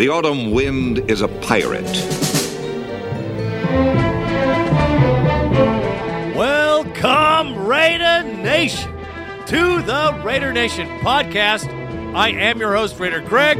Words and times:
The 0.00 0.08
autumn 0.08 0.52
wind 0.52 1.10
is 1.10 1.20
a 1.20 1.28
pirate. 1.28 1.84
Welcome, 6.34 7.66
Raider 7.66 8.22
Nation, 8.22 8.90
to 9.48 9.82
the 9.82 10.18
Raider 10.24 10.54
Nation 10.54 10.88
podcast. 11.00 11.68
I 12.14 12.30
am 12.30 12.58
your 12.58 12.74
host, 12.74 12.98
Raider 12.98 13.20
Greg. 13.20 13.58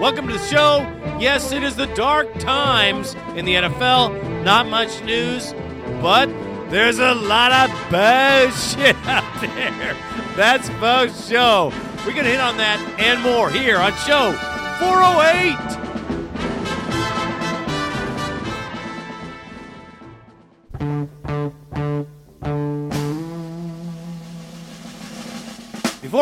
Welcome 0.00 0.28
to 0.28 0.32
the 0.32 0.46
show. 0.46 0.78
Yes, 1.20 1.52
it 1.52 1.62
is 1.62 1.76
the 1.76 1.88
dark 1.88 2.38
times 2.38 3.12
in 3.36 3.44
the 3.44 3.56
NFL. 3.56 4.44
Not 4.44 4.68
much 4.68 5.04
news, 5.04 5.52
but 6.00 6.24
there's 6.70 7.00
a 7.00 7.12
lot 7.12 7.52
of 7.52 7.70
bullshit 7.90 8.96
out 9.04 9.40
there. 9.42 9.94
That's 10.36 10.70
Bo's 10.80 11.28
show. 11.28 11.70
We're 12.06 12.14
going 12.14 12.24
to 12.24 12.30
hit 12.30 12.40
on 12.40 12.56
that 12.56 12.80
and 12.98 13.20
more 13.20 13.50
here 13.50 13.76
on 13.76 13.92
show 13.96 14.32
408. 14.80 15.81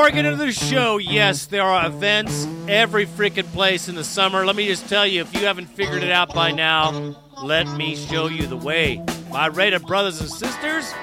Before 0.00 0.12
I 0.12 0.14
get 0.14 0.24
into 0.24 0.46
the 0.46 0.52
show, 0.52 0.96
yes, 0.96 1.44
there 1.44 1.62
are 1.62 1.86
events 1.86 2.46
every 2.66 3.04
freaking 3.04 3.44
place 3.52 3.86
in 3.86 3.96
the 3.96 4.02
summer. 4.02 4.46
Let 4.46 4.56
me 4.56 4.66
just 4.66 4.88
tell 4.88 5.06
you, 5.06 5.20
if 5.20 5.34
you 5.34 5.40
haven't 5.40 5.66
figured 5.66 6.02
it 6.02 6.10
out 6.10 6.34
by 6.34 6.52
now, 6.52 7.14
let 7.42 7.68
me 7.76 7.96
show 7.96 8.26
you 8.26 8.46
the 8.46 8.56
way. 8.56 9.04
My 9.30 9.48
Raider 9.48 9.78
brothers 9.78 10.18
and 10.22 10.30
sisters, 10.30 10.94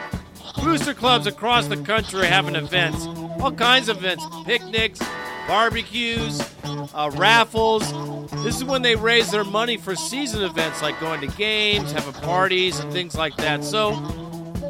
booster 0.64 0.96
clubs 0.96 1.28
across 1.28 1.68
the 1.68 1.78
country 1.78 2.22
are 2.22 2.26
having 2.26 2.56
events. 2.56 3.06
All 3.40 3.52
kinds 3.52 3.88
of 3.88 3.98
events 3.98 4.26
picnics, 4.46 5.00
barbecues, 5.48 6.42
uh, 6.66 7.12
raffles. 7.14 7.84
This 8.44 8.56
is 8.56 8.64
when 8.64 8.82
they 8.82 8.96
raise 8.96 9.30
their 9.30 9.44
money 9.44 9.78
for 9.78 9.96
season 9.96 10.42
events 10.42 10.82
like 10.82 11.00
going 11.00 11.22
to 11.22 11.28
games, 11.38 11.92
having 11.92 12.20
parties, 12.24 12.80
and 12.80 12.92
things 12.92 13.14
like 13.14 13.38
that. 13.38 13.64
So 13.64 13.94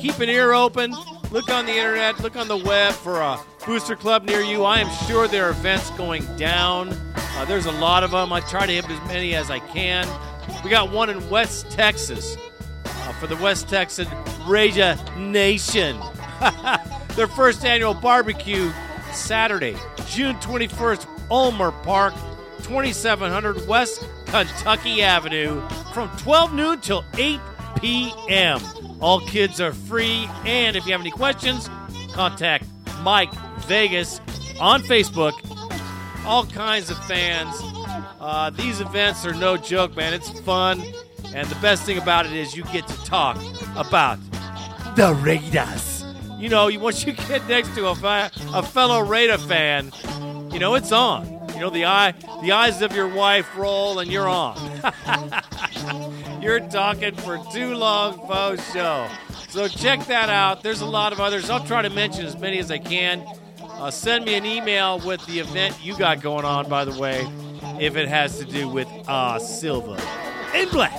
keep 0.01 0.19
an 0.19 0.27
ear 0.27 0.51
open. 0.51 0.93
Look 1.29 1.49
on 1.49 1.65
the 1.65 1.73
internet, 1.73 2.21
look 2.21 2.37
on 2.37 2.47
the 2.47 2.55
web 2.55 2.93
for 2.93 3.19
a 3.19 3.37
booster 3.65 3.97
club 3.97 4.23
near 4.23 4.39
you. 4.39 4.63
I 4.63 4.79
am 4.79 4.89
sure 5.07 5.27
there 5.27 5.47
are 5.47 5.49
events 5.49 5.89
going 5.91 6.23
down. 6.37 6.89
Uh, 7.15 7.43
there's 7.43 7.65
a 7.65 7.71
lot 7.71 8.03
of 8.03 8.11
them. 8.11 8.31
I 8.31 8.39
try 8.39 8.65
to 8.65 8.71
hit 8.71 8.89
as 8.89 9.07
many 9.09 9.35
as 9.35 9.51
I 9.51 9.59
can. 9.59 10.07
We 10.63 10.69
got 10.69 10.89
one 10.89 11.09
in 11.09 11.29
West 11.29 11.69
Texas 11.69 12.37
uh, 12.85 13.11
for 13.13 13.27
the 13.27 13.35
West 13.35 13.67
Texas 13.67 14.07
Raider 14.47 14.97
Nation. 15.17 15.99
Their 17.17 17.27
first 17.27 17.65
annual 17.65 17.93
barbecue 17.93 18.71
Saturday, 19.11 19.75
June 20.07 20.37
21st, 20.37 21.07
Ulmer 21.29 21.71
Park, 21.71 22.13
2700 22.63 23.67
West 23.67 24.07
Kentucky 24.27 25.01
Avenue, 25.01 25.61
from 25.93 26.09
12 26.19 26.53
noon 26.53 26.79
till 26.79 27.03
8 27.17 27.39
p.m. 27.81 28.61
All 28.99 29.19
kids 29.21 29.61
are 29.61 29.73
free, 29.73 30.27
and 30.45 30.75
if 30.75 30.85
you 30.85 30.91
have 30.91 31.01
any 31.01 31.11
questions, 31.11 31.69
contact 32.13 32.65
Mike 33.01 33.33
Vegas 33.67 34.19
on 34.59 34.81
Facebook. 34.81 35.33
All 36.25 36.45
kinds 36.45 36.89
of 36.89 36.97
fans. 37.05 37.55
Uh, 38.19 38.49
these 38.49 38.81
events 38.81 39.25
are 39.25 39.33
no 39.33 39.55
joke, 39.55 39.95
man. 39.95 40.13
It's 40.13 40.29
fun, 40.41 40.81
and 41.33 41.47
the 41.47 41.55
best 41.61 41.83
thing 41.83 41.97
about 41.97 42.25
it 42.25 42.33
is 42.33 42.55
you 42.55 42.63
get 42.65 42.87
to 42.87 42.95
talk 43.05 43.37
about 43.75 44.17
the 44.95 45.13
Raiders. 45.13 46.03
You 46.39 46.49
know, 46.49 46.69
once 46.79 47.05
you 47.05 47.13
get 47.13 47.47
next 47.47 47.75
to 47.75 47.87
a, 47.87 48.31
a 48.53 48.63
fellow 48.63 49.01
Raider 49.01 49.37
fan, 49.37 49.91
you 50.51 50.59
know 50.59 50.73
it's 50.75 50.91
on. 50.91 51.37
You 51.53 51.59
know 51.61 51.69
the 51.69 51.85
eye, 51.85 52.13
the 52.41 52.51
eyes 52.51 52.81
of 52.81 52.95
your 52.95 53.07
wife 53.07 53.47
roll, 53.55 53.99
and 53.99 54.11
you're 54.11 54.27
on. 54.27 54.57
you're 56.41 56.59
talking 56.59 57.15
for 57.15 57.37
too 57.51 57.75
long, 57.75 58.17
faux 58.27 58.73
show. 58.73 59.07
So 59.49 59.67
check 59.67 60.05
that 60.07 60.29
out. 60.29 60.63
There's 60.63 60.81
a 60.81 60.85
lot 60.85 61.13
of 61.13 61.19
others. 61.19 61.49
I'll 61.49 61.65
try 61.65 61.81
to 61.81 61.89
mention 61.89 62.25
as 62.25 62.37
many 62.37 62.59
as 62.59 62.71
I 62.71 62.77
can. 62.77 63.25
Uh, 63.61 63.91
send 63.91 64.25
me 64.25 64.35
an 64.35 64.45
email 64.45 64.99
with 64.99 65.25
the 65.27 65.39
event 65.39 65.77
you 65.83 65.97
got 65.97 66.21
going 66.21 66.45
on, 66.45 66.67
by 66.67 66.83
the 66.83 66.99
way, 66.99 67.27
if 67.79 67.95
it 67.95 68.07
has 68.07 68.39
to 68.39 68.45
do 68.45 68.67
with 68.67 68.87
uh, 69.07 69.39
silver 69.39 69.97
in 70.55 70.69
black. 70.69 70.93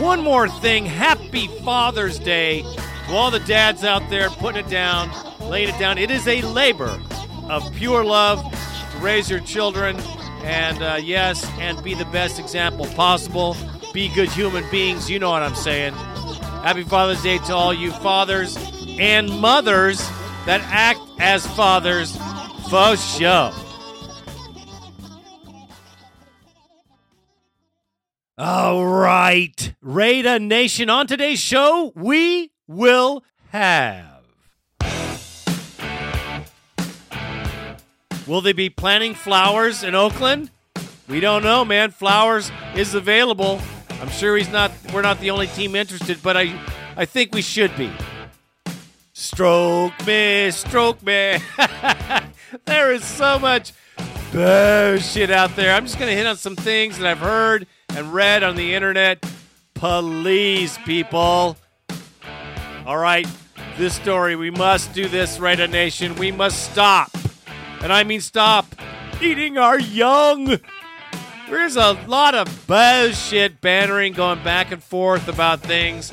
One 0.00 0.22
more 0.22 0.48
thing. 0.48 0.86
Happy 0.86 1.46
Father's 1.64 2.18
Day 2.18 2.62
to 3.06 3.12
all 3.12 3.30
the 3.30 3.40
dads 3.40 3.84
out 3.84 4.08
there 4.10 4.30
putting 4.30 4.64
it 4.64 4.70
down, 4.70 5.10
laying 5.48 5.68
it 5.68 5.78
down. 5.78 5.98
It 5.98 6.10
is 6.10 6.26
a 6.26 6.42
labor 6.42 7.00
of 7.48 7.72
pure 7.74 8.04
love 8.04 8.42
to 8.92 8.98
raise 8.98 9.30
your 9.30 9.40
children 9.40 9.96
and, 10.42 10.82
uh, 10.82 10.98
yes, 11.02 11.46
and 11.58 11.82
be 11.82 11.94
the 11.94 12.04
best 12.06 12.38
example 12.38 12.86
possible. 12.94 13.56
Be 13.92 14.08
good 14.14 14.28
human 14.30 14.68
beings. 14.70 15.08
You 15.08 15.18
know 15.18 15.30
what 15.30 15.42
I'm 15.42 15.54
saying. 15.54 15.94
Happy 16.64 16.82
Father's 16.82 17.22
Day 17.22 17.38
to 17.38 17.54
all 17.54 17.72
you 17.72 17.92
fathers 17.92 18.56
and 18.98 19.28
mothers 19.28 19.98
that 20.46 20.60
act 20.64 21.00
as 21.18 21.46
fathers 21.46 22.16
for 22.68 22.96
show. 22.96 23.52
All 28.36 28.84
right, 28.84 29.74
Raider 29.80 30.40
Nation. 30.40 30.90
On 30.90 31.06
today's 31.06 31.38
show, 31.38 31.92
we 31.94 32.50
will 32.66 33.22
have. 33.50 34.13
Will 38.26 38.40
they 38.40 38.52
be 38.52 38.70
planting 38.70 39.14
flowers 39.14 39.82
in 39.82 39.94
Oakland? 39.94 40.50
We 41.08 41.20
don't 41.20 41.42
know, 41.42 41.64
man. 41.64 41.90
Flowers 41.90 42.50
is 42.74 42.94
available. 42.94 43.60
I'm 44.00 44.08
sure 44.08 44.36
he's 44.36 44.50
not. 44.50 44.72
We're 44.92 45.02
not 45.02 45.20
the 45.20 45.30
only 45.30 45.46
team 45.48 45.76
interested, 45.76 46.22
but 46.22 46.36
I, 46.36 46.58
I 46.96 47.04
think 47.04 47.34
we 47.34 47.42
should 47.42 47.76
be. 47.76 47.92
Stroke 49.12 50.06
me, 50.06 50.50
stroke 50.50 51.02
me. 51.02 51.38
there 52.64 52.92
is 52.92 53.04
so 53.04 53.38
much 53.38 53.72
bullshit 54.32 55.30
out 55.30 55.54
there. 55.54 55.74
I'm 55.74 55.84
just 55.84 55.98
gonna 55.98 56.12
hit 56.12 56.26
on 56.26 56.36
some 56.36 56.56
things 56.56 56.98
that 56.98 57.06
I've 57.06 57.18
heard 57.18 57.66
and 57.90 58.12
read 58.12 58.42
on 58.42 58.56
the 58.56 58.74
internet. 58.74 59.24
Please, 59.74 60.78
people. 60.78 61.56
All 62.86 62.98
right, 62.98 63.26
this 63.76 63.94
story. 63.94 64.36
We 64.36 64.50
must 64.50 64.92
do 64.94 65.08
this, 65.08 65.38
Raider 65.38 65.68
Nation. 65.68 66.16
We 66.16 66.32
must 66.32 66.72
stop, 66.72 67.10
and 67.84 67.92
I 67.92 68.02
mean 68.02 68.22
stop 68.22 68.66
eating 69.20 69.58
our 69.58 69.78
young. 69.78 70.58
There's 71.50 71.76
a 71.76 71.92
lot 72.06 72.34
of 72.34 72.66
bullshit 72.66 73.60
bannering 73.60 74.14
going 74.14 74.42
back 74.42 74.72
and 74.72 74.82
forth 74.82 75.28
about 75.28 75.60
things. 75.60 76.10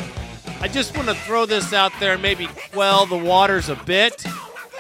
I 0.60 0.68
just 0.68 0.96
want 0.96 1.08
to 1.08 1.16
throw 1.16 1.46
this 1.46 1.72
out 1.72 1.94
there 2.00 2.14
and 2.14 2.22
maybe 2.22 2.48
quell 2.74 3.06
the 3.06 3.18
waters 3.18 3.70
a 3.70 3.76
bit 3.76 4.24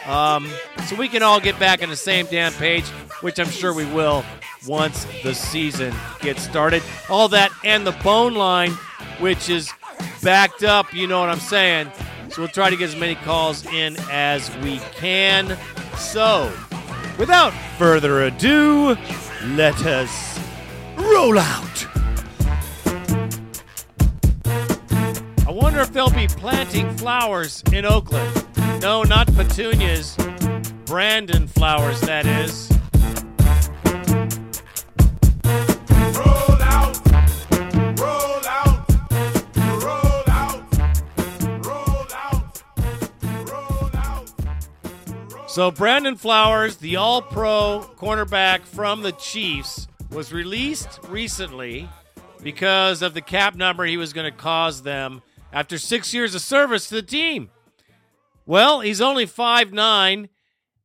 um, 0.06 0.50
so 0.86 0.98
we 0.98 1.08
can 1.08 1.24
all 1.24 1.40
get 1.40 1.58
back 1.60 1.82
on 1.82 1.88
the 1.88 1.96
same 1.96 2.26
damn 2.26 2.52
page, 2.54 2.86
which 3.22 3.40
I'm 3.40 3.50
sure 3.50 3.74
we 3.74 3.86
will 3.86 4.26
once 4.68 5.06
the 5.24 5.34
season 5.34 5.94
gets 6.20 6.44
started. 6.44 6.84
All 7.10 7.30
that 7.30 7.52
and 7.64 7.88
the 7.88 7.94
bone 8.04 8.34
line, 8.34 8.72
which 9.20 9.50
is 9.50 9.72
backed 10.22 10.64
up, 10.64 10.94
you 10.94 11.08
know 11.08 11.22
what 11.22 11.30
I'm 11.30 11.40
saying. 11.40 11.90
So 12.32 12.42
we'll 12.42 12.50
try 12.50 12.70
to 12.70 12.76
get 12.76 12.90
as 12.90 12.96
many 12.98 13.16
calls 13.16 13.66
in 13.66 13.96
as 14.10 14.54
we 14.58 14.80
can. 14.96 15.58
So, 15.98 16.52
without 17.22 17.54
further 17.78 18.24
ado, 18.24 18.98
let 19.50 19.86
us 19.86 20.40
roll 20.98 21.38
out. 21.38 21.88
I 25.46 25.52
wonder 25.52 25.82
if 25.82 25.94
they'll 25.94 26.10
be 26.10 26.28
planting 26.28 26.90
flowers 26.98 27.62
in 27.72 27.86
Oakland. 27.86 28.44
No, 28.82 29.04
not 29.04 29.28
petunias. 29.36 30.18
Brandon 30.86 31.46
flowers, 31.46 32.02
that 32.02 32.26
is. 32.26 32.71
So 45.52 45.70
Brandon 45.70 46.16
Flowers, 46.16 46.78
the 46.78 46.96
All-Pro 46.96 47.92
cornerback 47.98 48.62
from 48.62 49.02
the 49.02 49.12
Chiefs, 49.12 49.86
was 50.10 50.32
released 50.32 51.02
recently 51.10 51.90
because 52.42 53.02
of 53.02 53.14
the 53.14 53.22
cap 53.22 53.56
number 53.56 53.84
he 53.84 53.98
was 53.98 54.14
going 54.14 54.32
to 54.32 54.38
cause 54.38 54.84
them 54.84 55.22
after 55.52 55.78
six 55.78 56.14
years 56.14 56.34
of 56.36 56.42
service 56.42 56.88
to 56.88 56.96
the 56.96 57.02
team. 57.02 57.50
Well, 58.46 58.80
he's 58.80 59.02
only 59.02 59.26
five 59.26 59.74
nine, 59.74 60.30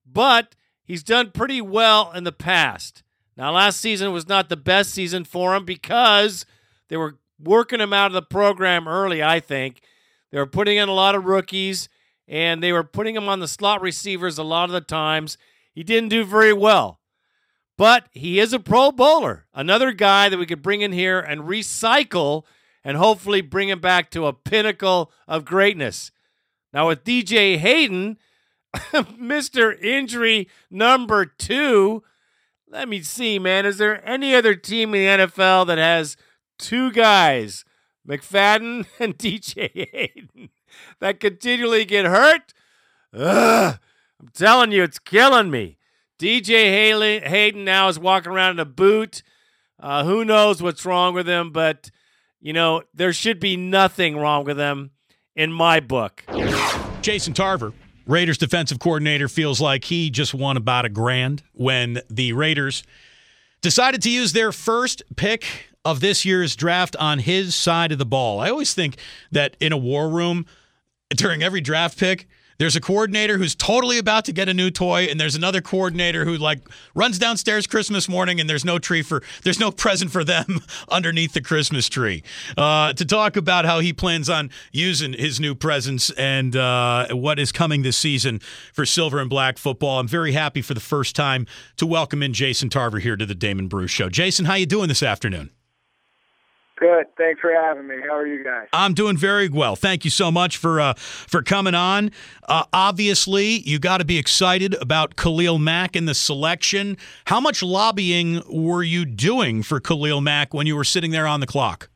but 0.05 0.57
he's 0.83 1.05
done 1.05 1.31
pretty 1.31 1.61
well 1.61 2.11
in 2.11 2.25
the 2.25 2.33
past. 2.33 3.05
Now, 3.37 3.53
last 3.53 3.79
season 3.79 4.13
was 4.13 4.27
not 4.27 4.49
the 4.49 4.57
best 4.57 4.91
season 4.91 5.23
for 5.25 5.55
him 5.55 5.65
because 5.65 6.45
they 6.89 6.97
were 6.97 7.19
working 7.39 7.81
him 7.81 7.93
out 7.93 8.09
of 8.09 8.15
the 8.15 8.21
program 8.23 8.89
early, 8.89 9.23
I 9.23 9.39
think. 9.39 9.81
They 10.33 10.39
were 10.39 10.45
putting 10.45 10.77
in 10.77 10.89
a 10.89 10.93
lot 10.93 11.15
of 11.15 11.25
rookies, 11.25 11.89
and 12.29 12.63
they 12.63 12.73
were 12.73 12.85
putting 12.85 13.15
him 13.15 13.29
on 13.29 13.41
the 13.41 13.49
slot 13.49 13.81
receivers 13.81 14.39
a 14.39 14.43
lot 14.43 14.69
of 14.69 14.73
the 14.73 14.81
times. 14.81 15.39
He 15.73 15.83
didn't 15.83 16.09
do 16.09 16.25
very 16.25 16.53
well. 16.53 17.01
But 17.79 18.07
he 18.13 18.41
is 18.41 18.53
a 18.53 18.59
pro 18.59 18.91
bowler, 18.91 19.47
another 19.53 19.93
guy 19.93 20.29
that 20.29 20.39
we 20.39 20.47
could 20.47 20.63
bring 20.63 20.81
in 20.81 20.93
here 20.93 21.21
and 21.21 21.43
recycle 21.43 22.45
and 22.83 22.97
hopefully 22.97 23.43
bring 23.43 23.69
him 23.69 23.81
back 23.81 24.11
to 24.13 24.27
a 24.27 24.33
pinnacle 24.33 25.13
of 25.29 25.45
greatness. 25.45 26.11
Now, 26.73 26.89
with 26.89 27.05
DJ 27.05 27.59
Hayden, 27.59 28.17
Mr. 28.75 29.83
Injury 29.83 30.49
number 30.71 31.27
two, 31.27 32.03
let 32.69 32.89
me 32.89 33.03
see, 33.03 33.39
man. 33.39 33.67
Is 33.67 33.79
there 33.79 34.07
any 34.09 34.35
other 34.35 34.55
team 34.55 34.95
in 34.95 35.19
the 35.19 35.27
NFL 35.27 35.67
that 35.67 35.79
has 35.79 36.17
two 36.59 36.91
guys, 36.93 37.65
McFadden 38.07 38.87
and 39.01 39.19
DJ 39.19 39.91
Hayden, 39.93 40.51
that 41.01 41.21
continually 41.21 41.85
get 41.85 42.07
hurt? 42.07 42.53
Ugh, 43.13 43.79
I'm 44.21 44.29
telling 44.35 44.73
you, 44.73 44.83
it's 44.83 44.99
killing 44.99 45.51
me. 45.51 45.79
DJ 46.19 47.23
Hayden 47.27 47.65
now 47.65 47.89
is 47.89 47.99
walking 47.99 48.33
around 48.33 48.53
in 48.53 48.61
a 48.61 48.65
boot. 48.65 49.23
Uh, 49.79 50.05
who 50.05 50.25
knows 50.25 50.63
what's 50.63 50.87
wrong 50.87 51.15
with 51.15 51.29
him, 51.29 51.51
but, 51.51 51.91
you 52.41 52.53
know, 52.53 52.83
there 52.95 53.13
should 53.13 53.39
be 53.39 53.57
nothing 53.57 54.17
wrong 54.17 54.45
with 54.45 54.59
him 54.59 54.93
in 55.35 55.53
my 55.53 55.81
book. 55.81 56.25
Jason 57.03 57.35
Tarver, 57.35 57.75
Raiders 58.07 58.39
defensive 58.39 58.79
coordinator, 58.79 59.29
feels 59.29 59.61
like 59.61 59.85
he 59.85 60.09
just 60.09 60.33
won 60.33 60.57
about 60.57 60.87
a 60.87 60.89
grand 60.89 61.43
when 61.53 62.01
the 62.09 62.33
Raiders 62.33 62.83
decided 63.61 64.01
to 64.03 64.11
use 64.11 64.33
their 64.33 64.53
first 64.53 65.03
pick 65.17 65.45
of 65.85 66.01
this 66.01 66.25
year's 66.25 66.57
draft 66.57 66.97
on 66.97 67.19
his 67.19 67.55
side 67.55 67.93
of 67.93 67.99
the 67.99 68.07
ball. 68.07 68.41
I 68.41 68.49
always 68.51 68.75
think 68.75 68.97
that 69.31 69.57
in 69.61 69.73
a 69.73 69.77
war 69.77 70.09
room, 70.09 70.47
during 71.15 71.43
every 71.43 71.61
draft 71.61 71.99
pick, 71.99 72.27
there's 72.59 72.75
a 72.75 72.81
coordinator 72.81 73.37
who's 73.37 73.55
totally 73.55 73.99
about 73.99 74.25
to 74.25 74.33
get 74.33 74.49
a 74.49 74.55
new 74.55 74.71
toy, 74.71 75.05
and 75.05 75.21
there's 75.21 75.35
another 75.35 75.61
coordinator 75.61 76.25
who 76.25 76.39
like 76.39 76.67
runs 76.95 77.19
downstairs 77.19 77.67
Christmas 77.67 78.09
morning, 78.09 78.41
and 78.41 78.49
there's 78.49 78.65
no 78.65 78.79
tree 78.79 79.03
for 79.03 79.23
there's 79.45 79.61
no 79.61 79.71
present 79.87 80.11
for 80.11 80.25
them 80.25 80.61
underneath 80.89 81.35
the 81.35 81.43
Christmas 81.43 81.89
tree. 81.89 82.23
Uh, 82.57 82.95
to 82.95 83.05
talk 83.05 83.37
about 83.37 83.67
how 83.67 83.81
he 83.81 83.93
plans 83.93 84.31
on 84.31 84.51
using 84.73 85.13
his 85.13 85.39
new 85.39 85.55
presents 85.55 86.11
and 86.13 86.57
uh, 86.57 87.09
what 87.11 87.39
is 87.39 87.53
coming 87.53 87.83
this 87.83 87.99
season 87.99 88.39
for 88.73 88.87
Silver 88.87 89.21
and 89.21 89.29
Black 89.29 89.59
football, 89.59 90.01
I'm 90.01 90.09
very 90.09 90.33
happy 90.33 90.63
for 90.63 90.73
the 90.73 90.81
first 90.81 91.15
time 91.15 91.47
to 91.77 91.87
welcome 91.87 92.23
in 92.23 92.33
Jason 92.33 92.71
Tarver 92.71 93.01
here 93.01 93.17
to 93.17 93.27
the 93.27 93.35
Damon 93.35 93.69
Bruce 93.69 93.91
Show. 93.91 94.09
Jason, 94.09 94.47
how 94.47 94.55
you 94.55 94.67
doing 94.67 94.89
this 94.89 95.03
afternoon? 95.03 95.51
Good. 96.77 97.07
Thanks 97.17 97.41
for 97.41 97.53
having 97.53 97.87
me. 97.87 97.97
How 98.03 98.15
are 98.17 98.27
you 98.27 98.45
guys? 98.45 98.69
I'm 98.73 98.93
doing 98.93 99.17
very 99.17 99.49
well. 99.49 99.77
Thank 99.77 100.05
you 100.05 100.11
so 100.11 100.31
much 100.31 100.59
for 100.59 100.79
uh, 100.79 100.93
for 100.95 101.43
coming 101.43 101.75
on. 101.75 102.11
Uh, 102.47 102.65
obviously, 102.73 103.61
you 103.61 103.79
got 103.79 103.99
to 103.99 104.05
be 104.05 104.19
excited 104.19 104.75
about 104.75 105.17
Khalil 105.17 105.59
Mack 105.59 105.97
in 105.97 106.05
the 106.05 106.15
selection. 106.15 106.99
How 107.27 107.41
much 107.41 107.63
lobbying 107.63 108.43
were 108.51 108.83
you 108.83 109.07
doing 109.07 109.63
for 109.63 109.81
Khalil 109.81 110.21
Mack 110.21 110.53
when 110.53 110.67
you 110.67 110.77
were 110.77 110.85
sitting 110.85 111.13
there 111.13 111.27
on 111.27 111.41
the 111.41 111.47
clock? 111.47 111.89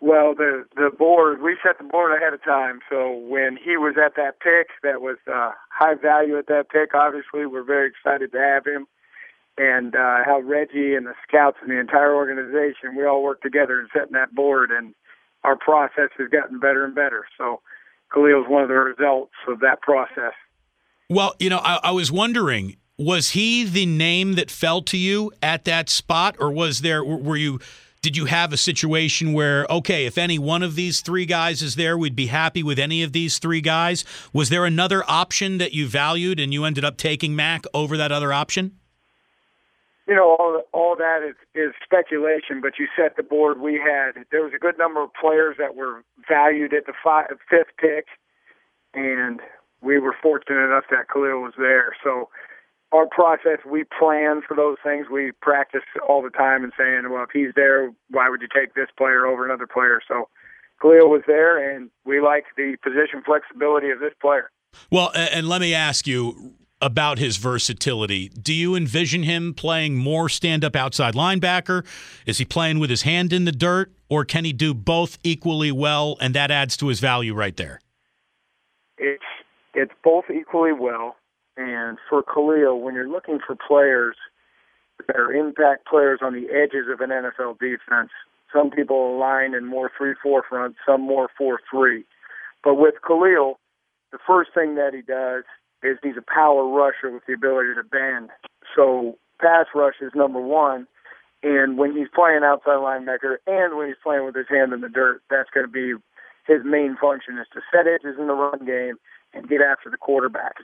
Well, 0.00 0.34
the 0.34 0.64
the 0.74 0.90
board 0.96 1.40
we 1.40 1.56
set 1.62 1.78
the 1.78 1.84
board 1.84 2.16
ahead 2.16 2.32
of 2.32 2.42
time. 2.42 2.80
So 2.90 3.12
when 3.12 3.56
he 3.56 3.76
was 3.76 3.94
at 4.04 4.16
that 4.16 4.40
pick, 4.40 4.68
that 4.82 5.00
was 5.00 5.16
uh, 5.32 5.52
high 5.70 5.94
value 5.94 6.38
at 6.38 6.48
that 6.48 6.70
pick. 6.70 6.92
Obviously, 6.94 7.46
we're 7.46 7.62
very 7.62 7.88
excited 7.88 8.32
to 8.32 8.38
have 8.38 8.64
him, 8.64 8.86
and 9.58 9.94
uh, 9.94 10.18
how 10.24 10.40
Reggie 10.40 10.94
and 10.94 11.06
the 11.06 11.14
scouts 11.26 11.58
and 11.60 11.70
the 11.70 11.78
entire 11.78 12.14
organization 12.14 12.96
we 12.96 13.04
all 13.04 13.22
work 13.22 13.42
together 13.42 13.80
in 13.80 13.88
setting 13.92 14.12
that 14.12 14.34
board, 14.34 14.70
and 14.70 14.94
our 15.44 15.56
process 15.56 16.10
has 16.18 16.28
gotten 16.28 16.58
better 16.60 16.84
and 16.84 16.94
better. 16.94 17.24
So 17.36 17.60
Khalil 18.12 18.42
Khalil's 18.44 18.48
one 18.48 18.62
of 18.62 18.68
the 18.68 18.74
results 18.74 19.32
of 19.46 19.60
that 19.60 19.82
process. 19.82 20.32
Well, 21.10 21.34
you 21.38 21.50
know, 21.50 21.58
I, 21.58 21.80
I 21.84 21.90
was 21.90 22.12
wondering, 22.12 22.76
was 22.98 23.30
he 23.30 23.64
the 23.64 23.86
name 23.86 24.34
that 24.34 24.50
fell 24.50 24.82
to 24.82 24.96
you 24.96 25.32
at 25.42 25.64
that 25.64 25.88
spot, 25.88 26.36
or 26.38 26.50
was 26.50 26.80
there 26.80 27.04
were 27.04 27.36
you? 27.36 27.60
Did 28.00 28.16
you 28.16 28.26
have 28.26 28.52
a 28.52 28.56
situation 28.56 29.32
where, 29.32 29.66
okay, 29.68 30.06
if 30.06 30.18
any 30.18 30.38
one 30.38 30.62
of 30.62 30.76
these 30.76 31.00
three 31.00 31.26
guys 31.26 31.62
is 31.62 31.74
there, 31.74 31.98
we'd 31.98 32.14
be 32.14 32.26
happy 32.26 32.62
with 32.62 32.78
any 32.78 33.02
of 33.02 33.12
these 33.12 33.40
three 33.40 33.60
guys? 33.60 34.04
Was 34.32 34.50
there 34.50 34.64
another 34.64 35.02
option 35.08 35.58
that 35.58 35.72
you 35.72 35.88
valued 35.88 36.38
and 36.38 36.52
you 36.52 36.64
ended 36.64 36.84
up 36.84 36.96
taking 36.96 37.34
Mack 37.34 37.64
over 37.74 37.96
that 37.96 38.12
other 38.12 38.32
option? 38.32 38.78
You 40.08 40.14
know, 40.14 40.36
all 40.38 40.62
all 40.72 40.96
that 40.96 41.20
is 41.22 41.36
is 41.54 41.74
speculation. 41.84 42.60
But 42.60 42.78
you 42.78 42.88
set 42.96 43.16
the 43.16 43.22
board. 43.22 43.60
We 43.60 43.74
had 43.74 44.24
there 44.32 44.42
was 44.42 44.52
a 44.56 44.58
good 44.58 44.78
number 44.78 45.02
of 45.02 45.10
players 45.12 45.56
that 45.58 45.76
were 45.76 46.02
valued 46.26 46.72
at 46.72 46.86
the 46.86 46.94
five, 47.04 47.26
fifth 47.48 47.76
pick, 47.78 48.06
and 48.94 49.40
we 49.82 49.98
were 49.98 50.16
fortunate 50.20 50.64
enough 50.64 50.84
that 50.90 51.08
Khalil 51.12 51.42
was 51.42 51.52
there. 51.58 51.94
So 52.02 52.30
our 52.90 53.06
process, 53.06 53.58
we 53.66 53.84
plan 53.84 54.40
for 54.46 54.56
those 54.56 54.78
things. 54.82 55.06
We 55.12 55.32
practice 55.42 55.82
all 56.08 56.22
the 56.22 56.30
time 56.30 56.64
and 56.64 56.72
saying, 56.76 57.02
well, 57.10 57.24
if 57.24 57.30
he's 57.32 57.52
there, 57.54 57.92
why 58.10 58.30
would 58.30 58.40
you 58.40 58.48
take 58.48 58.74
this 58.74 58.88
player 58.96 59.26
over 59.26 59.44
another 59.44 59.66
player? 59.66 60.00
So 60.08 60.28
Khalil 60.80 61.10
was 61.10 61.22
there, 61.26 61.58
and 61.74 61.90
we 62.06 62.20
like 62.20 62.44
the 62.56 62.76
position 62.82 63.22
flexibility 63.24 63.90
of 63.90 64.00
this 64.00 64.14
player. 64.20 64.50
Well, 64.90 65.12
and 65.14 65.48
let 65.48 65.60
me 65.60 65.74
ask 65.74 66.06
you 66.06 66.54
about 66.80 67.18
his 67.18 67.36
versatility. 67.36 68.28
Do 68.28 68.54
you 68.54 68.74
envision 68.74 69.22
him 69.22 69.54
playing 69.54 69.96
more 69.96 70.28
stand 70.28 70.64
up 70.64 70.76
outside 70.76 71.14
linebacker? 71.14 71.84
Is 72.26 72.38
he 72.38 72.44
playing 72.44 72.78
with 72.78 72.90
his 72.90 73.02
hand 73.02 73.32
in 73.32 73.44
the 73.44 73.52
dirt? 73.52 73.92
Or 74.08 74.24
can 74.24 74.44
he 74.44 74.52
do 74.52 74.72
both 74.72 75.18
equally 75.22 75.72
well 75.72 76.16
and 76.20 76.34
that 76.34 76.50
adds 76.50 76.76
to 76.78 76.88
his 76.88 77.00
value 77.00 77.34
right 77.34 77.56
there? 77.56 77.80
It's 78.96 79.22
it's 79.74 79.92
both 80.02 80.24
equally 80.30 80.72
well. 80.72 81.16
And 81.56 81.98
for 82.08 82.22
Khalil, 82.22 82.80
when 82.80 82.94
you're 82.94 83.08
looking 83.08 83.38
for 83.44 83.56
players 83.56 84.16
that 85.06 85.16
are 85.16 85.32
impact 85.32 85.86
players 85.86 86.20
on 86.22 86.32
the 86.32 86.48
edges 86.50 86.86
of 86.90 87.00
an 87.00 87.10
NFL 87.10 87.58
defense, 87.58 88.10
some 88.52 88.70
people 88.70 89.16
align 89.16 89.54
in 89.54 89.66
more 89.66 89.90
3 89.96 90.14
4 90.22 90.42
front, 90.48 90.76
some 90.86 91.02
more 91.02 91.28
4 91.36 91.60
3. 91.70 92.04
But 92.64 92.74
with 92.74 92.94
Khalil, 93.06 93.58
the 94.10 94.18
first 94.26 94.50
thing 94.54 94.76
that 94.76 94.94
he 94.94 95.02
does 95.02 95.44
is 95.82 95.98
he's 96.02 96.16
a 96.16 96.32
power 96.34 96.66
rusher 96.66 97.10
with 97.10 97.24
the 97.26 97.34
ability 97.34 97.74
to 97.74 97.84
bend. 97.84 98.30
So 98.74 99.18
pass 99.40 99.66
rush 99.74 99.94
is 100.00 100.12
number 100.14 100.40
one. 100.40 100.86
And 101.42 101.78
when 101.78 101.96
he's 101.96 102.08
playing 102.12 102.40
outside 102.42 102.82
linebacker 102.82 103.36
and 103.46 103.76
when 103.76 103.86
he's 103.86 104.02
playing 104.02 104.24
with 104.24 104.34
his 104.34 104.48
hand 104.48 104.72
in 104.72 104.80
the 104.80 104.88
dirt, 104.88 105.22
that's 105.30 105.50
going 105.54 105.66
to 105.66 105.70
be 105.70 105.94
his 106.46 106.64
main 106.64 106.96
function 107.00 107.38
is 107.38 107.46
to 107.52 107.60
set 107.70 107.86
edges 107.86 108.18
in 108.18 108.26
the 108.26 108.34
run 108.34 108.64
game 108.66 108.96
and 109.34 109.48
get 109.48 109.60
after 109.60 109.90
the 109.90 109.96
quarterback. 109.96 110.56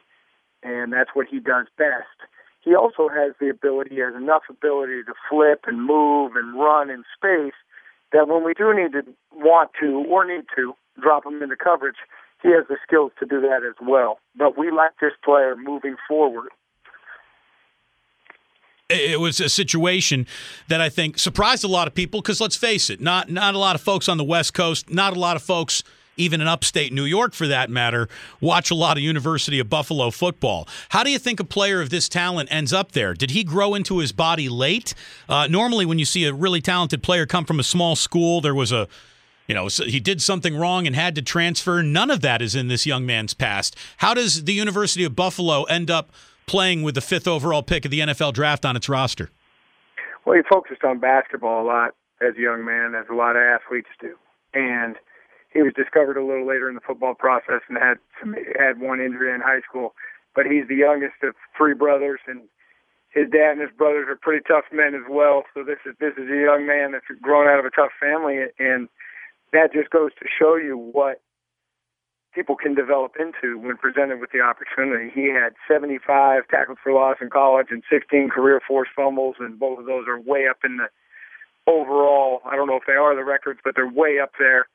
And 0.63 0.93
that's 0.93 1.11
what 1.15 1.29
he 1.31 1.39
does 1.39 1.67
best. 1.79 2.27
He 2.63 2.75
also 2.75 3.09
has 3.09 3.35
the 3.39 3.51
ability, 3.51 4.01
has 4.01 4.15
enough 4.17 4.45
ability 4.49 5.05
to 5.05 5.13
flip 5.29 5.65
and 5.67 5.85
move 5.85 6.33
and 6.35 6.59
run 6.59 6.91
in 6.91 7.05
space 7.15 7.55
that 8.13 8.27
when 8.27 8.43
we 8.43 8.55
do 8.55 8.73
need 8.75 8.93
to 8.93 9.03
want 9.35 9.71
to 9.81 10.05
or 10.09 10.25
need 10.25 10.47
to 10.57 10.75
drop 11.01 11.27
him 11.27 11.43
into 11.43 11.57
coverage, 11.57 12.01
he 12.45 12.51
has 12.51 12.65
the 12.69 12.77
skills 12.87 13.11
to 13.19 13.27
do 13.27 13.41
that 13.41 13.63
as 13.67 13.75
well. 13.81 14.21
But 14.37 14.57
we 14.57 14.71
like 14.71 14.93
this 15.01 15.13
player 15.25 15.57
moving 15.57 15.97
forward. 16.07 16.51
It 18.91 19.19
was 19.19 19.41
a 19.41 19.49
situation 19.49 20.27
that 20.69 20.81
I 20.83 20.91
think 20.91 21.19
surprised 21.19 21.65
a 21.65 21.69
lot 21.69 21.89
of 21.89 21.95
people 21.95 22.21
because 22.21 22.41
let's 22.41 22.55
face 22.55 22.91
it, 22.91 23.01
not 23.01 23.31
not 23.31 23.55
a 23.55 23.59
lot 23.59 23.75
of 23.75 23.81
folks 23.81 24.11
on 24.11 24.19
the 24.19 24.25
West 24.25 24.53
Coast, 24.53 24.91
not 24.91 25.17
a 25.17 25.19
lot 25.19 25.37
of 25.37 25.43
folks 25.43 25.83
even 26.17 26.41
in 26.41 26.47
upstate 26.47 26.93
New 26.93 27.05
York 27.05 27.33
for 27.33 27.49
that 27.49 27.71
matter, 27.71 28.09
watch 28.41 28.71
a 28.71 28.75
lot 28.75 28.97
of 28.97 29.03
University 29.03 29.59
of 29.59 29.69
Buffalo 29.69 30.13
football. 30.13 30.69
How 30.91 31.03
do 31.03 31.11
you 31.11 31.19
think 31.19 31.41
a 31.41 31.45
player 31.45 31.81
of 31.81 31.91
this 31.91 32.09
talent 32.09 32.53
ends 32.53 32.73
up 32.73 32.93
there? 32.93 33.15
Did 33.15 33.33
he 33.33 33.43
grow 33.43 33.75
into 33.75 33.99
his 33.99 34.13
body 34.13 34.49
late? 34.49 34.95
Uh, 35.29 35.49
normally, 35.49 35.85
when 35.85 35.99
you 35.99 36.05
see 36.05 36.25
a 36.25 36.33
really 36.33 36.61
talented 36.61 37.03
player 37.03 37.27
come 37.27 37.45
from 37.45 37.59
a 37.59 37.65
small 37.65 37.97
school, 37.97 38.41
there 38.41 38.55
was 38.55 38.71
a 38.71 38.87
you 39.47 39.55
know, 39.55 39.67
he 39.67 40.01
did 40.01 40.23
something 40.23 40.57
wrong 40.57 40.87
and 40.87 40.97
had 40.97 41.15
to 41.17 41.23
transfer. 41.23 41.83
None 41.83 42.11
of 42.11 42.21
that 42.23 42.41
is 42.41 42.55
in 42.55 42.69
this 42.69 42.87
young 42.87 43.05
man's 43.05 43.35
past. 43.35 43.77
How 43.99 44.15
does 44.15 44.45
the 44.45 44.55
University 44.55 45.05
of 45.05 45.15
Buffalo 45.15 45.65
end 45.65 45.91
up 45.91 46.11
playing 46.47 46.83
with 46.83 46.95
the 46.95 47.01
fifth 47.01 47.29
overall 47.29 47.63
pick 47.63 47.85
of 47.85 47.91
the 47.91 48.01
NFL 48.01 48.33
draft 48.33 48.65
on 48.65 48.77
its 48.77 48.89
roster? 48.89 49.31
Well, 50.25 50.37
he 50.37 50.43
focused 50.51 50.85
on 50.85 50.99
basketball 50.99 51.63
a 51.63 51.67
lot 51.67 51.95
as 52.21 52.35
a 52.37 52.41
young 52.41 52.65
man, 52.65 52.95
as 52.95 53.07
a 53.11 53.15
lot 53.15 53.37
of 53.37 53.43
athletes 53.43 53.91
do. 54.01 54.17
And 54.55 54.97
he 55.53 55.63
was 55.63 55.73
discovered 55.75 56.17
a 56.17 56.25
little 56.25 56.47
later 56.47 56.69
in 56.69 56.75
the 56.75 56.81
football 56.81 57.15
process 57.15 57.61
and 57.69 57.77
had 57.77 57.99
some, 58.21 58.35
had 58.59 58.81
one 58.81 59.01
injury 59.01 59.35
in 59.35 59.41
high 59.41 59.61
school. 59.69 59.95
But 60.35 60.47
he's 60.47 60.67
the 60.69 60.77
youngest 60.77 61.23
of 61.23 61.35
three 61.57 61.75
brothers, 61.75 62.19
and 62.27 62.43
his 63.11 63.31
dad 63.31 63.53
and 63.53 63.61
his 63.61 63.71
brothers 63.71 64.07
are 64.09 64.17
pretty 64.17 64.43
tough 64.49 64.65
men 64.73 64.95
as 64.95 65.07
well. 65.09 65.45
So 65.55 65.63
this 65.63 65.79
is 65.87 65.95
this 66.01 66.15
is 66.19 66.29
a 66.29 66.43
young 66.43 66.67
man 66.67 66.91
that's 66.91 67.07
grown 67.23 67.47
out 67.47 67.61
of 67.61 67.65
a 67.65 67.71
tough 67.71 67.93
family, 68.01 68.51
and 68.59 68.89
that 69.55 69.73
just 69.73 69.91
goes 69.91 70.11
to 70.19 70.27
show 70.39 70.57
you 70.57 70.77
what 70.77 71.23
people 72.35 72.57
can 72.57 72.75
develop 72.75 73.13
into 73.19 73.59
when 73.59 73.77
presented 73.77 74.21
with 74.21 74.31
the 74.33 74.41
opportunity. 74.41 75.11
He 75.15 75.29
had 75.31 75.55
75 75.71 76.49
tackles 76.51 76.79
for 76.83 76.93
loss 76.93 77.17
in 77.21 77.31
college 77.31 77.69
and 77.71 77.83
16 77.89 78.29
career 78.29 78.61
force 78.67 78.89
fumbles, 78.95 79.37
and 79.39 79.59
both 79.59 79.79
of 79.79 79.87
those 79.87 80.07
are 80.09 80.21
way 80.21 80.49
up 80.49 80.59
in 80.65 80.79
the 80.79 80.89
overall. 81.67 82.41
I 82.45 82.57
don't 82.57 82.67
know 82.67 82.77
if 82.77 82.87
they 82.87 82.95
are 82.95 83.15
the 83.15 83.25
records, 83.25 83.61
but 83.65 83.75
they're 83.77 83.89
way 83.89 84.19
up 84.21 84.33
there. 84.39 84.67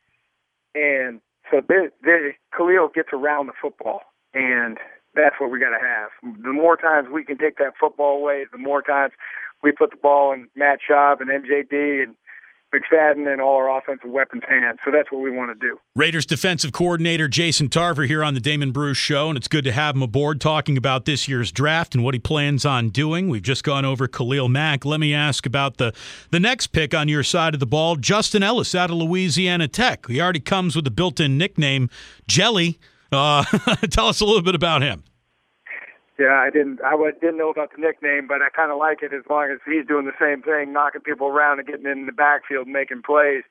And 0.74 1.20
So 1.52 1.62
this, 1.68 1.92
this, 2.02 2.34
Khalil 2.56 2.90
gets 2.96 3.10
around 3.12 3.48
the 3.48 3.54
football, 3.62 4.02
and 4.34 4.78
that's 5.14 5.36
what 5.40 5.52
we 5.52 5.60
got 5.60 5.78
to 5.78 5.86
have. 5.86 6.10
The 6.44 6.54
more 6.54 6.78
times 6.78 7.10
we 7.12 7.26
can 7.26 7.38
take 7.38 7.58
that 7.58 7.74
football 7.80 8.18
away, 8.18 8.46
the 8.52 8.58
more 8.58 8.82
times 8.82 9.14
we 9.62 9.72
put 9.72 9.92
the 9.92 9.98
ball 9.98 10.32
in 10.32 10.48
Matt 10.56 10.80
Schaub 10.88 11.20
and 11.20 11.30
MJD 11.30 12.04
and 12.04 12.16
McFadden 12.74 13.32
and 13.32 13.42
all 13.42 13.56
our 13.56 13.78
offensive 13.78 14.10
weapons' 14.10 14.44
hands. 14.48 14.80
So 14.86 14.92
that's 14.92 15.12
what 15.12 15.22
we 15.22 15.32
want 15.32 15.52
to 15.52 15.68
do. 15.68 15.80
Raiders 15.96 16.26
defensive 16.26 16.72
coordinator 16.72 17.28
Jason 17.28 17.70
Tarver 17.70 18.04
here 18.04 18.24
on 18.24 18.34
the 18.34 18.40
Damon 18.40 18.72
Bruce 18.72 18.98
Show, 18.98 19.30
and 19.30 19.38
it's 19.38 19.48
good 19.48 19.64
to 19.64 19.72
have 19.72 19.96
him 19.96 20.02
aboard 20.02 20.40
talking 20.40 20.78
about 20.78 21.06
this 21.06 21.28
year's 21.28 21.52
draft 21.52 21.96
and 21.96 22.04
what 22.04 22.14
he 22.14 22.20
plans 22.20 22.66
on 22.66 22.90
doing. 22.90 23.30
We've 23.30 23.42
just 23.42 23.64
gone 23.64 23.86
over 23.86 24.08
Khalil 24.08 24.50
Mack. 24.50 24.86
Let 24.86 25.00
me 25.00 25.14
ask 25.14 25.46
about 25.46 25.78
the 25.78 25.94
the 26.32 26.40
next 26.40 26.68
pick 26.68 26.94
on 26.94 27.08
your 27.08 27.24
side 27.24 27.54
of 27.54 27.60
the 27.60 27.66
ball, 27.66 27.96
Justin 27.96 28.44
Ellis 28.44 28.76
out 28.76 28.92
of 28.92 28.98
Louisiana 28.98 29.68
Tech. 29.68 30.08
He 30.08 30.22
already 30.22 30.40
comes 30.40 30.76
with 30.76 30.86
a 30.88 30.92
built-in 30.92 31.38
nickname, 31.38 31.90
Jelly. 32.28 32.80
Uh, 33.12 33.44
tell 33.90 34.08
us 34.08 34.22
a 34.22 34.26
little 34.26 34.44
bit 34.44 34.56
about 34.56 34.82
him. 34.82 35.04
Yeah, 36.20 36.36
I 36.36 36.50
didn't. 36.50 36.84
I 36.84 36.98
didn't 37.22 37.38
know 37.38 37.50
about 37.50 37.72
the 37.72 37.82
nickname, 37.82 38.28
but 38.28 38.42
I 38.42 38.50
kind 38.50 38.74
of 38.74 38.78
like 38.78 39.02
it 39.02 39.14
as 39.14 39.24
long 39.30 39.50
as 39.52 39.60
he's 39.66 39.88
doing 39.88 40.04
the 40.04 40.20
same 40.20 40.42
thing, 40.44 40.74
knocking 40.74 41.00
people 41.00 41.28
around 41.28 41.60
and 41.60 41.68
getting 41.68 41.88
in 41.88 42.08
the 42.08 42.12
backfield, 42.12 42.68
and 42.68 42.74
making 42.74 43.04
plays. 43.04 43.44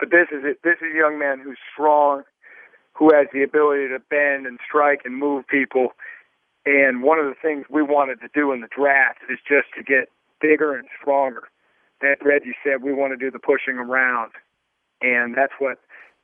But 0.00 0.10
this 0.10 0.26
is 0.32 0.42
it. 0.42 0.58
This 0.64 0.82
is 0.82 0.94
a 0.94 0.98
young 0.98 1.20
man 1.20 1.38
who's 1.38 1.58
strong, 1.72 2.24
who 2.92 3.14
has 3.14 3.28
the 3.32 3.44
ability 3.44 3.86
to 3.88 4.00
bend 4.10 4.46
and 4.46 4.58
strike 4.66 5.02
and 5.04 5.14
move 5.14 5.46
people. 5.46 5.94
And 6.66 7.04
one 7.04 7.20
of 7.20 7.26
the 7.26 7.38
things 7.40 7.66
we 7.70 7.82
wanted 7.82 8.20
to 8.20 8.28
do 8.34 8.50
in 8.50 8.62
the 8.62 8.68
draft 8.74 9.20
is 9.30 9.38
just 9.46 9.68
to 9.76 9.84
get 9.84 10.10
bigger 10.40 10.74
and 10.74 10.88
stronger. 11.00 11.44
As 12.02 12.18
Reggie 12.24 12.54
said, 12.64 12.82
we 12.82 12.92
want 12.92 13.12
to 13.12 13.16
do 13.16 13.30
the 13.30 13.38
pushing 13.38 13.78
around, 13.78 14.32
and 15.00 15.36
that's 15.36 15.54
what 15.60 15.78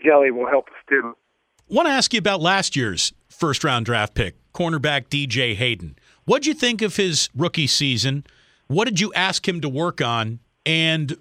Jelly 0.04 0.32
will 0.32 0.48
help 0.48 0.68
us 0.68 0.82
do. 0.88 1.14
want 1.68 1.86
to 1.86 1.92
ask 1.92 2.12
you 2.12 2.18
about 2.18 2.40
last 2.40 2.74
year's 2.74 3.12
first 3.28 3.62
round 3.62 3.86
draft 3.86 4.14
pick, 4.14 4.34
cornerback 4.54 5.08
DJ 5.08 5.54
Hayden. 5.54 5.96
What'd 6.24 6.46
you 6.46 6.54
think 6.54 6.80
of 6.80 6.96
his 6.96 7.28
rookie 7.36 7.66
season? 7.66 8.24
What 8.68 8.86
did 8.86 9.00
you 9.00 9.12
ask 9.14 9.46
him 9.46 9.60
to 9.60 9.68
work 9.68 10.00
on? 10.00 10.38
And 10.64 11.16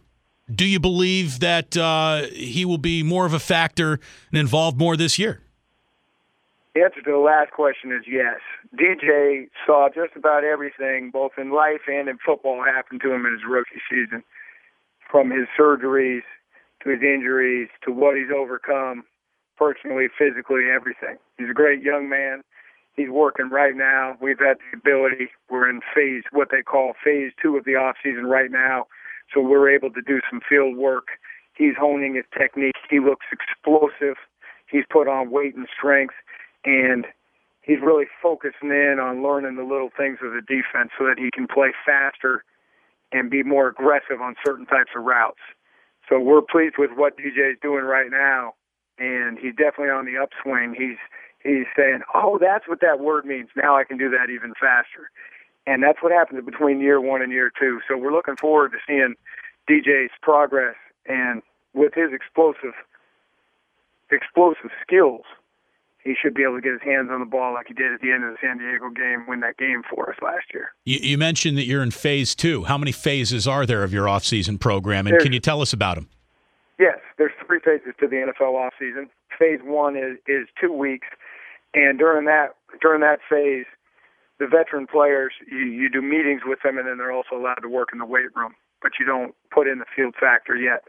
do 0.53 0.65
you 0.65 0.79
believe 0.79 1.39
that 1.39 1.75
uh, 1.75 2.27
he 2.33 2.63
will 2.63 2.77
be 2.77 3.03
more 3.03 3.25
of 3.25 3.33
a 3.33 3.39
factor 3.39 3.99
and 4.31 4.39
involved 4.39 4.77
more 4.77 4.95
this 4.95 5.19
year? 5.19 5.41
The 6.75 6.81
answer 6.81 7.01
to 7.01 7.11
the 7.11 7.17
last 7.17 7.51
question 7.51 7.91
is 7.91 8.03
yes. 8.07 8.39
DJ 8.75 9.47
saw 9.65 9.89
just 9.93 10.15
about 10.15 10.43
everything, 10.43 11.11
both 11.11 11.33
in 11.37 11.51
life 11.51 11.81
and 11.87 12.09
in 12.09 12.17
football, 12.25 12.63
happen 12.63 12.99
to 12.99 13.13
him 13.13 13.25
in 13.25 13.33
his 13.33 13.41
rookie 13.47 13.81
season. 13.89 14.23
From 15.11 15.29
his 15.29 15.47
surgeries 15.59 16.23
to 16.83 16.89
his 16.89 17.01
injuries 17.01 17.69
to 17.85 17.91
what 17.91 18.17
he's 18.17 18.33
overcome, 18.35 19.03
personally, 19.57 20.07
physically, 20.17 20.63
everything. 20.73 21.17
He's 21.37 21.49
a 21.49 21.53
great 21.53 21.83
young 21.83 22.09
man. 22.09 22.41
He's 22.95 23.09
working 23.09 23.49
right 23.49 23.75
now. 23.75 24.15
We've 24.21 24.39
had 24.39 24.57
the 24.59 24.77
ability. 24.77 25.29
We're 25.49 25.69
in 25.69 25.81
phase, 25.95 26.23
what 26.31 26.49
they 26.51 26.61
call 26.61 26.93
phase 27.03 27.31
two 27.41 27.57
of 27.57 27.65
the 27.65 27.75
off 27.75 27.95
season 28.03 28.25
right 28.25 28.51
now. 28.51 28.85
So 29.33 29.41
we're 29.41 29.69
able 29.69 29.91
to 29.91 30.01
do 30.01 30.19
some 30.29 30.41
field 30.47 30.77
work. 30.77 31.07
He's 31.55 31.73
honing 31.79 32.15
his 32.15 32.25
technique. 32.37 32.75
He 32.89 32.99
looks 32.99 33.25
explosive. 33.31 34.17
He's 34.69 34.85
put 34.89 35.07
on 35.07 35.31
weight 35.31 35.55
and 35.55 35.67
strength, 35.75 36.15
and 36.65 37.05
he's 37.61 37.79
really 37.81 38.05
focusing 38.21 38.69
in 38.69 38.97
on 39.01 39.23
learning 39.23 39.55
the 39.55 39.63
little 39.63 39.89
things 39.95 40.19
of 40.23 40.31
the 40.33 40.41
defense 40.41 40.91
so 40.97 41.05
that 41.05 41.17
he 41.17 41.29
can 41.31 41.47
play 41.47 41.69
faster 41.85 42.43
and 43.11 43.29
be 43.29 43.43
more 43.43 43.67
aggressive 43.67 44.21
on 44.21 44.35
certain 44.43 44.65
types 44.65 44.91
of 44.95 45.03
routes. 45.03 45.41
So 46.09 46.19
we're 46.19 46.41
pleased 46.41 46.75
with 46.77 46.91
what 46.95 47.17
DJ 47.17 47.53
is 47.53 47.57
doing 47.61 47.85
right 47.85 48.09
now, 48.11 48.53
and 48.97 49.37
he's 49.37 49.55
definitely 49.55 49.93
on 49.93 50.05
the 50.05 50.17
upswing. 50.17 50.75
He's 50.77 50.97
he's 51.43 51.65
saying, 51.75 52.01
"Oh, 52.13 52.37
that's 52.39 52.67
what 52.67 52.79
that 52.81 52.99
word 52.99 53.25
means. 53.25 53.49
Now 53.55 53.75
I 53.77 53.83
can 53.83 53.97
do 53.97 54.09
that 54.09 54.29
even 54.29 54.53
faster." 54.59 55.09
And 55.65 55.81
that's 55.81 56.01
what 56.01 56.11
happens 56.11 56.43
between 56.45 56.81
year 56.81 56.99
one 56.99 57.21
and 57.21 57.31
year 57.31 57.51
two. 57.57 57.79
So 57.87 57.95
we're 57.97 58.11
looking 58.11 58.35
forward 58.35 58.71
to 58.73 58.77
seeing 58.87 59.15
DJ's 59.69 60.11
progress, 60.21 60.75
and 61.07 61.41
with 61.73 61.93
his 61.93 62.11
explosive 62.11 62.73
explosive 64.11 64.69
skills, 64.85 65.23
he 66.03 66.13
should 66.21 66.33
be 66.33 66.43
able 66.43 66.55
to 66.55 66.61
get 66.61 66.73
his 66.73 66.81
hands 66.81 67.09
on 67.11 67.19
the 67.19 67.25
ball 67.25 67.53
like 67.53 67.67
he 67.67 67.73
did 67.73 67.93
at 67.93 68.01
the 68.01 68.11
end 68.11 68.23
of 68.25 68.31
the 68.31 68.37
San 68.41 68.57
Diego 68.57 68.89
game, 68.89 69.25
win 69.27 69.39
that 69.39 69.57
game 69.57 69.81
for 69.89 70.09
us 70.11 70.17
last 70.21 70.45
year. 70.53 70.73
You, 70.85 70.99
you 71.01 71.17
mentioned 71.17 71.57
that 71.57 71.65
you're 71.65 71.81
in 71.81 71.91
phase 71.91 72.35
two. 72.35 72.65
How 72.65 72.77
many 72.77 72.91
phases 72.91 73.47
are 73.47 73.65
there 73.65 73.83
of 73.83 73.93
your 73.93 74.05
offseason 74.05 74.59
program, 74.59 75.07
and 75.07 75.13
There's- 75.13 75.23
can 75.23 75.33
you 75.33 75.39
tell 75.39 75.61
us 75.61 75.71
about 75.73 75.95
them? 75.95 76.09
Yes, 76.79 76.97
there's 77.17 77.31
three 77.45 77.59
phases 77.59 77.93
to 77.99 78.07
the 78.07 78.15
NFL 78.17 78.53
offseason. 78.55 79.07
Phase 79.39 79.59
one 79.63 79.95
is 79.95 80.17
is 80.27 80.47
two 80.59 80.73
weeks, 80.73 81.07
and 81.73 81.97
during 81.97 82.25
that 82.25 82.55
during 82.81 83.01
that 83.01 83.19
phase, 83.29 83.65
the 84.39 84.47
veteran 84.47 84.87
players 84.87 85.33
you, 85.49 85.59
you 85.59 85.89
do 85.89 86.01
meetings 86.01 86.41
with 86.45 86.59
them, 86.63 86.77
and 86.77 86.87
then 86.87 86.97
they're 86.97 87.11
also 87.11 87.35
allowed 87.35 87.61
to 87.61 87.69
work 87.69 87.89
in 87.93 87.99
the 87.99 88.05
weight 88.05 88.35
room, 88.35 88.53
but 88.81 88.93
you 88.99 89.05
don't 89.05 89.35
put 89.53 89.67
in 89.67 89.79
the 89.79 89.85
field 89.95 90.15
factor 90.19 90.55
yet. 90.55 90.83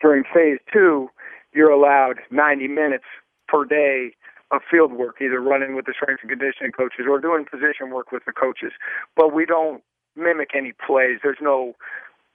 During 0.00 0.24
phase 0.24 0.58
two, 0.72 1.08
you're 1.52 1.70
allowed 1.70 2.20
90 2.30 2.68
minutes 2.68 3.04
per 3.48 3.64
day 3.64 4.12
of 4.50 4.62
field 4.70 4.92
work, 4.92 5.16
either 5.20 5.40
running 5.40 5.74
with 5.76 5.86
the 5.86 5.94
strength 5.94 6.20
and 6.22 6.30
conditioning 6.30 6.72
coaches 6.72 7.06
or 7.08 7.20
doing 7.20 7.44
position 7.44 7.90
work 7.90 8.10
with 8.12 8.24
the 8.26 8.32
coaches. 8.32 8.72
But 9.16 9.32
we 9.32 9.46
don't 9.46 9.82
mimic 10.16 10.50
any 10.54 10.72
plays. 10.72 11.18
There's 11.22 11.38
no 11.40 11.74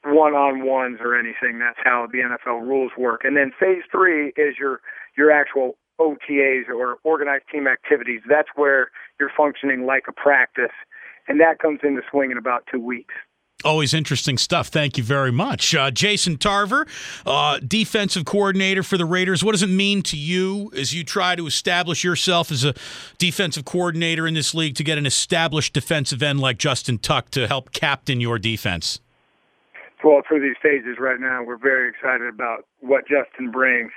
one-on-ones 0.05 0.99
or 1.01 1.17
anything. 1.17 1.59
That's 1.59 1.79
how 1.83 2.07
the 2.11 2.19
NFL 2.19 2.61
rules 2.61 2.91
work. 2.97 3.21
And 3.23 3.35
then 3.35 3.51
phase 3.59 3.83
three 3.91 4.29
is 4.37 4.55
your 4.59 4.81
your 5.17 5.31
actual 5.31 5.77
OTAs 5.99 6.69
or 6.69 6.97
organized 7.03 7.45
team 7.51 7.67
activities. 7.67 8.21
That's 8.27 8.49
where 8.55 8.89
you're 9.19 9.31
functioning 9.35 9.85
like 9.85 10.03
a 10.07 10.11
practice, 10.11 10.73
and 11.27 11.39
that 11.39 11.59
comes 11.59 11.79
into 11.83 12.01
swing 12.09 12.31
in 12.31 12.37
about 12.37 12.65
two 12.71 12.79
weeks. 12.79 13.13
Always 13.63 13.95
interesting 13.95 14.37
stuff. 14.37 14.67
Thank 14.67 14.97
you 14.97 15.03
very 15.03 15.31
much. 15.31 15.73
Uh, 15.73 15.89
Jason 15.89 16.37
Tarver, 16.37 16.85
uh, 17.25 17.59
defensive 17.65 18.25
coordinator 18.25 18.83
for 18.83 18.97
the 18.97 19.05
Raiders. 19.05 19.43
What 19.43 19.53
does 19.53 19.63
it 19.63 19.69
mean 19.69 20.03
to 20.03 20.17
you 20.17 20.71
as 20.77 20.93
you 20.93 21.03
try 21.03 21.35
to 21.35 21.47
establish 21.47 22.03
yourself 22.03 22.51
as 22.51 22.63
a 22.63 22.75
defensive 23.17 23.65
coordinator 23.65 24.27
in 24.27 24.35
this 24.35 24.53
league 24.53 24.75
to 24.75 24.83
get 24.83 24.97
an 24.97 25.07
established 25.07 25.73
defensive 25.73 26.21
end 26.21 26.41
like 26.41 26.57
Justin 26.57 26.99
Tuck 26.99 27.31
to 27.31 27.47
help 27.47 27.71
captain 27.71 28.21
your 28.21 28.37
defense? 28.37 28.99
Well, 30.03 30.21
through 30.27 30.41
these 30.41 30.57
phases 30.61 30.97
right 30.99 31.19
now, 31.19 31.41
we're 31.43 31.57
very 31.57 31.89
excited 31.89 32.27
about 32.27 32.65
what 32.81 33.07
Justin 33.07 33.49
brings. 33.49 33.91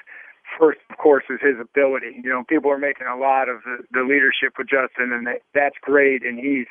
First, 0.59 0.81
of 0.91 0.99
course, 0.99 1.25
is 1.31 1.38
his 1.41 1.55
ability. 1.61 2.21
You 2.23 2.31
know, 2.31 2.43
people 2.49 2.71
are 2.71 2.79
making 2.79 3.07
a 3.07 3.17
lot 3.17 3.49
of 3.49 3.62
the, 3.62 3.85
the 3.93 4.03
leadership 4.03 4.59
with 4.59 4.69
Justin, 4.69 5.12
and 5.12 5.27
they, 5.27 5.38
that's 5.55 5.77
great. 5.81 6.27
And 6.27 6.38
he's 6.38 6.67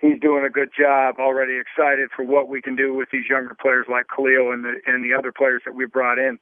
he's 0.00 0.20
doing 0.20 0.44
a 0.44 0.50
good 0.50 0.68
job. 0.76 1.16
Already 1.18 1.56
excited 1.56 2.10
for 2.14 2.24
what 2.24 2.48
we 2.48 2.60
can 2.60 2.76
do 2.76 2.94
with 2.94 3.08
these 3.10 3.24
younger 3.28 3.56
players 3.58 3.86
like 3.88 4.06
Khalil 4.14 4.52
and 4.52 4.64
the 4.64 4.74
and 4.86 5.02
the 5.02 5.16
other 5.16 5.32
players 5.32 5.62
that 5.64 5.74
we 5.74 5.86
brought 5.86 6.18
in. 6.18 6.38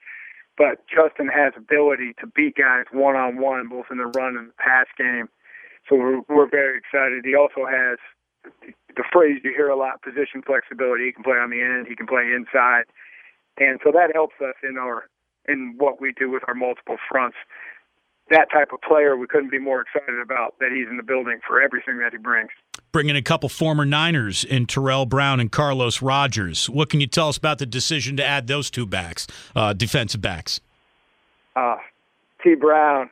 But 0.59 0.83
Justin 0.87 1.28
has 1.28 1.52
ability 1.57 2.14
to 2.21 2.26
beat 2.26 2.57
guys 2.57 2.87
one 2.93 3.16
on 3.16 3.38
one, 3.38 3.69
both 3.69 3.87
in 3.90 3.99
the 3.99 4.07
run 4.07 4.37
and 4.37 4.49
the 4.49 4.59
pass 4.59 4.87
game. 4.99 5.28
So 5.88 5.97
we're 5.97 6.23
we're 6.28 6.50
very 6.50 6.78
excited. 6.78 7.25
He 7.25 7.37
also 7.37 7.66
has 7.71 7.99
the 8.97 9.04
phrase 9.12 9.40
you 9.45 9.52
hear 9.54 9.69
a 9.69 9.76
lot: 9.76 10.02
position 10.02 10.43
flexibility. 10.43 11.07
He 11.07 11.12
can 11.12 11.23
play 11.23 11.38
on 11.38 11.50
the 11.50 11.62
end. 11.62 11.87
He 11.87 11.95
can 11.95 12.07
play 12.07 12.35
inside, 12.35 12.85
and 13.59 13.78
so 13.85 13.93
that 13.93 14.11
helps 14.12 14.35
us 14.40 14.54
in 14.62 14.76
our 14.76 15.07
in 15.49 15.75
what 15.79 16.01
we 16.01 16.13
do 16.13 16.31
with 16.31 16.43
our 16.49 16.55
multiple 16.55 16.97
fronts. 17.09 17.37
That 18.31 18.51
type 18.51 18.69
of 18.73 18.81
player, 18.81 19.17
we 19.17 19.27
couldn't 19.27 19.51
be 19.51 19.59
more 19.59 19.83
excited 19.83 20.19
about 20.23 20.59
that 20.59 20.71
he's 20.75 20.89
in 20.89 20.97
the 20.97 21.03
building 21.03 21.41
for 21.47 21.61
everything 21.61 21.99
that 21.99 22.13
he 22.13 22.19
brings. 22.19 22.49
Bringing 22.91 23.17
a 23.17 23.23
couple 23.23 23.49
former 23.51 23.85
Niners 23.85 24.45
in 24.45 24.67
Tarell 24.67 25.05
Brown 25.05 25.41
and 25.41 25.53
Carlos 25.53 26.01
Rogers. 26.01 26.71
What 26.71 26.89
can 26.89 27.01
you 27.01 27.07
tell 27.07 27.29
us 27.29 27.37
about 27.37 27.59
the 27.59 27.67
decision 27.67 28.17
to 28.17 28.25
add 28.25 28.47
those 28.47 28.71
two 28.71 28.87
backs, 28.87 29.27
uh, 29.55 29.75
defensive 29.75 30.23
backs? 30.23 30.61
Uh, 31.55 31.77
T. 32.43 32.55
Brown, 32.55 33.11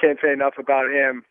can't 0.00 0.18
say 0.22 0.32
enough 0.32 0.54
about 0.58 0.90
him. 0.90 1.24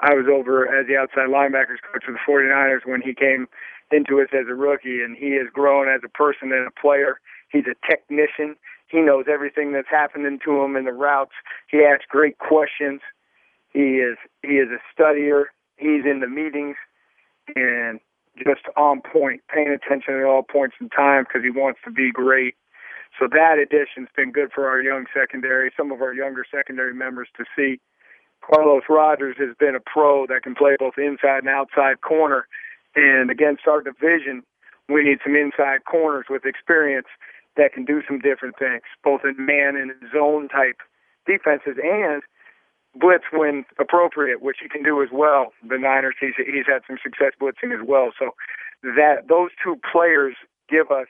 I 0.00 0.14
was 0.14 0.26
over 0.26 0.66
as 0.66 0.86
the 0.88 0.96
outside 0.96 1.28
linebackers 1.28 1.78
coach 1.92 2.04
for 2.04 2.12
the 2.12 2.18
49ers 2.26 2.84
when 2.84 3.00
he 3.00 3.14
came 3.14 3.46
into 3.92 4.20
us 4.20 4.28
as 4.32 4.46
a 4.48 4.54
rookie, 4.54 5.02
and 5.02 5.16
he 5.16 5.32
has 5.36 5.46
grown 5.52 5.88
as 5.88 6.00
a 6.04 6.08
person 6.08 6.50
and 6.52 6.66
a 6.66 6.80
player. 6.80 7.20
He's 7.50 7.64
a 7.66 7.76
technician. 7.88 8.56
He 8.92 9.00
knows 9.00 9.24
everything 9.26 9.72
that's 9.72 9.88
happening 9.90 10.38
to 10.44 10.62
him 10.62 10.76
in 10.76 10.84
the 10.84 10.92
routes. 10.92 11.32
He 11.66 11.78
asks 11.78 12.04
great 12.08 12.36
questions. 12.36 13.00
He 13.72 14.04
is 14.04 14.18
he 14.42 14.60
is 14.60 14.68
a 14.68 14.80
studier. 14.92 15.44
He's 15.78 16.04
in 16.04 16.20
the 16.20 16.28
meetings 16.28 16.76
and 17.56 18.00
just 18.36 18.60
on 18.76 19.00
point, 19.00 19.40
paying 19.52 19.68
attention 19.68 20.14
at 20.14 20.24
all 20.24 20.42
points 20.42 20.76
in 20.78 20.90
time 20.90 21.24
because 21.24 21.42
he 21.42 21.50
wants 21.50 21.80
to 21.86 21.90
be 21.90 22.12
great. 22.12 22.54
So 23.18 23.28
that 23.32 23.56
addition's 23.56 24.08
been 24.14 24.30
good 24.30 24.52
for 24.54 24.68
our 24.68 24.80
young 24.80 25.06
secondary, 25.12 25.72
some 25.74 25.90
of 25.90 26.02
our 26.02 26.12
younger 26.12 26.44
secondary 26.50 26.94
members 26.94 27.28
to 27.38 27.44
see. 27.56 27.80
Carlos 28.44 28.82
Rogers 28.88 29.36
has 29.38 29.56
been 29.58 29.74
a 29.74 29.80
pro 29.80 30.26
that 30.26 30.42
can 30.42 30.54
play 30.54 30.76
both 30.78 30.98
inside 30.98 31.44
and 31.44 31.48
outside 31.48 32.00
corner. 32.02 32.46
And 32.94 33.30
against 33.30 33.66
our 33.66 33.80
division, 33.80 34.42
we 34.88 35.02
need 35.02 35.18
some 35.24 35.36
inside 35.36 35.84
corners 35.84 36.26
with 36.28 36.44
experience 36.44 37.06
that 37.56 37.72
can 37.72 37.84
do 37.84 38.02
some 38.06 38.18
different 38.18 38.58
things, 38.58 38.82
both 39.04 39.22
in 39.24 39.34
man 39.44 39.76
and 39.76 39.92
zone 40.12 40.48
type 40.48 40.80
defenses 41.26 41.76
and 41.82 42.22
blitz 42.94 43.24
when 43.32 43.64
appropriate, 43.78 44.42
which 44.42 44.58
he 44.62 44.68
can 44.68 44.82
do 44.82 45.02
as 45.02 45.08
well. 45.12 45.52
The 45.68 45.78
Niners, 45.78 46.14
he's 46.20 46.34
he's 46.36 46.66
had 46.66 46.82
some 46.86 46.98
success 47.02 47.32
blitzing 47.40 47.72
as 47.72 47.86
well. 47.86 48.10
So 48.18 48.30
that 48.82 49.28
those 49.28 49.50
two 49.62 49.76
players 49.90 50.36
give 50.68 50.90
us 50.90 51.08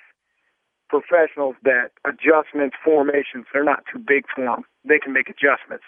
professionals 0.89 1.57
that 1.63 1.91
adjustments, 2.05 2.77
formations, 2.85 3.47
they're 3.53 3.65
not 3.65 3.85
too 3.91 3.99
big 3.99 4.25
for 4.35 4.45
them. 4.45 4.65
They 4.85 4.99
can 4.99 5.13
make 5.13 5.29
adjustments. 5.29 5.85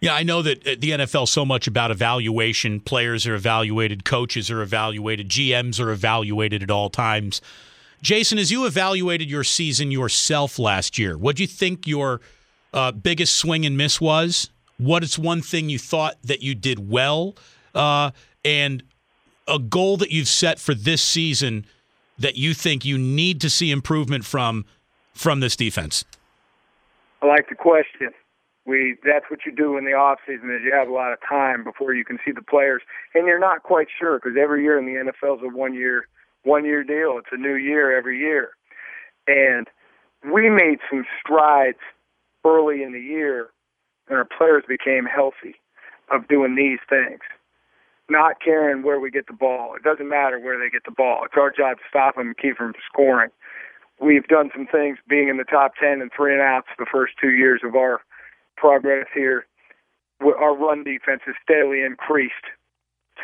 Yeah, 0.00 0.14
I 0.14 0.22
know 0.22 0.42
that 0.42 0.66
uh, 0.66 0.76
the 0.78 0.90
NFL 0.90 1.28
so 1.28 1.44
much 1.44 1.66
about 1.66 1.90
evaluation. 1.90 2.80
Players 2.80 3.26
are 3.26 3.34
evaluated, 3.34 4.04
coaches 4.04 4.50
are 4.50 4.60
evaluated, 4.60 5.28
GMs 5.28 5.80
are 5.80 5.90
evaluated 5.90 6.62
at 6.62 6.70
all 6.70 6.90
times. 6.90 7.40
Jason, 8.04 8.36
as 8.36 8.52
you 8.52 8.66
evaluated 8.66 9.30
your 9.30 9.44
season 9.44 9.90
yourself 9.90 10.58
last 10.58 10.98
year, 10.98 11.16
what 11.16 11.36
do 11.36 11.42
you 11.42 11.46
think 11.46 11.86
your 11.86 12.20
uh, 12.74 12.92
biggest 12.92 13.34
swing 13.34 13.64
and 13.64 13.78
miss 13.78 13.98
was? 13.98 14.50
What 14.76 15.02
is 15.02 15.18
one 15.18 15.40
thing 15.40 15.70
you 15.70 15.78
thought 15.78 16.16
that 16.22 16.42
you 16.42 16.54
did 16.54 16.90
well, 16.90 17.34
uh, 17.74 18.10
and 18.44 18.82
a 19.48 19.58
goal 19.58 19.96
that 19.96 20.10
you've 20.10 20.28
set 20.28 20.58
for 20.58 20.74
this 20.74 21.00
season 21.00 21.64
that 22.18 22.36
you 22.36 22.52
think 22.52 22.84
you 22.84 22.98
need 22.98 23.40
to 23.40 23.48
see 23.48 23.70
improvement 23.70 24.26
from 24.26 24.66
from 25.14 25.40
this 25.40 25.56
defense? 25.56 26.04
I 27.22 27.26
like 27.26 27.48
the 27.48 27.54
question. 27.54 28.10
We 28.66 28.96
that's 29.02 29.24
what 29.30 29.46
you 29.46 29.52
do 29.52 29.78
in 29.78 29.86
the 29.86 29.94
off 29.94 30.18
season 30.26 30.54
is 30.54 30.60
you 30.62 30.72
have 30.74 30.88
a 30.88 30.92
lot 30.92 31.14
of 31.14 31.20
time 31.26 31.64
before 31.64 31.94
you 31.94 32.04
can 32.04 32.18
see 32.22 32.32
the 32.32 32.42
players, 32.42 32.82
and 33.14 33.26
you're 33.26 33.40
not 33.40 33.62
quite 33.62 33.88
sure 33.98 34.18
because 34.18 34.36
every 34.38 34.62
year 34.62 34.78
in 34.78 34.84
the 34.84 35.10
NFL 35.10 35.38
is 35.38 35.42
a 35.42 35.56
one 35.56 35.72
year 35.72 36.06
one 36.44 36.64
year 36.64 36.84
deal. 36.84 37.18
It's 37.18 37.32
a 37.32 37.36
new 37.36 37.54
year 37.54 37.96
every 37.96 38.18
year, 38.18 38.50
and 39.26 39.66
we 40.32 40.48
made 40.48 40.78
some 40.90 41.04
strides 41.20 41.78
early 42.44 42.82
in 42.82 42.92
the 42.92 43.00
year, 43.00 43.48
and 44.08 44.16
our 44.16 44.24
players 44.26 44.64
became 44.68 45.04
healthy 45.04 45.56
of 46.10 46.28
doing 46.28 46.54
these 46.54 46.80
things 46.88 47.20
not 48.08 48.40
caring 48.44 48.82
where 48.82 49.00
we 49.00 49.10
get 49.10 49.26
the 49.26 49.32
ball. 49.32 49.74
It 49.74 49.82
doesn't 49.82 50.08
matter 50.08 50.38
where 50.38 50.58
they 50.58 50.70
get 50.70 50.84
the 50.84 50.90
ball. 50.90 51.22
It's 51.24 51.34
our 51.36 51.50
job 51.50 51.78
to 51.78 51.82
stop 51.88 52.16
them 52.16 52.28
and 52.28 52.36
keep 52.36 52.58
them 52.58 52.72
from 52.72 52.82
scoring. 52.92 53.30
We've 54.00 54.26
done 54.26 54.50
some 54.54 54.66
things 54.66 54.98
being 55.08 55.28
in 55.28 55.36
the 55.36 55.44
top 55.44 55.72
10 55.80 56.02
and 56.02 56.10
three 56.14 56.32
and 56.32 56.42
outs 56.42 56.68
the 56.78 56.86
first 56.90 57.14
two 57.20 57.30
years 57.30 57.60
of 57.64 57.74
our 57.74 58.00
progress 58.56 59.06
here. 59.14 59.46
Our 60.20 60.56
run 60.56 60.84
defense 60.84 61.22
has 61.26 61.34
steadily 61.42 61.82
increased 61.82 62.34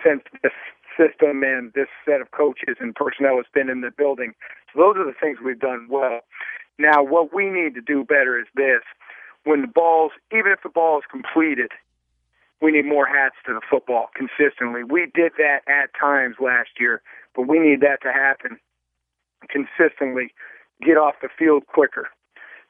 since 0.05 0.23
this 0.43 0.53
system 1.01 1.43
and 1.43 1.73
this 1.73 1.89
set 2.05 2.21
of 2.21 2.31
coaches 2.33 2.77
and 2.81 2.95
personnel 2.95 3.37
has 3.37 3.47
been 3.55 3.71
in 3.71 3.81
the 3.81 3.91
building. 3.91 4.35
So 4.73 4.81
those 4.81 4.97
are 4.97 5.07
the 5.07 5.17
things 5.19 5.39
we've 5.43 5.59
done 5.59 5.87
well. 5.89 6.21
Now, 6.79 7.03
what 7.03 7.35
we 7.35 7.49
need 7.49 7.75
to 7.75 7.81
do 7.81 8.05
better 8.05 8.39
is 8.39 8.47
this. 8.55 8.83
When 9.45 9.63
the 9.63 9.69
ball's, 9.69 10.13
even 10.33 10.53
if 10.53 10.63
the 10.63 10.69
ball 10.69 10.99
is 10.99 11.05
completed, 11.11 11.71
we 12.61 12.73
need 12.73 12.85
more 12.85 13.07
hats 13.07 13.37
to 13.47 13.55
the 13.55 13.63
football 13.69 14.11
consistently. 14.15 14.85
We 14.85 15.11
did 15.15 15.33
that 15.39 15.61
at 15.67 15.91
times 15.99 16.37
last 16.41 16.71
year, 16.79 17.01
but 17.35 17.49
we 17.49 17.59
need 17.59 17.81
that 17.81 18.03
to 18.03 18.13
happen 18.13 18.59
consistently. 19.49 20.35
Get 20.83 20.97
off 20.97 21.15
the 21.23 21.29
field 21.39 21.67
quicker. 21.67 22.09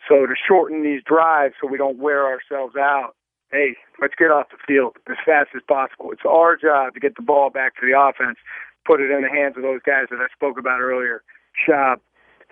So 0.08 0.26
to 0.26 0.34
shorten 0.34 0.82
these 0.82 1.02
drives 1.04 1.54
so 1.60 1.68
we 1.68 1.78
don't 1.78 1.98
wear 1.98 2.26
ourselves 2.26 2.76
out, 2.76 3.14
hey, 3.52 3.76
let's 4.00 4.14
get 4.16 4.30
off 4.30 4.48
the 4.50 4.58
field 4.66 4.96
as 5.08 5.16
fast 5.24 5.50
as 5.54 5.62
possible. 5.66 6.10
It's 6.12 6.22
our 6.28 6.56
job 6.56 6.94
to 6.94 7.00
get 7.00 7.16
the 7.16 7.22
ball 7.22 7.50
back 7.50 7.74
to 7.80 7.86
the 7.86 7.98
offense, 7.98 8.38
put 8.84 9.00
it 9.00 9.10
in 9.10 9.22
the 9.22 9.28
hands 9.28 9.56
of 9.56 9.62
those 9.62 9.80
guys 9.84 10.06
that 10.10 10.20
I 10.20 10.26
spoke 10.34 10.58
about 10.58 10.80
earlier, 10.80 11.22
Schaub, 11.66 12.00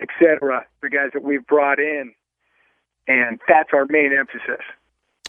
etc., 0.00 0.66
the 0.82 0.90
guys 0.90 1.10
that 1.14 1.22
we've 1.22 1.46
brought 1.46 1.78
in. 1.78 2.12
And 3.06 3.40
that's 3.48 3.70
our 3.72 3.86
main 3.88 4.12
emphasis 4.12 4.64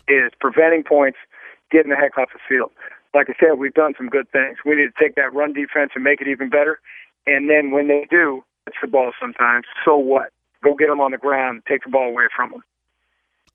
is 0.08 0.32
preventing 0.40 0.84
points– 0.84 1.18
getting 1.72 1.90
the 1.90 1.96
heck 1.96 2.18
off 2.18 2.30
the 2.34 2.40
field. 2.48 2.72
Like 3.14 3.30
I 3.30 3.34
said, 3.40 3.58
we've 3.58 3.74
done 3.74 3.94
some 3.98 4.08
good 4.08 4.30
things. 4.32 4.58
We 4.66 4.76
need 4.76 4.90
to 4.94 5.00
take 5.00 5.16
that 5.16 5.34
run 5.34 5.54
defense 5.54 5.92
and 5.96 6.04
make 6.04 6.22
it 6.22 6.28
even 6.28 6.50
better. 6.50 6.80
And 7.26 7.50
then 7.50 7.72
when 7.72 7.88
they 7.88 8.08
do, 8.10 8.44
it's 8.68 8.78
the 8.82 8.88
ball 8.88 9.12
sometimes. 9.20 9.66
So 9.84 9.98
what? 9.98 10.32
Go 10.64 10.76
get 10.76 10.88
them 10.88 11.00
on 11.00 11.12
the 11.12 11.18
ground, 11.18 11.64
take 11.68 11.84
the 11.84 11.90
ball 11.90 12.10
away 12.10 12.26
from 12.36 12.52
them. 12.52 12.64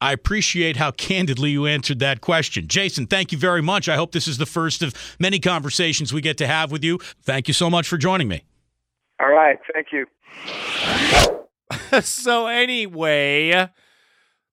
I 0.04 0.12
appreciate 0.12 0.76
how 0.76 0.90
candidly 0.90 1.52
you 1.52 1.64
answered 1.64 1.98
that 2.00 2.20
question. 2.20 2.68
Jason, 2.68 3.06
thank 3.06 3.32
you 3.32 3.38
very 3.38 3.62
much. 3.62 3.88
I 3.88 3.96
hope 3.96 4.12
this 4.12 4.28
is 4.28 4.36
the 4.36 4.44
first 4.44 4.82
of 4.82 4.92
many 5.18 5.38
conversations 5.38 6.12
we 6.12 6.20
get 6.20 6.36
to 6.36 6.46
have 6.46 6.70
with 6.70 6.84
you. 6.84 6.98
Thank 7.22 7.48
you 7.48 7.54
so 7.54 7.70
much 7.70 7.88
for 7.88 7.96
joining 7.96 8.28
me. 8.28 8.44
All 9.18 9.30
right. 9.30 9.58
Thank 9.72 9.86
you. 9.92 10.04
so, 12.02 12.48
anyway, 12.48 13.70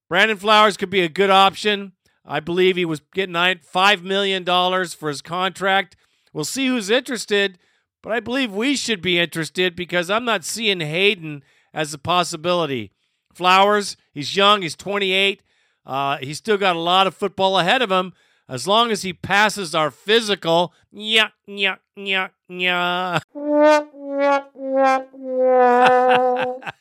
Brandon 0.07 0.37
Flowers 0.37 0.77
could 0.77 0.89
be 0.89 1.01
a 1.01 1.09
good 1.09 1.29
option. 1.29 1.91
I 2.23 2.39
believe 2.39 2.77
he 2.77 2.85
was 2.85 3.01
getting 3.13 3.35
$5 3.35 4.03
million 4.03 4.45
for 4.45 5.09
his 5.09 5.21
contract. 5.21 5.97
We'll 6.31 6.45
see 6.45 6.67
who's 6.67 6.89
interested, 6.89 7.59
but 8.01 8.13
I 8.13 8.21
believe 8.21 8.53
we 8.53 8.77
should 8.77 9.01
be 9.01 9.19
interested 9.19 9.75
because 9.75 10.09
I'm 10.09 10.23
not 10.23 10.45
seeing 10.45 10.79
Hayden 10.79 11.43
as 11.73 11.93
a 11.93 11.97
possibility. 11.97 12.93
Flowers, 13.33 13.97
he's 14.13 14.35
young, 14.35 14.61
he's 14.61 14.75
28. 14.75 15.41
Uh, 15.85 16.17
he's 16.17 16.37
still 16.37 16.57
got 16.57 16.75
a 16.75 16.79
lot 16.79 17.07
of 17.07 17.15
football 17.15 17.57
ahead 17.57 17.81
of 17.81 17.91
him. 17.91 18.13
As 18.47 18.67
long 18.67 18.91
as 18.91 19.01
he 19.01 19.13
passes 19.13 19.73
our 19.73 19.91
physical, 19.91 20.73
yeah, 20.91 21.29
yeah, 21.47 21.77
yeah, 21.95 22.27
yeah. 22.49 23.19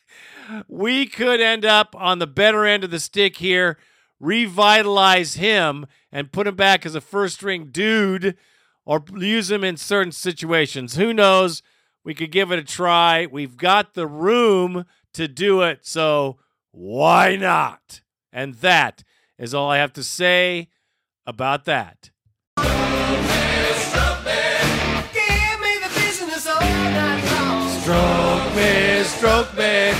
we 0.68 1.06
could 1.06 1.40
end 1.40 1.64
up 1.64 1.94
on 1.96 2.18
the 2.18 2.26
better 2.26 2.66
end 2.66 2.82
of 2.82 2.90
the 2.90 2.98
stick 2.98 3.36
here 3.36 3.78
revitalize 4.20 5.34
him 5.34 5.86
and 6.12 6.30
put 6.30 6.46
him 6.46 6.54
back 6.54 6.84
as 6.84 6.94
a 6.94 7.00
first 7.00 7.36
string 7.36 7.68
dude 7.72 8.36
or 8.84 9.02
use 9.16 9.50
him 9.50 9.64
in 9.64 9.76
certain 9.76 10.12
situations. 10.12 10.96
Who 10.96 11.12
knows? 11.12 11.62
We 12.04 12.14
could 12.14 12.30
give 12.30 12.52
it 12.52 12.58
a 12.58 12.64
try. 12.64 13.26
We've 13.26 13.56
got 13.56 13.94
the 13.94 14.06
room 14.06 14.84
to 15.14 15.28
do 15.28 15.62
it, 15.62 15.80
so 15.82 16.38
why 16.72 17.36
not? 17.36 18.00
And 18.32 18.54
that 18.54 19.02
is 19.38 19.54
all 19.54 19.70
I 19.70 19.78
have 19.78 19.92
to 19.94 20.04
say 20.04 20.68
about 21.26 21.64
that. 21.64 22.10
Stroke 27.82 28.54
me, 28.54 29.02
stroke 29.02 29.56
me. 29.56 29.92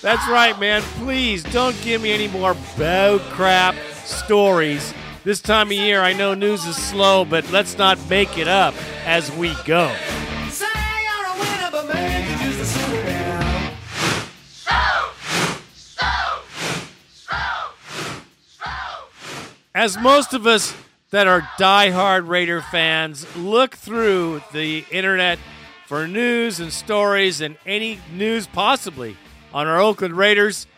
That's 0.00 0.26
right, 0.28 0.58
man. 0.58 0.82
Please 0.98 1.42
don't 1.42 1.78
give 1.82 2.00
me 2.00 2.12
any 2.12 2.28
more 2.28 2.54
bow 2.78 3.18
crap 3.30 3.74
stories. 4.04 4.94
This 5.24 5.40
time 5.40 5.68
of 5.68 5.72
year, 5.72 6.00
I 6.00 6.12
know 6.12 6.34
news 6.34 6.64
is 6.64 6.76
slow, 6.76 7.24
but 7.24 7.50
let's 7.50 7.76
not 7.76 7.98
make 8.08 8.38
it 8.38 8.48
up 8.48 8.74
as 9.04 9.30
we 9.32 9.54
go. 9.64 9.94
As 19.76 19.98
most 19.98 20.34
of 20.34 20.46
us 20.46 20.72
that 21.10 21.26
are 21.26 21.48
die-hard 21.58 22.28
Raider 22.28 22.62
fans 22.62 23.26
look 23.36 23.74
through 23.74 24.40
the 24.52 24.84
internet 24.88 25.40
for 25.86 26.06
news 26.06 26.60
and 26.60 26.72
stories 26.72 27.40
and 27.40 27.56
any 27.66 27.98
news 28.12 28.46
possibly 28.46 29.16
on 29.52 29.66
our 29.66 29.80
Oakland 29.80 30.16
Raiders. 30.16 30.68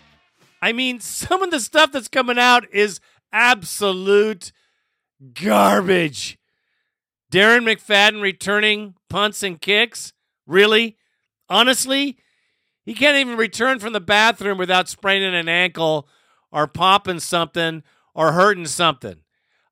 I 0.63 0.73
mean, 0.73 1.01
some 1.01 1.43
of 1.43 1.51
the 1.51 1.61
stuff 1.61 1.93
that's 1.93 2.09
coming 2.09 2.39
out 2.39 2.73
is 2.73 3.01
absolute 3.35 4.51
garbage. 5.35 6.39
Darren 7.31 7.71
McFadden 7.71 8.23
returning 8.23 8.95
punts 9.11 9.43
and 9.43 9.61
kicks? 9.61 10.15
Really? 10.47 10.97
Honestly? 11.51 12.17
He 12.87 12.95
can't 12.95 13.19
even 13.19 13.37
return 13.37 13.79
from 13.79 13.93
the 13.93 14.01
bathroom 14.01 14.57
without 14.57 14.89
spraining 14.89 15.35
an 15.35 15.51
ankle 15.51 16.09
or 16.51 16.67
popping 16.67 17.21
something 17.21 17.83
or 18.17 18.33
hurting 18.33 18.67
something. 18.67 19.21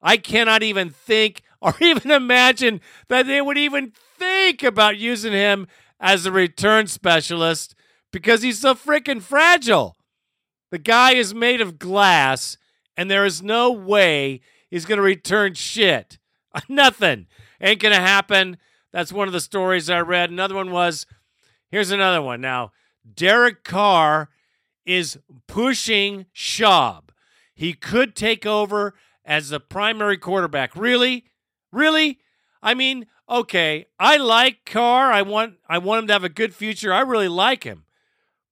I 0.02 0.18
cannot 0.18 0.62
even 0.62 0.90
think 0.90 1.42
or 1.60 1.74
even 1.80 2.10
imagine 2.10 2.82
that 3.08 3.26
they 3.26 3.40
would 3.40 3.56
even 3.58 3.92
think 4.18 4.62
about 4.62 4.98
using 4.98 5.32
him 5.32 5.66
as 5.98 6.26
a 6.26 6.30
return 6.30 6.86
specialist 6.86 7.74
because 8.12 8.42
he's 8.42 8.60
so 8.60 8.74
freaking 8.74 9.22
fragile. 9.22 9.96
The 10.70 10.78
guy 10.78 11.14
is 11.14 11.34
made 11.34 11.62
of 11.62 11.78
glass, 11.78 12.58
and 12.96 13.10
there 13.10 13.24
is 13.24 13.42
no 13.42 13.72
way 13.72 14.42
he's 14.68 14.84
going 14.84 14.98
to 14.98 15.02
return 15.02 15.54
shit. 15.54 16.18
Nothing. 16.68 17.26
Ain't 17.60 17.80
going 17.80 17.94
to 17.94 18.00
happen. 18.00 18.58
That's 18.92 19.12
one 19.12 19.26
of 19.26 19.32
the 19.32 19.40
stories 19.40 19.88
I 19.88 20.00
read. 20.00 20.30
Another 20.30 20.54
one 20.54 20.70
was 20.70 21.06
here's 21.70 21.90
another 21.90 22.20
one. 22.20 22.42
Now, 22.42 22.72
Derek 23.14 23.64
Carr 23.64 24.28
is 24.84 25.18
pushing 25.46 26.26
Schaub. 26.34 27.04
He 27.54 27.72
could 27.72 28.14
take 28.14 28.44
over 28.44 28.94
as 29.24 29.48
the 29.48 29.60
primary 29.60 30.18
quarterback. 30.18 30.76
Really? 30.76 31.24
Really? 31.72 32.18
I 32.62 32.74
mean, 32.74 33.06
okay, 33.28 33.86
I 33.98 34.16
like 34.16 34.64
Carr. 34.64 35.12
I 35.12 35.22
want 35.22 35.54
I 35.68 35.78
want 35.78 36.02
him 36.02 36.06
to 36.08 36.12
have 36.14 36.24
a 36.24 36.28
good 36.28 36.54
future. 36.54 36.92
I 36.92 37.00
really 37.00 37.28
like 37.28 37.64
him. 37.64 37.84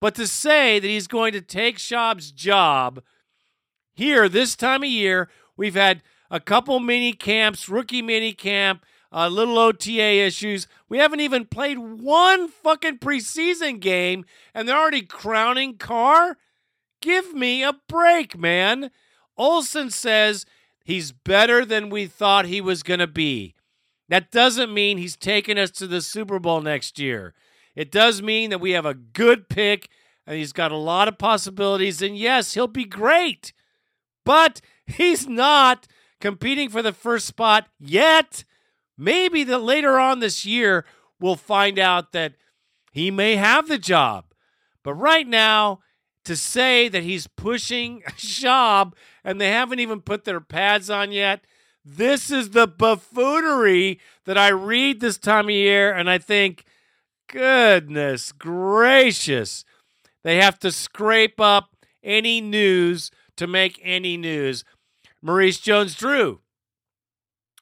But 0.01 0.15
to 0.17 0.27
say 0.27 0.79
that 0.79 0.89
he's 0.89 1.07
going 1.07 1.33
to 1.33 1.41
take 1.41 1.79
Schaub's 1.79 2.33
job 2.33 3.03
here 3.95 4.29
this 4.29 4.57
time 4.57 4.83
of 4.83 4.89
year, 4.89 5.29
we've 5.57 5.77
had 5.77 6.03
a 6.31 6.41
couple 6.41 6.81
mini 6.81 7.13
camps, 7.13 7.69
rookie 7.69 8.03
mini 8.03 8.33
camp, 8.33 8.85
uh, 9.13 9.29
little 9.29 9.59
OTA 9.59 10.27
issues. 10.27 10.67
We 10.89 10.99
haven't 10.99 11.21
even 11.21 11.45
played 11.45 11.79
one 11.79 12.49
fucking 12.49 12.99
preseason 12.99 13.79
game, 13.79 14.25
and 14.55 14.69
they're 14.69 14.79
already 14.79 15.03
crowning 15.03 15.77
Carr. 15.77 16.39
Give 17.03 17.35
me 17.35 17.63
a 17.63 17.75
break, 17.89 18.39
man. 18.39 18.91
Olson 19.37 19.91
says 19.91 20.47
he's 20.85 21.13
better 21.13 21.65
than 21.65 21.91
we 21.91 22.07
thought 22.07 22.47
he 22.47 22.61
was 22.61 22.83
going 22.83 23.01
to 23.01 23.07
be. 23.07 23.55
That 24.09 24.31
doesn't 24.31 24.73
mean 24.73 24.99
he's 24.99 25.17
taking 25.17 25.59
us 25.59 25.71
to 25.73 25.87
the 25.87 26.01
Super 26.01 26.39
Bowl 26.39 26.61
next 26.61 26.99
year. 26.99 27.35
It 27.75 27.91
does 27.91 28.23
mean 28.23 28.51
that 28.51 28.61
we 28.61 28.71
have 28.73 28.87
a 28.87 28.95
good 28.95 29.49
pick 29.49 29.89
and 30.27 30.37
he's 30.37 30.53
got 30.53 30.73
a 30.73 30.77
lot 30.77 31.09
of 31.09 31.19
possibilities. 31.19 32.03
And 32.03 32.17
yes, 32.17 32.55
he'll 32.55 32.67
be 32.67 32.85
great, 32.85 33.53
but 34.25 34.61
he's 34.87 35.27
not 35.27 35.87
competing 36.21 36.69
for 36.69 36.83
the 36.83 36.93
first 36.93 37.27
spot 37.27 37.67
yet. 37.81 38.45
Maybe 38.97 39.43
that 39.45 39.59
later 39.59 39.99
on 39.99 40.21
this 40.21 40.47
year, 40.47 40.85
we'll 41.19 41.37
find 41.37 41.79
out 41.79 42.13
that 42.13 42.35
he 42.93 43.11
may 43.11 43.37
have 43.37 43.67
the 43.67 43.79
job. 43.79 44.27
But 44.85 44.95
right 44.95 45.27
now, 45.27 45.81
to 46.25 46.37
say 46.37 46.89
that 46.89 47.03
he's 47.03 47.27
pushing 47.27 48.03
Schaub 48.17 48.95
and 49.25 49.41
they 49.41 49.51
haven't 49.51 49.81
even 49.81 50.01
put 50.01 50.25
their 50.25 50.41
pads 50.41 50.91
on 50.91 51.13
yet, 51.13 51.45
this 51.85 52.31
is 52.31 52.51
the 52.51 52.67
buffoonery 52.67 53.99
that 54.25 54.39
I 54.39 54.49
read 54.49 55.01
this 55.01 55.19
time 55.19 55.47
of 55.47 55.51
year, 55.51 55.93
and 55.93 56.09
I 56.09 56.19
think, 56.19 56.65
goodness 57.29 58.31
gracious, 58.31 59.65
they 60.23 60.37
have 60.37 60.59
to 60.61 60.71
scrape 60.71 61.41
up 61.41 61.77
any 62.05 62.41
news 62.41 63.11
to 63.37 63.47
make 63.47 63.81
any 63.83 64.17
news. 64.17 64.65
Maurice 65.21 65.59
Jones 65.59 65.95
Drew 65.95 66.41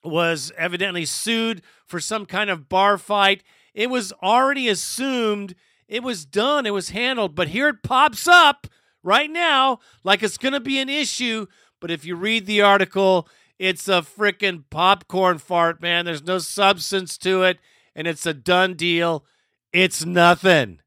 was 0.03 0.53
evidently 0.57 1.05
sued 1.05 1.63
for 1.87 2.01
some 2.01 2.27
kind 2.27 2.51
of 2.51 2.69
bar 2.69 2.99
fight. 2.99 3.43
It 3.75 3.91
was 3.91 4.13
already 4.23 4.69
assumed 4.69 5.55
it 5.91 6.05
was 6.05 6.25
done, 6.25 6.67
it 6.67 6.73
was 6.73 6.91
handled, 6.91 7.35
but 7.35 7.49
here 7.49 7.69
it 7.69 7.83
pops 7.83 8.29
up 8.29 8.69
right 9.03 9.29
now 9.29 9.81
like 10.05 10.23
it's 10.23 10.39
going 10.39 10.53
to 10.53 10.61
be 10.61 10.79
an 10.79 10.89
issue. 10.89 11.47
But 11.81 11.91
if 11.91 12.05
you 12.05 12.15
read 12.15 12.47
the 12.47 12.63
article, 12.63 13.29
it's 13.59 13.89
a 13.89 14.03
freaking 14.03 14.63
popcorn 14.71 15.39
fart, 15.39 15.83
man. 15.83 16.05
There's 16.05 16.23
no 16.23 16.39
substance 16.39 17.19
to 17.19 17.43
it, 17.43 17.59
and 17.97 18.07
it's 18.07 18.25
a 18.25 18.33
done 18.33 18.75
deal. 18.75 19.25
It's 19.73 20.05
nothing. 20.05 20.81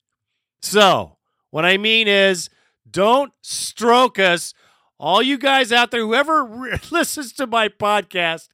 So, 0.61 1.17
what 1.49 1.65
I 1.65 1.77
mean 1.77 2.07
is, 2.07 2.49
don't 2.89 3.33
stroke 3.41 4.17
us. 4.17 4.53
All 4.99 5.21
you 5.21 5.37
guys 5.37 5.73
out 5.73 5.91
there, 5.91 6.01
whoever 6.01 6.45
re- 6.45 6.79
listens 6.91 7.33
to 7.33 7.45
my 7.45 7.67
podcast, 7.67 8.47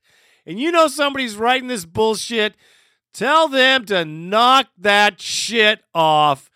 and 0.47 0.59
you 0.59 0.71
know 0.71 0.87
somebody's 0.87 1.35
writing 1.35 1.67
this 1.67 1.85
bullshit, 1.85 2.55
tell 3.13 3.47
them 3.47 3.85
to 3.85 4.05
knock 4.05 4.67
that 4.77 5.19
shit 5.19 5.83
off. 5.93 6.49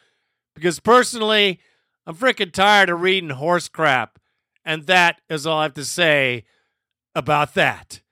Because 0.56 0.80
personally, 0.80 1.60
I'm 2.06 2.16
freaking 2.16 2.52
tired 2.52 2.90
of 2.90 3.02
reading 3.02 3.32
horse 3.32 3.68
crap. 3.68 4.20
And 4.64 4.86
that 4.86 5.20
is 5.30 5.46
all 5.46 5.60
I 5.60 5.64
have 5.64 5.74
to 5.74 5.86
say 5.86 6.46
about 7.16 7.54
that. 7.56 8.03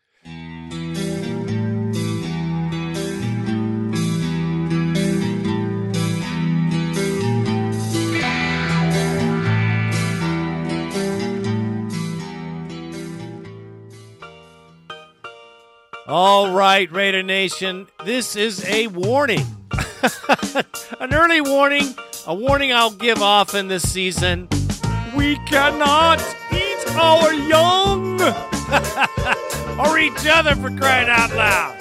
All 16.11 16.51
right, 16.51 16.91
Raider 16.91 17.23
Nation, 17.23 17.87
this 18.03 18.35
is 18.35 18.65
a 18.65 18.87
warning. 18.87 19.45
An 20.99 21.13
early 21.13 21.39
warning, 21.39 21.95
a 22.27 22.35
warning 22.35 22.73
I'll 22.73 22.91
give 22.91 23.21
often 23.21 23.69
this 23.69 23.89
season. 23.89 24.49
We 25.15 25.37
cannot 25.45 26.19
eat 26.51 26.95
our 26.97 27.33
young 27.33 28.21
or 29.79 29.99
each 29.99 30.27
other 30.27 30.53
for 30.55 30.69
crying 30.77 31.07
out 31.07 31.33
loud. 31.33 31.77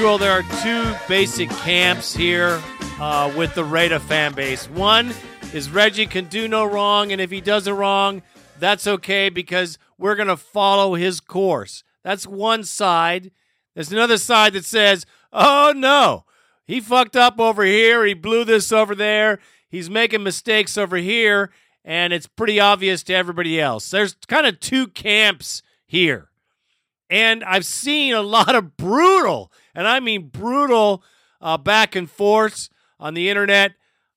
Usual, 0.00 0.16
there 0.16 0.32
are 0.32 0.62
two 0.62 0.96
basic 1.08 1.50
camps 1.50 2.16
here 2.16 2.58
uh, 2.98 3.30
with 3.36 3.54
the 3.54 3.62
Raider 3.62 3.98
fan 3.98 4.32
base. 4.32 4.64
One 4.70 5.12
is 5.52 5.68
Reggie 5.68 6.06
can 6.06 6.24
do 6.24 6.48
no 6.48 6.64
wrong, 6.64 7.12
and 7.12 7.20
if 7.20 7.30
he 7.30 7.42
does 7.42 7.66
it 7.66 7.72
wrong, 7.72 8.22
that's 8.58 8.86
okay 8.86 9.28
because 9.28 9.76
we're 9.98 10.14
going 10.14 10.28
to 10.28 10.38
follow 10.38 10.94
his 10.94 11.20
course. 11.20 11.84
That's 12.02 12.26
one 12.26 12.64
side. 12.64 13.30
There's 13.74 13.92
another 13.92 14.16
side 14.16 14.54
that 14.54 14.64
says, 14.64 15.04
oh 15.34 15.74
no, 15.76 16.24
he 16.66 16.80
fucked 16.80 17.14
up 17.14 17.38
over 17.38 17.62
here, 17.62 18.02
he 18.06 18.14
blew 18.14 18.44
this 18.44 18.72
over 18.72 18.94
there, 18.94 19.38
he's 19.68 19.90
making 19.90 20.22
mistakes 20.22 20.78
over 20.78 20.96
here, 20.96 21.50
and 21.84 22.14
it's 22.14 22.26
pretty 22.26 22.58
obvious 22.58 23.02
to 23.02 23.14
everybody 23.14 23.60
else. 23.60 23.90
There's 23.90 24.16
kind 24.28 24.46
of 24.46 24.60
two 24.60 24.86
camps 24.86 25.62
here. 25.84 26.30
And 27.10 27.44
I've 27.44 27.66
seen 27.66 28.14
a 28.14 28.22
lot 28.22 28.54
of 28.54 28.78
brutal, 28.78 29.52
and 29.74 29.86
I 29.86 30.00
mean 30.00 30.28
brutal, 30.28 31.02
uh, 31.40 31.56
back 31.56 31.96
and 31.96 32.10
forth 32.10 32.68
on 32.98 33.14
the 33.14 33.28
internet 33.28 33.72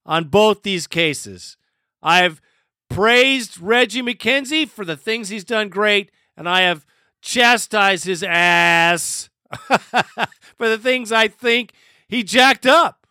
on 0.05 0.25
both 0.25 0.63
these 0.63 0.87
cases. 0.87 1.57
I've 2.01 2.41
praised 2.89 3.59
Reggie 3.59 4.01
McKenzie 4.01 4.67
for 4.67 4.85
the 4.85 4.97
things 4.97 5.29
he's 5.29 5.43
done 5.43 5.69
great, 5.69 6.11
and 6.35 6.47
I 6.47 6.61
have 6.61 6.85
chastised 7.21 8.05
his 8.05 8.23
ass 8.23 9.29
for 10.57 10.69
the 10.69 10.77
things 10.77 11.11
I 11.11 11.27
think 11.27 11.73
he 12.07 12.23
jacked 12.23 12.65
up. 12.65 13.07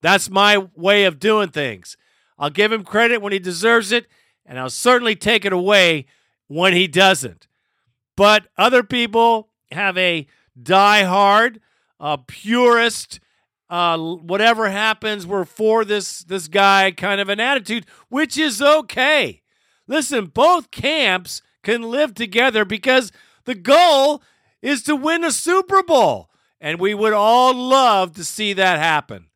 That's 0.00 0.28
my 0.28 0.66
way 0.74 1.04
of 1.04 1.20
doing 1.20 1.50
things. 1.50 1.96
I'll 2.38 2.50
give 2.50 2.72
him 2.72 2.82
credit 2.82 3.22
when 3.22 3.32
he 3.32 3.38
deserves 3.38 3.92
it, 3.92 4.06
and 4.44 4.58
I'll 4.58 4.70
certainly 4.70 5.14
take 5.14 5.44
it 5.44 5.52
away 5.52 6.06
when 6.48 6.72
he 6.72 6.88
doesn't 6.88 7.46
but 8.16 8.46
other 8.56 8.82
people 8.82 9.48
have 9.70 9.96
a 9.96 10.26
die-hard, 10.60 11.60
uh, 12.02 12.18
purist, 12.26 13.20
uh, 13.70 13.96
whatever 13.96 14.68
happens, 14.68 15.26
we're 15.26 15.46
for 15.46 15.84
this 15.84 16.24
this 16.24 16.48
guy 16.48 16.90
kind 16.90 17.20
of 17.20 17.30
an 17.30 17.40
attitude, 17.40 17.86
which 18.10 18.36
is 18.36 18.60
okay. 18.60 19.40
Listen, 19.86 20.26
both 20.26 20.70
camps 20.70 21.40
can 21.62 21.82
live 21.82 22.12
together 22.12 22.64
because 22.64 23.12
the 23.44 23.54
goal 23.54 24.22
is 24.60 24.82
to 24.82 24.96
win 24.96 25.24
a 25.24 25.30
Super 25.30 25.82
Bowl, 25.82 26.28
and 26.60 26.80
we 26.80 26.92
would 26.92 27.12
all 27.12 27.54
love 27.54 28.14
to 28.14 28.24
see 28.24 28.52
that 28.52 28.78
happen. 28.78 29.28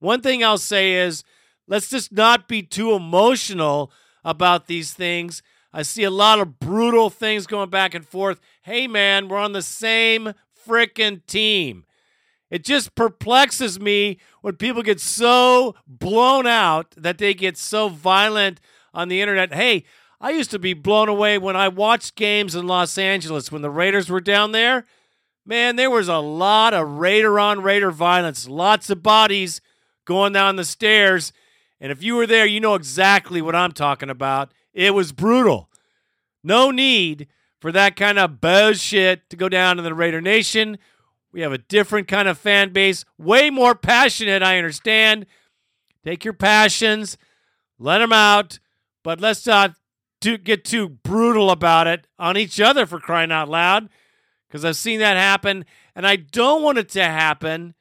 One 0.00 0.22
thing 0.22 0.42
I'll 0.42 0.58
say 0.58 0.94
is 0.94 1.22
let's 1.68 1.88
just 1.88 2.12
not 2.12 2.48
be 2.48 2.62
too 2.62 2.92
emotional 2.92 3.92
about 4.24 4.66
these 4.66 4.92
things. 4.92 5.42
I 5.72 5.82
see 5.82 6.04
a 6.04 6.10
lot 6.10 6.40
of 6.40 6.58
brutal 6.58 7.10
things 7.10 7.46
going 7.46 7.70
back 7.70 7.94
and 7.94 8.06
forth. 8.06 8.40
Hey, 8.62 8.86
man, 8.86 9.28
we're 9.28 9.38
on 9.38 9.52
the 9.52 9.62
same 9.62 10.32
frickin' 10.66 11.24
team. 11.26 11.85
It 12.50 12.64
just 12.64 12.94
perplexes 12.94 13.80
me 13.80 14.18
when 14.40 14.56
people 14.56 14.82
get 14.82 15.00
so 15.00 15.74
blown 15.86 16.46
out 16.46 16.92
that 16.96 17.18
they 17.18 17.34
get 17.34 17.56
so 17.56 17.88
violent 17.88 18.60
on 18.94 19.08
the 19.08 19.20
internet. 19.20 19.52
Hey, 19.52 19.84
I 20.20 20.30
used 20.30 20.50
to 20.52 20.58
be 20.58 20.72
blown 20.72 21.08
away 21.08 21.38
when 21.38 21.56
I 21.56 21.68
watched 21.68 22.14
games 22.14 22.54
in 22.54 22.66
Los 22.66 22.96
Angeles 22.96 23.50
when 23.50 23.62
the 23.62 23.70
Raiders 23.70 24.08
were 24.08 24.20
down 24.20 24.52
there. 24.52 24.86
Man, 25.44 25.76
there 25.76 25.90
was 25.90 26.08
a 26.08 26.18
lot 26.18 26.72
of 26.72 26.88
Raider 26.88 27.38
on 27.38 27.62
Raider 27.62 27.90
violence, 27.90 28.48
lots 28.48 28.90
of 28.90 29.02
bodies 29.02 29.60
going 30.04 30.32
down 30.32 30.56
the 30.56 30.64
stairs. 30.64 31.32
And 31.80 31.92
if 31.92 32.02
you 32.02 32.16
were 32.16 32.26
there, 32.26 32.46
you 32.46 32.60
know 32.60 32.74
exactly 32.74 33.42
what 33.42 33.54
I'm 33.54 33.72
talking 33.72 34.10
about. 34.10 34.52
It 34.72 34.94
was 34.94 35.12
brutal. 35.12 35.68
No 36.42 36.70
need 36.70 37.28
for 37.60 37.70
that 37.72 37.96
kind 37.96 38.18
of 38.18 38.40
bullshit 38.40 39.28
to 39.30 39.36
go 39.36 39.48
down 39.48 39.78
in 39.78 39.84
the 39.84 39.94
Raider 39.94 40.20
Nation. 40.20 40.78
We 41.36 41.42
have 41.42 41.52
a 41.52 41.58
different 41.58 42.08
kind 42.08 42.28
of 42.28 42.38
fan 42.38 42.72
base, 42.72 43.04
way 43.18 43.50
more 43.50 43.74
passionate, 43.74 44.42
I 44.42 44.56
understand. 44.56 45.26
Take 46.02 46.24
your 46.24 46.32
passions, 46.32 47.18
let 47.78 47.98
them 47.98 48.10
out, 48.10 48.58
but 49.04 49.20
let's 49.20 49.44
not 49.44 49.74
do, 50.22 50.38
get 50.38 50.64
too 50.64 50.88
brutal 50.88 51.50
about 51.50 51.88
it 51.88 52.06
on 52.18 52.38
each 52.38 52.58
other 52.58 52.86
for 52.86 52.98
crying 52.98 53.30
out 53.30 53.50
loud, 53.50 53.90
because 54.48 54.64
I've 54.64 54.78
seen 54.78 54.98
that 55.00 55.18
happen, 55.18 55.66
and 55.94 56.06
I 56.06 56.16
don't 56.16 56.62
want 56.62 56.78
it 56.78 56.88
to 56.90 57.04
happen. 57.04 57.74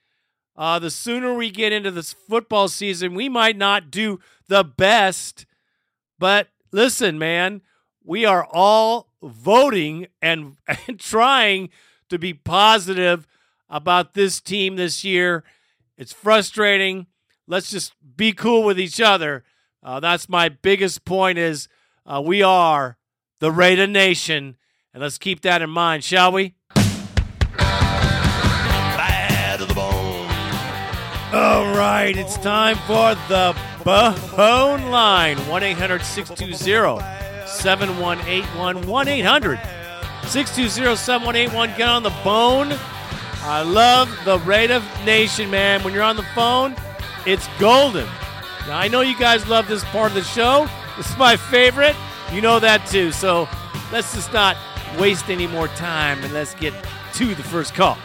Uh, 0.58 0.78
the 0.78 0.92
sooner 0.92 1.34
we 1.34 1.50
get 1.50 1.72
into 1.72 1.92
this 1.92 2.12
football 2.12 2.68
season, 2.68 3.14
we 3.14 3.30
might 3.30 3.56
not 3.56 3.90
do 3.90 4.20
the 4.50 4.66
best, 4.66 5.46
but 6.20 6.50
listen, 6.74 7.18
man, 7.18 7.62
we 8.04 8.26
are 8.26 8.46
all 8.52 9.08
voting 9.24 10.08
and, 10.22 10.58
and 10.88 11.00
trying 11.00 11.70
to 12.10 12.20
be 12.20 12.34
positive 12.34 13.26
about 13.70 14.14
this 14.14 14.42
team 14.42 14.76
this 14.76 15.04
year. 15.04 15.44
It's 15.98 16.14
frustrating. 16.14 17.08
Let's 17.48 17.70
just 17.70 17.94
be 18.16 18.32
cool 18.34 18.64
with 18.64 18.80
each 18.80 19.00
other. 19.00 19.44
Uh, 19.84 20.00
that's 20.00 20.28
my 20.28 20.50
biggest 20.50 21.06
point 21.06 21.38
is 21.38 21.68
uh, 22.06 22.22
we 22.24 22.42
are 22.42 22.98
the 23.40 23.52
Raider 23.52 23.88
Nation, 23.88 24.58
and 24.94 25.04
let's 25.04 25.18
keep 25.18 25.42
that 25.42 25.62
in 25.62 25.70
mind, 25.70 26.04
shall 26.04 26.32
we? 26.32 26.56
Bad 28.98 29.60
to 29.60 29.66
the 29.66 29.74
bone. 29.74 30.28
All 31.34 31.76
right, 31.76 32.14
it's 32.16 32.38
time 32.38 32.78
for 32.88 33.16
the 33.28 33.56
Bone 33.86 34.90
Line 34.90 35.38
1 35.38 35.64
800 35.64 36.02
620 36.02 36.98
7181. 37.46 38.88
1 38.88 39.08
800 39.08 39.60
620 40.24 40.96
7181. 40.96 41.78
Get 41.78 41.88
on 41.88 42.02
the 42.02 42.10
bone. 42.24 42.70
I 43.48 43.62
love 43.62 44.10
the 44.26 44.40
Raider 44.40 44.82
Nation, 45.06 45.52
man. 45.52 45.84
When 45.84 45.94
you're 45.94 46.02
on 46.02 46.16
the 46.16 46.26
phone, 46.34 46.76
it's 47.28 47.48
golden. 47.60 48.08
Now, 48.68 48.80
I 48.80 48.88
know 48.88 49.02
you 49.02 49.16
guys 49.20 49.48
love 49.48 49.68
this 49.68 49.84
part 49.86 50.10
of 50.10 50.16
the 50.16 50.24
show. 50.24 50.68
This 50.98 51.08
is 51.12 51.18
my 51.18 51.38
favorite. 51.38 51.96
You 52.34 52.42
know 52.42 52.60
that 52.60 52.88
too. 52.88 53.12
So 53.12 53.48
let's 53.92 54.16
just 54.16 54.34
not 54.34 54.58
waste 55.00 55.30
any 55.30 55.46
more 55.46 55.68
time 55.70 56.24
and 56.24 56.34
let's 56.34 56.56
get 56.56 56.74
to 57.14 57.36
the 57.36 57.44
first 57.44 57.76
call. 57.76 58.00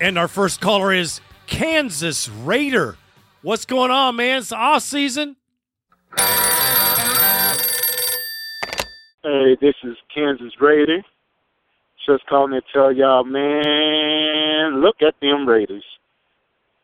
And 0.00 0.18
our 0.18 0.26
first 0.26 0.60
caller 0.60 0.92
is 0.92 1.20
Kansas 1.46 2.28
Raider. 2.28 2.96
What's 3.42 3.64
going 3.64 3.92
on, 3.92 4.16
man? 4.16 4.38
It's 4.38 4.48
the 4.48 4.56
off 4.56 4.82
season. 4.82 5.36
Hey, 9.22 9.56
this 9.60 9.76
is 9.84 9.96
Kansas 10.12 10.52
Raider. 10.60 11.04
Just 12.06 12.26
calling 12.26 12.52
to 12.52 12.62
tell 12.72 12.92
y'all, 12.92 13.24
man, 13.24 14.80
look 14.80 15.02
at 15.02 15.14
them 15.20 15.48
Raiders. 15.48 15.84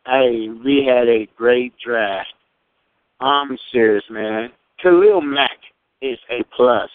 Hey, 0.06 0.48
we 0.48 0.84
had 0.84 1.08
a 1.08 1.26
great 1.36 1.72
draft. 1.82 2.34
I'm 3.20 3.56
serious, 3.72 4.04
man. 4.10 4.50
Khalil 4.82 5.22
Mack 5.22 5.58
is 6.02 6.18
a 6.30 6.44
plus. 6.54 6.90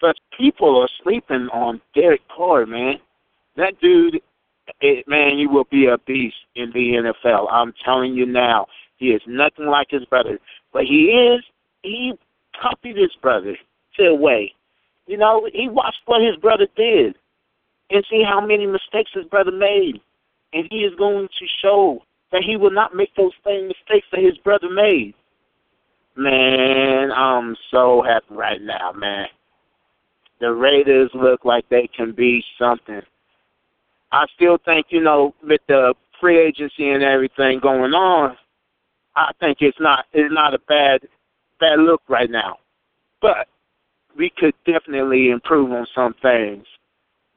But 0.00 0.16
people 0.36 0.80
are 0.80 0.88
sleeping 1.02 1.48
on 1.52 1.80
Derek 1.94 2.22
Carr, 2.34 2.64
man. 2.64 2.94
That 3.56 3.78
dude, 3.80 4.22
it, 4.80 5.06
man, 5.06 5.36
he 5.36 5.46
will 5.46 5.66
be 5.70 5.86
a 5.86 5.98
beast 5.98 6.36
in 6.54 6.70
the 6.72 7.12
NFL. 7.26 7.48
I'm 7.50 7.74
telling 7.84 8.14
you 8.14 8.24
now. 8.24 8.66
He 8.96 9.08
is 9.10 9.22
nothing 9.26 9.66
like 9.66 9.88
his 9.90 10.04
brother. 10.06 10.38
But 10.72 10.84
he 10.84 11.06
is, 11.10 11.44
he 11.82 12.14
copied 12.60 12.96
his 12.96 13.14
brother 13.20 13.56
to 13.96 14.06
a 14.06 14.14
way. 14.14 14.54
You 15.06 15.18
know, 15.18 15.48
he 15.52 15.68
watched 15.68 16.00
what 16.06 16.22
his 16.22 16.36
brother 16.36 16.66
did 16.76 17.14
and 17.90 18.04
see 18.10 18.22
how 18.22 18.40
many 18.40 18.66
mistakes 18.66 19.10
his 19.14 19.24
brother 19.26 19.52
made. 19.52 20.00
And 20.52 20.66
he 20.70 20.78
is 20.78 20.94
going 20.96 21.28
to 21.28 21.46
show 21.62 22.02
that 22.32 22.42
he 22.42 22.56
will 22.56 22.70
not 22.70 22.94
make 22.94 23.14
those 23.16 23.32
same 23.44 23.68
mistakes 23.68 24.06
that 24.12 24.22
his 24.22 24.38
brother 24.38 24.70
made. 24.70 25.14
Man, 26.16 27.12
I'm 27.12 27.56
so 27.70 28.02
happy 28.02 28.26
right 28.30 28.60
now, 28.60 28.92
man. 28.92 29.28
The 30.40 30.52
Raiders 30.52 31.10
look 31.14 31.44
like 31.44 31.68
they 31.68 31.88
can 31.96 32.12
be 32.12 32.44
something. 32.58 33.02
I 34.12 34.26
still 34.34 34.58
think, 34.64 34.86
you 34.90 35.00
know, 35.00 35.34
with 35.42 35.60
the 35.68 35.94
free 36.20 36.38
agency 36.38 36.90
and 36.90 37.02
everything 37.02 37.60
going 37.60 37.92
on, 37.92 38.36
I 39.16 39.32
think 39.40 39.58
it's 39.60 39.78
not 39.80 40.06
it's 40.12 40.32
not 40.32 40.54
a 40.54 40.58
bad 40.68 41.00
bad 41.60 41.80
look 41.80 42.02
right 42.08 42.30
now. 42.30 42.58
But 43.20 43.48
we 44.16 44.30
could 44.36 44.54
definitely 44.64 45.30
improve 45.30 45.72
on 45.72 45.86
some 45.94 46.14
things. 46.22 46.64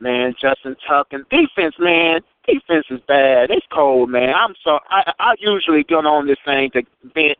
Man, 0.01 0.33
Justin 0.41 0.75
Tuck 0.87 1.09
and 1.11 1.23
defense, 1.29 1.75
man, 1.77 2.21
defense 2.47 2.87
is 2.89 2.99
bad. 3.07 3.51
It's 3.51 3.65
cold, 3.71 4.09
man. 4.09 4.33
I'm 4.33 4.55
so 4.63 4.79
I 4.89 5.13
I 5.19 5.35
usually 5.37 5.83
get 5.83 6.07
on 6.07 6.25
this 6.25 6.39
thing 6.43 6.71
to 6.71 6.81
vent, 7.13 7.37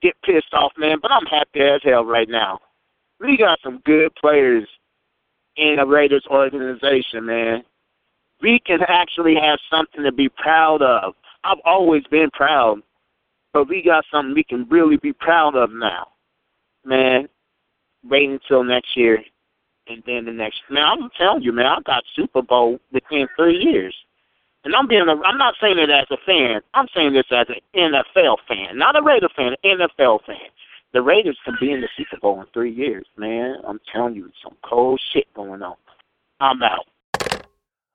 get 0.00 0.14
pissed 0.22 0.54
off, 0.54 0.72
man, 0.78 0.98
but 1.02 1.10
I'm 1.10 1.26
happy 1.26 1.60
as 1.60 1.80
hell 1.82 2.04
right 2.04 2.28
now. 2.28 2.60
We 3.18 3.36
got 3.36 3.58
some 3.64 3.82
good 3.84 4.14
players 4.14 4.68
in 5.56 5.76
the 5.76 5.86
Raiders 5.86 6.24
organization, 6.30 7.26
man. 7.26 7.64
We 8.40 8.60
can 8.60 8.78
actually 8.86 9.34
have 9.34 9.58
something 9.68 10.04
to 10.04 10.12
be 10.12 10.28
proud 10.28 10.82
of. 10.82 11.14
I've 11.42 11.58
always 11.64 12.04
been 12.12 12.30
proud, 12.30 12.80
but 13.52 13.68
we 13.68 13.82
got 13.82 14.04
something 14.12 14.34
we 14.34 14.44
can 14.44 14.68
really 14.68 14.98
be 14.98 15.12
proud 15.12 15.56
of 15.56 15.72
now. 15.72 16.06
Man, 16.84 17.28
wait 18.04 18.30
until 18.30 18.62
next 18.62 18.96
year 18.96 19.18
and 19.88 20.02
then 20.06 20.24
the 20.24 20.32
next 20.32 20.60
man, 20.70 20.84
I'm 20.84 21.10
telling 21.18 21.42
you, 21.42 21.52
man, 21.52 21.66
I 21.66 21.78
got 21.84 22.04
Super 22.14 22.42
Bowl 22.42 22.78
within 22.92 23.28
three 23.36 23.56
years. 23.58 23.94
And 24.64 24.74
I'm 24.74 24.88
being 24.88 25.08
a, 25.08 25.14
I'm 25.24 25.38
not 25.38 25.54
saying 25.60 25.78
it 25.78 25.90
as 25.90 26.06
a 26.10 26.16
fan. 26.26 26.60
I'm 26.74 26.88
saying 26.94 27.12
this 27.14 27.26
as 27.30 27.46
an 27.48 27.60
NFL 27.74 28.38
fan, 28.46 28.76
not 28.76 28.96
a 28.96 29.02
Raider 29.02 29.28
fan, 29.34 29.54
an 29.62 29.78
NFL 29.78 30.24
fan. 30.26 30.36
The 30.92 31.02
Raiders 31.02 31.38
can 31.44 31.56
be 31.60 31.70
in 31.70 31.80
the 31.80 31.88
Super 31.96 32.18
Bowl 32.20 32.40
in 32.40 32.46
three 32.52 32.72
years, 32.72 33.06
man. 33.16 33.56
I'm 33.66 33.80
telling 33.92 34.14
you, 34.14 34.30
some 34.42 34.56
cold 34.64 35.00
shit 35.12 35.32
going 35.34 35.62
on. 35.62 35.76
I'm 36.40 36.62
out. 36.62 36.86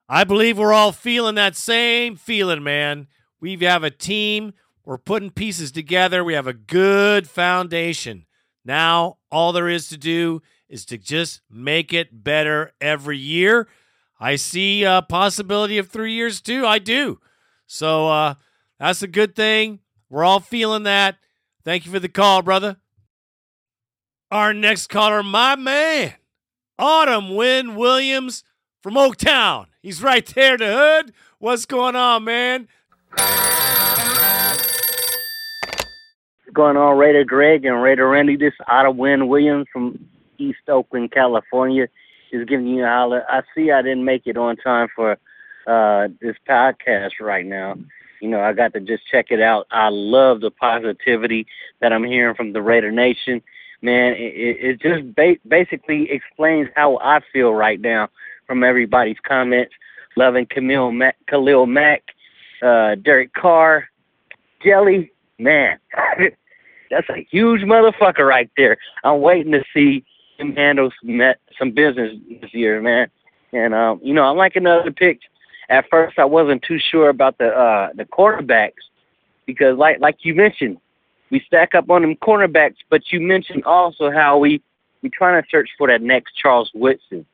I 0.08 0.24
believe 0.24 0.58
we're 0.58 0.72
all 0.72 0.92
feeling 0.92 1.34
that 1.34 1.56
same 1.56 2.16
feeling, 2.16 2.62
man. 2.62 3.08
We 3.40 3.56
have 3.56 3.82
a 3.82 3.90
team. 3.90 4.52
We're 4.84 4.98
putting 4.98 5.30
pieces 5.30 5.72
together. 5.72 6.22
We 6.22 6.34
have 6.34 6.46
a 6.46 6.52
good 6.52 7.28
foundation. 7.28 8.26
Now, 8.64 9.18
all 9.30 9.52
there 9.52 9.68
is 9.68 9.88
to 9.88 9.98
do 9.98 10.40
is 10.68 10.84
to 10.86 10.98
just 10.98 11.40
make 11.50 11.92
it 11.92 12.24
better 12.24 12.72
every 12.80 13.18
year. 13.18 13.68
I 14.18 14.36
see 14.36 14.84
a 14.84 15.02
possibility 15.02 15.78
of 15.78 15.88
three 15.88 16.12
years 16.14 16.40
too. 16.40 16.66
I 16.66 16.78
do. 16.78 17.20
So 17.66 18.08
uh, 18.08 18.34
that's 18.78 19.02
a 19.02 19.08
good 19.08 19.34
thing. 19.34 19.80
We're 20.08 20.24
all 20.24 20.40
feeling 20.40 20.84
that. 20.84 21.16
Thank 21.64 21.86
you 21.86 21.92
for 21.92 21.98
the 21.98 22.08
call, 22.08 22.42
brother. 22.42 22.76
Our 24.30 24.52
next 24.52 24.88
caller, 24.88 25.22
my 25.22 25.56
man, 25.56 26.14
Autumn 26.78 27.34
Wind 27.34 27.76
Williams 27.76 28.44
from 28.82 28.94
Oaktown. 28.94 29.66
He's 29.82 30.02
right 30.02 30.26
there, 30.26 30.56
the 30.56 30.66
hood. 30.66 31.12
What's 31.38 31.66
going 31.66 31.96
on, 31.96 32.24
man? 32.24 32.68
What's 33.10 33.32
going 36.52 36.76
on, 36.76 36.96
Raider 36.96 37.24
Greg 37.24 37.64
and 37.64 37.82
Raider 37.82 38.08
Randy? 38.08 38.36
This 38.36 38.54
is 38.54 38.66
Autumn 38.66 38.96
Wind 38.96 39.28
Williams 39.28 39.66
from 39.72 40.08
East 40.38 40.68
Oakland, 40.68 41.12
California, 41.12 41.88
is 42.32 42.46
giving 42.46 42.66
you 42.66 42.84
a 42.84 42.88
holler. 42.88 43.24
I 43.28 43.42
see 43.54 43.70
I 43.70 43.82
didn't 43.82 44.04
make 44.04 44.26
it 44.26 44.36
on 44.36 44.56
time 44.56 44.88
for 44.94 45.12
uh, 45.66 46.08
this 46.20 46.36
podcast 46.48 47.12
right 47.20 47.46
now. 47.46 47.76
You 48.20 48.28
know, 48.28 48.40
I 48.40 48.52
got 48.52 48.72
to 48.74 48.80
just 48.80 49.06
check 49.10 49.26
it 49.30 49.40
out. 49.40 49.66
I 49.70 49.88
love 49.90 50.40
the 50.40 50.50
positivity 50.50 51.46
that 51.80 51.92
I'm 51.92 52.04
hearing 52.04 52.34
from 52.34 52.52
the 52.52 52.62
Raider 52.62 52.90
Nation. 52.90 53.42
Man, 53.82 54.14
it, 54.14 54.80
it 54.80 54.80
just 54.80 55.14
ba- 55.14 55.36
basically 55.46 56.10
explains 56.10 56.68
how 56.74 56.98
I 56.98 57.20
feel 57.32 57.52
right 57.52 57.80
now 57.80 58.08
from 58.46 58.64
everybody's 58.64 59.18
comments. 59.26 59.74
Loving 60.16 60.46
Camille 60.46 60.92
Mack, 60.92 61.16
Khalil 61.28 61.66
Mack, 61.66 62.02
uh, 62.62 62.94
Derek 62.94 63.34
Carr, 63.34 63.88
Jelly, 64.64 65.12
man, 65.38 65.78
that's 66.90 67.08
a 67.08 67.26
huge 67.30 67.62
motherfucker 67.62 68.26
right 68.26 68.50
there. 68.56 68.76
I'm 69.02 69.20
waiting 69.20 69.52
to 69.52 69.64
see 69.74 70.04
him 70.38 70.54
handle 70.54 70.90
some, 71.00 71.20
some 71.58 71.70
business 71.70 72.16
this 72.40 72.52
year, 72.54 72.80
man. 72.80 73.08
And 73.52 73.74
um, 73.74 74.00
you 74.02 74.14
know, 74.14 74.24
I'm 74.24 74.36
like 74.36 74.56
another 74.56 74.90
pick. 74.90 75.20
At 75.68 75.86
first, 75.90 76.18
I 76.18 76.24
wasn't 76.24 76.62
too 76.62 76.78
sure 76.78 77.08
about 77.08 77.38
the 77.38 77.48
uh, 77.48 77.90
the 77.94 78.04
quarterbacks 78.04 78.72
because, 79.46 79.78
like 79.78 80.00
like 80.00 80.16
you 80.22 80.34
mentioned, 80.34 80.78
we 81.30 81.40
stack 81.46 81.74
up 81.74 81.88
on 81.88 82.02
them 82.02 82.16
cornerbacks. 82.16 82.76
But 82.90 83.12
you 83.12 83.20
mentioned 83.20 83.64
also 83.64 84.10
how 84.10 84.38
we 84.38 84.60
we 85.02 85.08
trying 85.08 85.40
to 85.40 85.48
search 85.48 85.70
for 85.78 85.88
that 85.88 86.02
next 86.02 86.34
Charles 86.34 86.70
Woodson. 86.74 87.24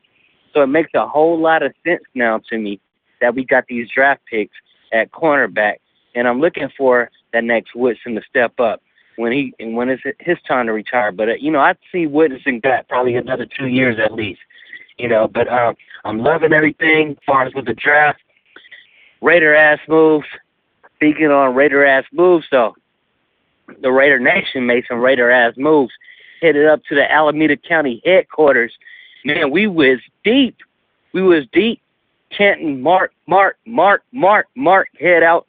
So 0.53 0.61
it 0.61 0.67
makes 0.67 0.91
a 0.93 1.07
whole 1.07 1.39
lot 1.39 1.63
of 1.63 1.73
sense 1.85 2.03
now 2.13 2.39
to 2.49 2.57
me 2.57 2.79
that 3.19 3.33
we 3.33 3.45
got 3.45 3.65
these 3.67 3.87
draft 3.89 4.21
picks 4.29 4.55
at 4.93 5.11
cornerback, 5.11 5.77
and 6.13 6.27
I'm 6.27 6.39
looking 6.39 6.69
for 6.77 7.09
that 7.33 7.43
next 7.43 7.75
Woodson 7.75 8.15
to 8.15 8.21
step 8.29 8.59
up 8.59 8.81
when 9.21 9.31
he 9.31 9.53
and 9.59 9.75
when 9.75 9.89
it's 9.89 10.03
his 10.19 10.37
time 10.47 10.65
to 10.65 10.73
retire. 10.73 11.11
But 11.11 11.29
uh, 11.29 11.33
you 11.39 11.51
know, 11.51 11.59
I 11.59 11.75
see 11.91 12.07
Woodson 12.07 12.59
got 12.59 12.89
probably 12.89 13.15
another 13.15 13.45
two 13.45 13.67
years 13.67 13.97
at 14.03 14.13
least. 14.13 14.41
You 14.97 15.07
know, 15.07 15.27
but 15.27 15.47
um, 15.47 15.75
I'm 16.03 16.19
loving 16.19 16.51
everything 16.51 17.11
as 17.11 17.17
far 17.25 17.45
as 17.45 17.53
with 17.53 17.65
the 17.65 17.73
draft. 17.73 18.19
Raider 19.21 19.55
ass 19.55 19.79
moves. 19.87 20.25
Speaking 20.95 21.31
on 21.31 21.55
Raider 21.55 21.85
ass 21.85 22.03
moves, 22.11 22.45
though, 22.51 22.75
the 23.81 23.91
Raider 23.91 24.19
Nation 24.19 24.65
made 24.65 24.83
some 24.87 24.99
Raider 24.99 25.31
ass 25.31 25.53
moves, 25.57 25.91
headed 26.41 26.67
up 26.67 26.83
to 26.85 26.95
the 26.95 27.11
Alameda 27.11 27.57
County 27.57 28.01
headquarters. 28.05 28.73
Man, 29.23 29.51
we 29.51 29.67
was 29.67 29.99
deep. 30.23 30.57
We 31.13 31.21
was 31.21 31.45
deep, 31.51 31.81
chanting 32.31 32.81
Mark, 32.81 33.13
Mark, 33.27 33.57
Mark, 33.65 34.03
Mark, 34.11 34.47
Mark, 34.55 34.89
head 34.99 35.23
out. 35.23 35.47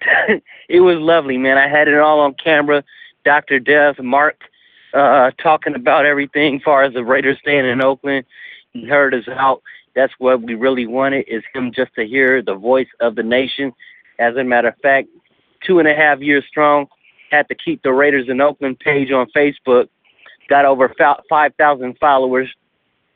it 0.68 0.80
was 0.80 0.96
lovely, 0.98 1.38
man. 1.38 1.58
I 1.58 1.68
had 1.68 1.88
it 1.88 1.98
all 1.98 2.20
on 2.20 2.34
camera. 2.34 2.84
Dr. 3.24 3.58
Death, 3.58 3.98
Mark, 3.98 4.40
uh, 4.94 5.30
talking 5.42 5.74
about 5.74 6.06
everything 6.06 6.56
as 6.56 6.62
far 6.62 6.84
as 6.84 6.94
the 6.94 7.04
Raiders 7.04 7.38
staying 7.40 7.66
in 7.66 7.82
Oakland. 7.82 8.24
He 8.72 8.86
heard 8.86 9.14
us 9.14 9.26
out. 9.28 9.62
That's 9.94 10.12
what 10.18 10.42
we 10.42 10.54
really 10.54 10.86
wanted 10.86 11.24
is 11.28 11.42
him 11.54 11.72
just 11.74 11.94
to 11.94 12.06
hear 12.06 12.42
the 12.42 12.54
voice 12.54 12.88
of 13.00 13.14
the 13.16 13.22
nation. 13.22 13.72
As 14.18 14.36
a 14.36 14.44
matter 14.44 14.68
of 14.68 14.76
fact, 14.82 15.08
two 15.66 15.78
and 15.78 15.88
a 15.88 15.94
half 15.94 16.20
years 16.20 16.44
strong, 16.48 16.86
had 17.30 17.48
to 17.48 17.54
keep 17.54 17.82
the 17.82 17.92
Raiders 17.92 18.28
in 18.28 18.40
Oakland 18.40 18.78
page 18.78 19.10
on 19.10 19.26
Facebook, 19.34 19.88
got 20.48 20.64
over 20.64 20.92
5,000 21.28 21.98
followers, 21.98 22.48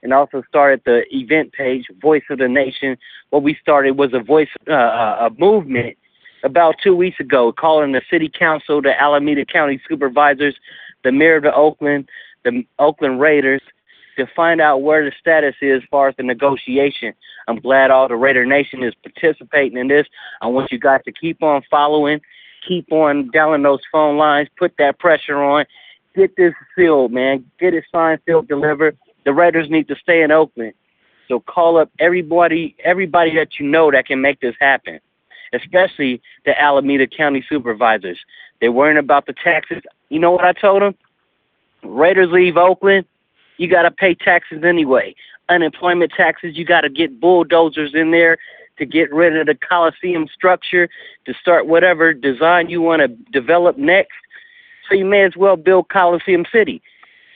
and 0.03 0.12
also 0.12 0.43
started 0.49 0.81
the 0.85 1.03
event 1.14 1.53
page, 1.53 1.85
Voice 2.01 2.23
of 2.31 2.38
the 2.38 2.49
Nation. 2.49 2.97
What 3.29 3.43
we 3.43 3.57
started 3.61 3.93
was 3.93 4.12
a 4.14 4.21
voice, 4.21 4.49
uh, 4.69 5.29
a 5.29 5.31
movement 5.38 5.97
about 6.42 6.76
two 6.83 6.94
weeks 6.94 7.20
ago, 7.20 7.53
calling 7.53 7.92
the 7.92 8.03
city 8.11 8.29
council, 8.29 8.81
the 8.83 9.00
Alameda 9.00 9.44
County 9.44 9.81
supervisors, 9.88 10.57
the 11.05 11.12
mayor 11.12 11.37
of 11.37 11.42
the 11.42 11.55
Oakland, 11.55 12.09
the 12.44 12.64
Oakland 12.79 13.20
Raiders, 13.20 13.62
to 14.16 14.26
find 14.35 14.61
out 14.61 14.83
where 14.83 15.05
the 15.05 15.12
status 15.18 15.55
is 15.62 15.83
as 15.83 15.88
far 15.90 16.09
as 16.09 16.16
the 16.16 16.22
negotiation. 16.22 17.14
I'm 17.48 17.59
glad 17.59 17.90
all 17.90 18.09
the 18.09 18.16
Raider 18.16 18.44
Nation 18.44 18.83
is 18.83 18.94
participating 19.03 19.79
in 19.79 19.88
this. 19.88 20.07
I 20.42 20.46
want 20.46 20.70
you 20.70 20.79
guys 20.79 21.00
to 21.05 21.12
keep 21.12 21.42
on 21.42 21.62
following, 21.70 22.20
keep 22.66 22.92
on 22.92 23.31
dialing 23.33 23.62
those 23.62 23.81
phone 23.90 24.16
lines, 24.16 24.48
put 24.59 24.74
that 24.79 24.98
pressure 24.98 25.42
on, 25.42 25.64
get 26.14 26.37
this 26.37 26.53
sealed, 26.76 27.12
man. 27.12 27.44
Get 27.59 27.74
it 27.74 27.85
signed, 27.90 28.20
sealed, 28.26 28.48
delivered. 28.48 28.98
The 29.24 29.33
Raiders 29.33 29.70
need 29.70 29.88
to 29.88 29.96
stay 29.96 30.22
in 30.22 30.31
Oakland. 30.31 30.74
So 31.29 31.40
call 31.40 31.79
up 31.79 31.90
everybody, 31.98 32.76
everybody 32.85 33.35
that 33.37 33.59
you 33.59 33.66
know 33.66 33.90
that 33.90 34.07
can 34.07 34.20
make 34.20 34.40
this 34.40 34.57
happen, 34.61 35.00
especially 35.53 36.21
the 36.45 36.61
Alameda 36.61 37.07
County 37.07 37.45
supervisors. 37.49 38.19
They're 38.61 38.73
worrying 38.73 38.99
about 38.99 39.27
the 39.27 39.33
taxes. 39.33 39.83
You 40.09 40.19
know 40.19 40.31
what 40.31 40.45
I 40.45 40.53
told 40.53 40.83
them? 40.83 40.95
Raiders 41.83 42.29
leave 42.31 42.57
Oakland, 42.57 43.07
you 43.61 43.69
got 43.69 43.83
to 43.83 43.91
pay 43.91 44.15
taxes 44.15 44.65
anyway. 44.65 45.15
Unemployment 45.49 46.13
taxes, 46.17 46.57
you 46.57 46.65
got 46.65 46.83
to 46.83 46.89
get 46.89 47.21
bulldozers 47.21 47.93
in 47.95 48.11
there 48.11 48.39
to 48.79 48.87
get 48.87 49.13
rid 49.13 49.37
of 49.37 49.47
the 49.47 49.55
Coliseum 49.55 50.27
structure, 50.35 50.89
to 51.27 51.35
start 51.35 51.67
whatever 51.67 52.15
design 52.15 52.71
you 52.71 52.81
want 52.81 53.03
to 53.03 53.09
develop 53.33 53.77
next. 53.77 54.17
So 54.89 54.95
you 54.95 55.05
may 55.05 55.25
as 55.25 55.37
well 55.37 55.57
build 55.57 55.91
Coliseum 55.91 56.47
City. 56.51 56.81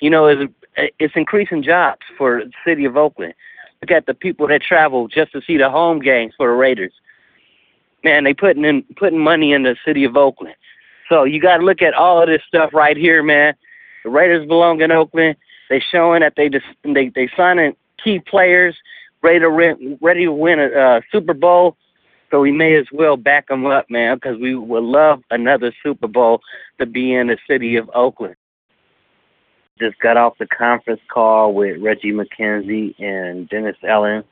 You 0.01 0.09
know, 0.11 0.27
it's, 0.27 0.53
it's 0.99 1.15
increasing 1.15 1.63
jobs 1.63 2.01
for 2.17 2.43
the 2.45 2.53
city 2.67 2.87
of 2.87 2.97
Oakland. 2.97 3.35
Look 3.83 3.91
at 3.91 4.07
the 4.07 4.15
people 4.15 4.49
that 4.49 4.63
travel 4.63 5.09
just 5.09 5.33
to 5.33 5.43
see 5.47 5.59
the 5.59 5.69
home 5.69 6.01
games 6.01 6.33
for 6.39 6.47
the 6.47 6.55
Raiders. 6.55 6.93
Man, 8.05 8.25
they 8.25 8.35
putting 8.35 8.65
in 8.65 8.85
putting 8.97 9.19
money 9.19 9.53
in 9.53 9.63
the 9.63 9.77
city 9.85 10.05
of 10.05 10.17
Oakland. 10.17 10.55
So 11.09 11.25
you 11.25 11.41
got 11.41 11.59
to 11.59 11.65
look 11.65 11.83
at 11.83 11.95
all 11.95 12.23
of 12.23 12.29
this 12.29 12.43
stuff 12.47 12.73
right 12.73 12.97
here, 12.97 13.23
man. 13.23 13.55
The 14.05 14.11
Raiders 14.11 14.47
belong 14.47 14.81
in 14.83 14.93
Oakland. 14.93 15.37
They 15.71 15.83
showing 15.91 16.21
that 16.21 16.35
they 16.37 16.49
just 16.49 16.67
they 16.85 17.09
they 17.09 17.29
signing 17.37 17.75
key 18.03 18.21
players 18.21 18.77
ready 19.23 19.41
to 19.41 19.51
win, 19.51 19.99
ready 20.01 20.25
to 20.27 20.33
win 20.33 20.61
a 20.61 20.67
uh, 20.67 21.01
Super 21.11 21.35
Bowl. 21.35 21.77
So 22.31 22.41
we 22.41 22.53
may 22.53 22.77
as 22.77 22.87
well 22.93 23.17
back 23.17 23.49
them 23.49 23.67
up, 23.67 23.89
man, 23.89 24.17
because 24.17 24.39
we 24.39 24.55
would 24.55 24.83
love 24.83 25.23
another 25.31 25.73
Super 25.83 26.09
Bowl 26.09 26.41
to 26.79 26.87
be 26.87 27.15
in 27.15 27.29
the 27.29 27.39
city 27.49 27.77
of 27.77 27.91
Oakland. 27.95 28.37
Just 29.79 29.99
got 30.01 30.17
off 30.17 30.39
the 30.39 30.47
conference 30.47 31.01
call 31.13 31.55
with 31.55 31.81
Reggie 31.81 32.13
McKenzie 32.13 32.95
and 33.01 33.49
Dennis 33.49 33.77
Allen. 33.83 34.25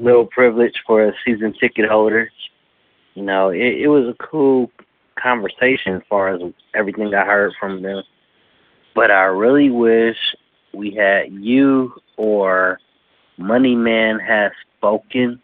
Little 0.00 0.26
privilege 0.26 0.74
for 0.86 1.04
a 1.04 1.12
season 1.24 1.54
ticket 1.60 1.88
holder. 1.88 2.30
You 3.14 3.22
know, 3.22 3.50
it, 3.50 3.82
it 3.82 3.88
was 3.88 4.06
a 4.06 4.24
cool 4.24 4.70
conversation 5.18 5.96
as 5.96 6.02
far 6.08 6.34
as 6.34 6.40
everything 6.74 7.14
I 7.14 7.24
heard 7.24 7.52
from 7.60 7.82
them. 7.82 8.02
But 8.94 9.10
I 9.10 9.24
really 9.24 9.70
wish 9.70 10.16
we 10.72 10.94
had 10.94 11.32
you 11.32 11.92
or 12.16 12.78
Money 13.36 13.74
Man 13.74 14.18
has 14.20 14.52
spoken 14.76 15.40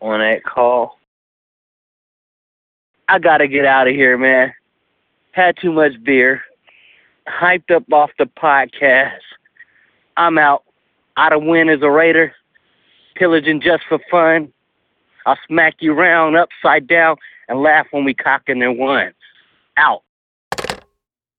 on 0.00 0.20
that 0.20 0.44
call. 0.44 0.98
I 3.08 3.18
gotta 3.18 3.48
get 3.48 3.64
out 3.64 3.88
of 3.88 3.94
here, 3.94 4.16
man. 4.16 4.52
Had 5.32 5.56
too 5.60 5.72
much 5.72 5.92
beer. 6.04 6.42
Hyped 7.28 7.70
up 7.70 7.90
off 7.92 8.10
the 8.18 8.26
podcast. 8.26 9.20
I'm 10.16 10.38
out. 10.38 10.64
Out 11.16 11.32
of 11.32 11.42
win 11.42 11.68
as 11.68 11.82
a 11.82 11.90
Raider. 11.90 12.34
Pillaging 13.14 13.60
just 13.60 13.84
for 13.88 13.98
fun. 14.10 14.52
I'll 15.26 15.38
smack 15.46 15.76
you 15.80 15.92
round 15.92 16.36
upside 16.36 16.86
down 16.86 17.16
and 17.48 17.62
laugh 17.62 17.86
when 17.90 18.04
we 18.04 18.14
cocking 18.14 18.62
and 18.62 18.78
won. 18.78 19.12
Out. 19.76 20.02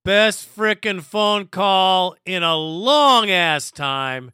Best 0.03 0.55
frickin' 0.55 1.01
phone 1.01 1.47
call 1.47 2.15
in 2.25 2.43
a 2.43 2.55
long 2.55 3.29
ass 3.29 3.71
time. 3.71 4.31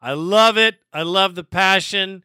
I 0.00 0.12
love 0.14 0.56
it. 0.56 0.76
I 0.92 1.02
love 1.02 1.34
the 1.34 1.44
passion. 1.44 2.24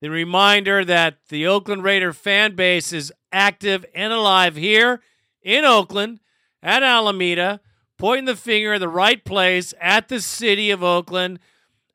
The 0.00 0.10
reminder 0.10 0.84
that 0.84 1.18
the 1.28 1.46
Oakland 1.48 1.82
Raider 1.82 2.12
fan 2.12 2.54
base 2.54 2.92
is 2.92 3.12
active 3.32 3.84
and 3.94 4.12
alive 4.12 4.54
here 4.54 5.00
in 5.42 5.64
Oakland 5.64 6.20
at 6.62 6.84
Alameda, 6.84 7.60
pointing 7.98 8.26
the 8.26 8.36
finger 8.36 8.74
in 8.74 8.80
the 8.80 8.88
right 8.88 9.24
place 9.24 9.74
at 9.80 10.08
the 10.08 10.20
city 10.20 10.70
of 10.70 10.84
Oakland, 10.84 11.40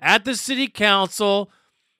at 0.01 0.25
the 0.25 0.35
city 0.35 0.67
council, 0.67 1.49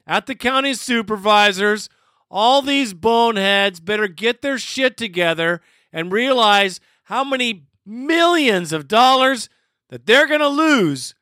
at 0.05 0.25
the 0.25 0.35
county 0.35 0.73
supervisors. 0.73 1.89
All 2.29 2.61
these 2.61 2.93
boneheads 2.93 3.79
better 3.79 4.07
get 4.07 4.41
their 4.41 4.57
shit 4.57 4.97
together 4.97 5.61
and 5.91 6.11
realize 6.11 6.79
how 7.03 7.23
many 7.23 7.67
millions 7.85 8.73
of 8.73 8.87
dollars 8.87 9.49
that 9.89 10.05
they're 10.05 10.27
going 10.27 10.39
to 10.39 10.47
lose 10.47 11.13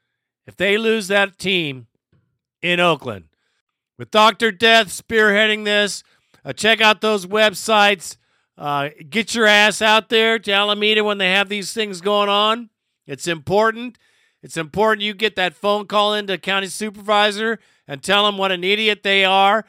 if 0.47 0.55
they 0.55 0.77
lose 0.77 1.07
that 1.09 1.37
team 1.37 1.87
in 2.61 2.79
Oakland. 2.79 3.25
With 3.97 4.11
Dr. 4.11 4.51
Death 4.51 4.87
spearheading 4.87 5.65
this, 5.65 6.03
uh, 6.43 6.53
check 6.53 6.81
out 6.81 7.01
those 7.01 7.25
websites. 7.25 8.17
Uh, 8.57 8.89
get 9.09 9.35
your 9.35 9.45
ass 9.45 9.81
out 9.81 10.09
there 10.09 10.39
to 10.39 10.51
Alameda 10.51 11.03
when 11.03 11.17
they 11.17 11.31
have 11.31 11.49
these 11.49 11.73
things 11.73 12.01
going 12.01 12.29
on. 12.29 12.69
It's 13.05 13.27
important. 13.27 13.97
It's 14.41 14.57
important 14.57 15.03
you 15.03 15.13
get 15.13 15.35
that 15.35 15.53
phone 15.53 15.85
call 15.85 16.13
into 16.13 16.37
county 16.37 16.67
supervisor 16.67 17.59
and 17.91 18.01
tell 18.01 18.23
them 18.23 18.37
what 18.37 18.53
an 18.53 18.63
idiot 18.63 19.03
they 19.03 19.25
are. 19.25 19.65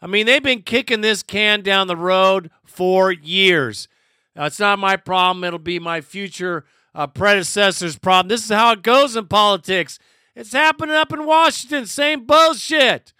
I 0.00 0.06
mean, 0.06 0.24
they've 0.24 0.42
been 0.42 0.62
kicking 0.62 1.02
this 1.02 1.22
can 1.22 1.60
down 1.60 1.88
the 1.88 1.96
road 1.96 2.50
for 2.64 3.12
years. 3.12 3.86
Uh, 4.34 4.44
it's 4.44 4.58
not 4.58 4.78
my 4.78 4.96
problem. 4.96 5.44
It'll 5.44 5.58
be 5.58 5.78
my 5.78 6.00
future 6.00 6.64
uh, 6.94 7.06
predecessor's 7.06 7.98
problem. 7.98 8.28
This 8.30 8.44
is 8.44 8.50
how 8.50 8.72
it 8.72 8.82
goes 8.82 9.14
in 9.14 9.26
politics. 9.26 9.98
It's 10.34 10.54
happening 10.54 10.94
up 10.94 11.12
in 11.12 11.26
Washington. 11.26 11.84
Same 11.84 12.24
bullshit. 12.24 13.12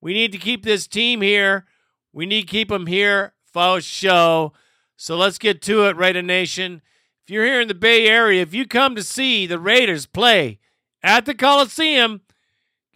We 0.00 0.14
need 0.14 0.32
to 0.32 0.38
keep 0.38 0.64
this 0.64 0.86
team 0.86 1.20
here. 1.20 1.66
We 2.14 2.24
need 2.24 2.42
to 2.42 2.46
keep 2.46 2.68
them 2.68 2.86
here 2.86 3.34
for 3.52 3.82
show. 3.82 4.54
So 4.96 5.18
let's 5.18 5.36
get 5.36 5.60
to 5.62 5.84
it, 5.84 5.98
Raider 5.98 6.22
Nation. 6.22 6.80
If 7.24 7.30
you're 7.30 7.44
here 7.44 7.60
in 7.60 7.68
the 7.68 7.74
Bay 7.74 8.08
Area, 8.08 8.40
if 8.40 8.54
you 8.54 8.66
come 8.66 8.96
to 8.96 9.02
see 9.02 9.46
the 9.46 9.58
Raiders 9.58 10.06
play 10.06 10.60
at 11.02 11.26
the 11.26 11.34
Coliseum, 11.34 12.22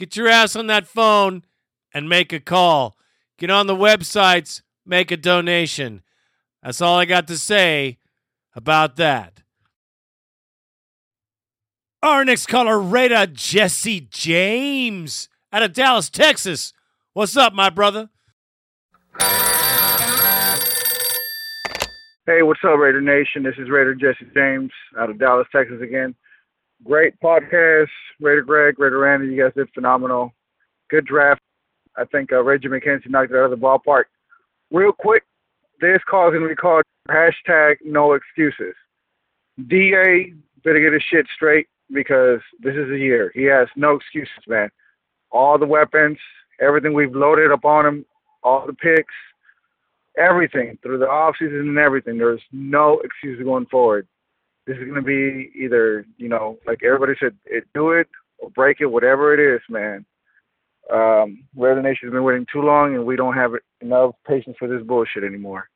get 0.01 0.17
your 0.17 0.29
ass 0.29 0.57
on 0.57 0.67
that 0.67 0.87
phone 0.87 1.45
and 1.93 2.09
make 2.09 2.33
a 2.33 2.41
call. 2.41 2.97
Get 3.39 3.51
on 3.51 3.67
the 3.67 3.77
websites, 3.77 4.63
make 4.87 5.11
a 5.11 5.17
donation. 5.17 6.03
That's 6.63 6.81
all 6.81 6.99
I 6.99 7.05
got 7.05 7.29
to 7.29 7.37
say 7.37 7.99
about 8.57 8.97
that. 8.97 9.43
Our 12.03 12.25
next 12.25 12.47
caller, 12.47 12.81
Raider 12.81 13.27
Jesse 13.27 14.09
James 14.11 15.29
out 15.53 15.63
of 15.63 15.75
Dallas, 15.75 16.09
Texas. 16.09 16.73
What's 17.13 17.37
up, 17.37 17.53
my 17.53 17.69
brother? 17.69 18.09
Hey, 22.27 22.43
what's 22.43 22.61
up, 22.65 22.79
Raider 22.79 23.03
Nation? 23.03 23.43
This 23.43 23.57
is 23.59 23.69
Raider 23.69 23.95
Jesse 23.95 24.31
James 24.35 24.71
out 24.99 25.11
of 25.11 25.19
Dallas, 25.19 25.47
Texas 25.53 25.83
again. 25.83 26.15
Great 26.85 27.15
podcast, 27.21 27.89
Raider 28.21 28.43
Greg, 28.43 28.79
Raider 28.79 28.99
Randy. 28.99 29.35
You 29.35 29.43
guys 29.43 29.53
did 29.55 29.69
phenomenal. 29.75 30.33
Good 30.89 31.07
draft. 31.07 31.41
I 31.97 32.05
think 32.07 32.33
uh, 32.33 32.43
Reggie 32.43 32.69
McKenzie 32.69 33.11
knocked 33.11 33.33
it 33.33 33.37
out 33.37 33.45
of 33.45 33.51
the 33.51 33.57
ballpark. 33.57 34.05
Real 34.71 34.93
quick, 34.93 35.25
this 35.81 36.01
call 36.09 36.29
is 36.29 36.33
going 36.33 36.43
to 36.43 36.49
be 36.49 36.55
called 36.55 36.83
hashtag 37.09 37.77
no 37.85 38.15
excuses. 38.15 38.75
DA 39.69 40.33
better 40.65 40.81
get 40.81 40.93
his 40.93 41.03
shit 41.11 41.27
straight 41.35 41.67
because 41.93 42.41
this 42.61 42.75
is 42.75 42.91
a 42.91 42.99
year. 42.99 43.31
He 43.35 43.45
has 43.45 43.69
no 43.77 43.97
excuses, 43.97 44.33
man. 44.47 44.71
All 45.31 45.59
the 45.59 45.67
weapons, 45.67 46.19
everything 46.61 46.95
we've 46.95 47.15
loaded 47.15 47.53
up 47.53 47.65
on 47.65 47.87
him, 47.87 48.07
all 48.43 48.67
the 48.67 48.73
picks, 48.73 49.15
everything 50.17 50.79
through 50.83 50.99
the 50.99 51.09
off 51.09 51.37
season 51.39 51.61
and 51.61 51.79
everything. 51.79 52.19
There's 52.19 52.43
no 52.53 53.01
excuses 53.01 53.45
going 53.45 53.67
forward. 53.67 54.07
This 54.67 54.77
is 54.77 54.85
going 54.85 54.95
to 54.95 55.03
be 55.03 55.51
either 55.59 56.05
you 56.17 56.29
know, 56.29 56.59
like 56.67 56.83
everybody 56.85 57.15
said, 57.21 57.37
it, 57.47 57.65
do 57.75 57.91
it 57.93 58.09
or 58.39 58.51
break 58.51 58.81
it, 58.81 58.87
whatever 58.87 59.35
it 59.35 59.55
is, 59.55 59.61
man. 59.69 60.05
Um, 60.93 61.45
Raider 61.57 61.83
Nation's 61.83 62.13
been 62.13 62.25
waiting 62.25 62.47
too 62.53 62.63
long, 62.63 62.95
and 62.95 63.07
we 63.07 63.17
don't 63.17 63.35
have 63.35 63.53
enough 63.81 64.15
patience 64.27 64.57
for 64.59 64.69
this 64.69 64.83
bullshit 64.83 65.25
anymore. 65.25 65.69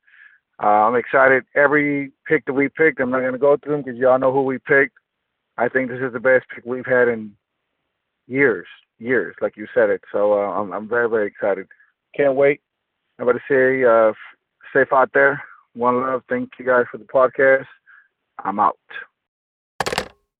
Uh, 0.63 0.87
I'm 0.87 0.97
excited. 0.97 1.45
Every 1.55 2.13
pick 2.27 2.45
that 2.47 2.53
we 2.53 2.69
picked, 2.69 3.01
I'm 3.01 3.11
not 3.11 3.21
going 3.21 3.33
to 3.33 3.39
go 3.39 3.57
through 3.57 3.73
them 3.73 3.83
because 3.83 3.99
y'all 3.99 4.19
know 4.19 4.33
who 4.33 4.43
we 4.43 4.59
picked. 4.59 4.97
I 5.57 5.69
think 5.69 5.89
this 5.89 6.01
is 6.01 6.13
the 6.13 6.21
best 6.21 6.47
pick 6.53 6.65
we've 6.65 6.87
had 6.87 7.09
in 7.09 7.33
years, 8.27 8.67
years, 8.99 9.37
like 9.41 9.57
you 9.57 9.67
said 9.75 9.91
it. 9.91 10.03
So 10.13 10.33
uh, 10.35 10.51
I'm, 10.51 10.73
I'm 10.73 10.89
very, 10.89 11.09
very 11.09 11.29
excited. 11.29 11.67
Can't 12.17 12.35
wait. 12.35 12.61
I'm 13.19 13.27
to 13.27 13.39
say, 13.49 13.85
uh, 13.85 14.13
safe 14.73 14.93
out 14.93 15.11
there. 15.15 15.43
One 15.75 16.01
love. 16.01 16.23
Thank 16.29 16.51
you 16.59 16.67
guys 16.67 16.85
for 16.91 16.99
the 16.99 17.05
podcast. 17.05 17.67
I'm 18.43 18.59
out. 18.59 18.79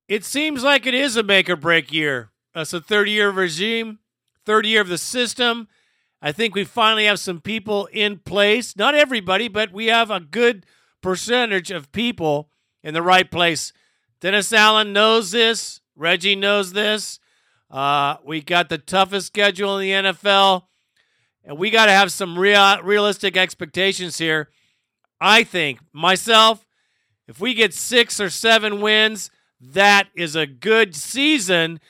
It 0.09 0.25
seems 0.25 0.63
like 0.63 0.87
it 0.87 0.95
is 0.95 1.17
a 1.17 1.23
make 1.23 1.49
or 1.49 1.57
break 1.57 1.93
year. 1.93 2.31
It's 2.55 2.73
a 2.73 2.81
30 2.81 3.11
year 3.11 3.31
regime, 3.31 3.99
30 4.47 4.69
year 4.69 4.81
of 4.81 4.89
the 4.89 4.99
system. 4.99 5.69
I 6.21 6.33
think 6.33 6.55
we 6.55 6.65
finally 6.65 7.05
have 7.07 7.21
some 7.21 7.41
people 7.41 7.87
in 7.93 8.19
place. 8.19 8.77
Not 8.77 8.95
everybody, 8.95 9.49
but 9.49 9.73
we 9.73 9.87
have 9.87 10.11
a 10.11 10.21
good 10.21 10.65
percentage 11.03 11.71
of 11.71 11.93
people 11.93 12.49
in 12.83 12.95
the 12.95 13.03
right 13.03 13.31
place. 13.31 13.73
Dennis 14.21 14.53
Allen 14.53 14.93
knows 14.93 15.33
this. 15.33 15.81
Reggie 15.97 16.37
knows 16.37 16.73
this. 16.73 17.19
Uh, 17.71 18.17
we 18.25 18.41
got 18.41 18.69
the 18.69 18.79
toughest 18.79 19.27
schedule 19.27 19.79
in 19.79 19.83
the 19.83 20.13
NFL, 20.13 20.63
and 21.45 21.59
we 21.59 21.71
got 21.71 21.87
to 21.87 21.93
have 21.93 22.13
some 22.13 22.39
real, 22.39 22.81
realistic 22.83 23.37
expectations 23.37 24.17
here. 24.17 24.49
I 25.21 25.45
think 25.45 25.81
myself, 25.93 26.64
if 27.27 27.41
we 27.41 27.55
get 27.55 27.75
six 27.75 28.21
or 28.21 28.31
seven 28.31 28.81
wins, 28.81 29.31
that 29.61 30.09
is 30.15 30.37
a 30.37 30.47
good 30.47 30.95
season. 30.95 31.81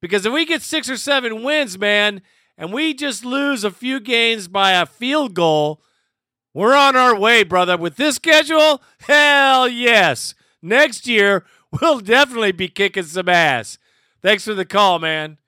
Because 0.00 0.26
if 0.26 0.32
we 0.32 0.44
get 0.44 0.62
six 0.62 0.88
or 0.88 0.96
seven 0.96 1.42
wins, 1.42 1.78
man, 1.78 2.22
and 2.56 2.72
we 2.72 2.94
just 2.94 3.24
lose 3.24 3.64
a 3.64 3.70
few 3.70 4.00
games 4.00 4.48
by 4.48 4.72
a 4.72 4.86
field 4.86 5.34
goal, 5.34 5.82
we're 6.54 6.74
on 6.74 6.96
our 6.96 7.18
way, 7.18 7.44
brother. 7.44 7.76
With 7.76 7.96
this 7.96 8.16
schedule, 8.16 8.82
hell 9.00 9.68
yes. 9.68 10.34
Next 10.60 11.06
year, 11.06 11.44
we'll 11.80 12.00
definitely 12.00 12.52
be 12.52 12.68
kicking 12.68 13.04
some 13.04 13.28
ass. 13.28 13.78
Thanks 14.20 14.44
for 14.44 14.54
the 14.54 14.64
call, 14.64 14.98
man. 14.98 15.38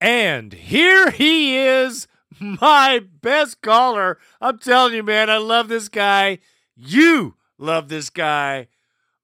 And 0.00 0.52
here 0.52 1.10
he 1.10 1.58
is, 1.58 2.08
my 2.40 3.02
best 3.20 3.60
caller. 3.60 4.18
I'm 4.40 4.58
telling 4.58 4.94
you, 4.94 5.02
man, 5.02 5.28
I 5.28 5.36
love 5.36 5.68
this 5.68 5.88
guy. 5.88 6.38
You 6.82 7.34
love 7.58 7.90
this 7.90 8.08
guy. 8.08 8.68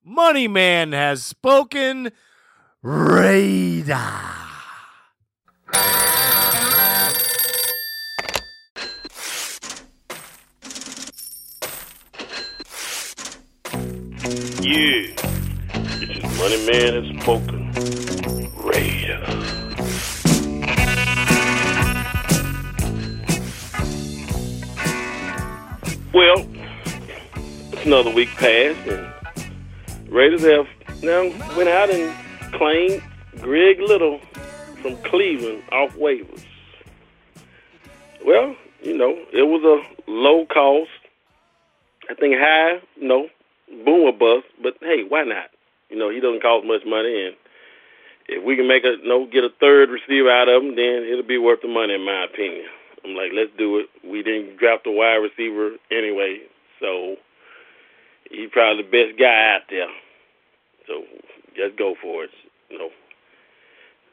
Money 0.04 0.46
Man 0.46 0.92
has 0.92 1.24
spoken. 1.24 2.12
Radar. 2.82 4.34
Yeah, 14.60 15.14
this 15.98 16.10
is 16.10 16.38
Money 16.38 16.66
Man 16.66 16.92
has 16.92 17.22
spoken. 17.22 17.72
Raider. 18.62 19.24
Well, 26.12 26.55
another 27.86 28.10
week 28.10 28.28
passed, 28.30 28.84
and 28.88 30.12
Raiders 30.12 30.42
have 30.42 30.66
now 31.04 31.22
went 31.56 31.68
out 31.68 31.88
and 31.88 32.12
claimed 32.52 33.00
Greg 33.40 33.78
Little 33.78 34.18
from 34.82 34.96
Cleveland 35.04 35.62
off 35.70 35.94
waivers. 35.94 36.44
Well, 38.24 38.56
you 38.82 38.98
know, 38.98 39.16
it 39.32 39.44
was 39.44 39.62
a 39.62 40.10
low 40.10 40.46
cost. 40.46 40.90
I 42.10 42.14
think 42.14 42.34
high, 42.36 42.80
no, 43.00 43.28
boom 43.84 44.00
or 44.00 44.12
bust, 44.12 44.46
but 44.60 44.74
hey, 44.80 45.04
why 45.08 45.22
not? 45.22 45.50
You 45.88 45.96
know, 45.96 46.10
he 46.10 46.18
doesn't 46.18 46.42
cost 46.42 46.66
much 46.66 46.82
money, 46.84 47.26
and 47.26 47.36
if 48.28 48.42
we 48.42 48.56
can 48.56 48.66
make 48.66 48.82
a 48.82 48.96
know 49.06 49.26
get 49.26 49.44
a 49.44 49.50
third 49.60 49.90
receiver 49.90 50.30
out 50.30 50.48
of 50.48 50.60
him, 50.60 50.74
then 50.74 51.04
it'll 51.04 51.22
be 51.22 51.38
worth 51.38 51.62
the 51.62 51.68
money, 51.68 51.94
in 51.94 52.04
my 52.04 52.24
opinion. 52.24 52.66
I'm 53.04 53.14
like, 53.14 53.30
let's 53.32 53.52
do 53.56 53.78
it. 53.78 53.86
We 54.04 54.24
didn't 54.24 54.56
draft 54.56 54.88
a 54.88 54.90
wide 54.90 55.22
receiver 55.22 55.76
anyway, 55.92 56.40
so 56.80 57.16
he's 58.30 58.50
probably 58.50 58.82
the 58.82 58.90
best 58.90 59.18
guy 59.18 59.54
out 59.56 59.66
there. 59.70 59.88
So 60.86 61.02
just 61.56 61.76
go 61.78 61.94
for 62.00 62.24
it. 62.24 62.30
You 62.70 62.78
know. 62.78 62.90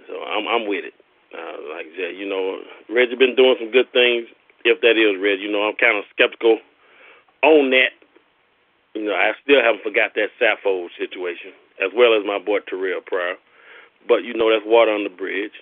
So 0.08 0.24
I'm 0.24 0.48
I'm 0.48 0.68
with 0.68 0.86
it. 0.86 0.94
Uh, 1.34 1.58
like 1.74 1.90
I 1.90 1.94
said, 1.98 2.12
you 2.16 2.30
know, 2.30 2.62
Reggie 2.94 3.16
been 3.16 3.36
doing 3.36 3.58
some 3.58 3.72
good 3.72 3.90
things. 3.92 4.30
If 4.64 4.82
that 4.82 5.02
is 5.02 5.18
Reggie, 5.18 5.50
you 5.50 5.52
know, 5.52 5.66
I'm 5.66 5.76
kind 5.76 5.98
of 5.98 6.06
skeptical 6.14 6.60
on 7.42 7.72
that. 7.72 7.98
You 8.94 9.10
know, 9.10 9.18
I 9.18 9.34
still 9.42 9.58
haven't 9.58 9.82
forgot 9.82 10.14
that 10.14 10.30
Sappho 10.38 10.88
situation, 10.94 11.52
as 11.82 11.90
well 11.96 12.14
as 12.14 12.22
my 12.26 12.38
boy 12.38 12.60
Terrell 12.70 13.02
Pryor. 13.02 13.36
But 14.08 14.24
you 14.24 14.34
know, 14.38 14.54
that's 14.54 14.66
water 14.66 14.92
on 14.94 15.04
the 15.04 15.10
bridge. 15.10 15.58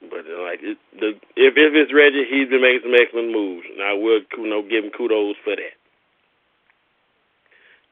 But 0.00 0.28
uh, 0.28 0.44
like, 0.44 0.60
it, 0.60 0.76
the 0.92 1.16
if 1.36 1.56
if 1.56 1.72
it's 1.72 1.92
Reggie, 1.92 2.28
he's 2.28 2.48
been 2.52 2.60
making 2.60 2.84
some 2.84 2.96
excellent 2.96 3.32
moves, 3.32 3.64
and 3.72 3.80
I 3.80 3.92
will 3.96 4.20
you 4.36 4.48
know 4.48 4.60
give 4.60 4.84
him 4.84 4.92
kudos 4.92 5.36
for 5.44 5.56
that. 5.56 5.79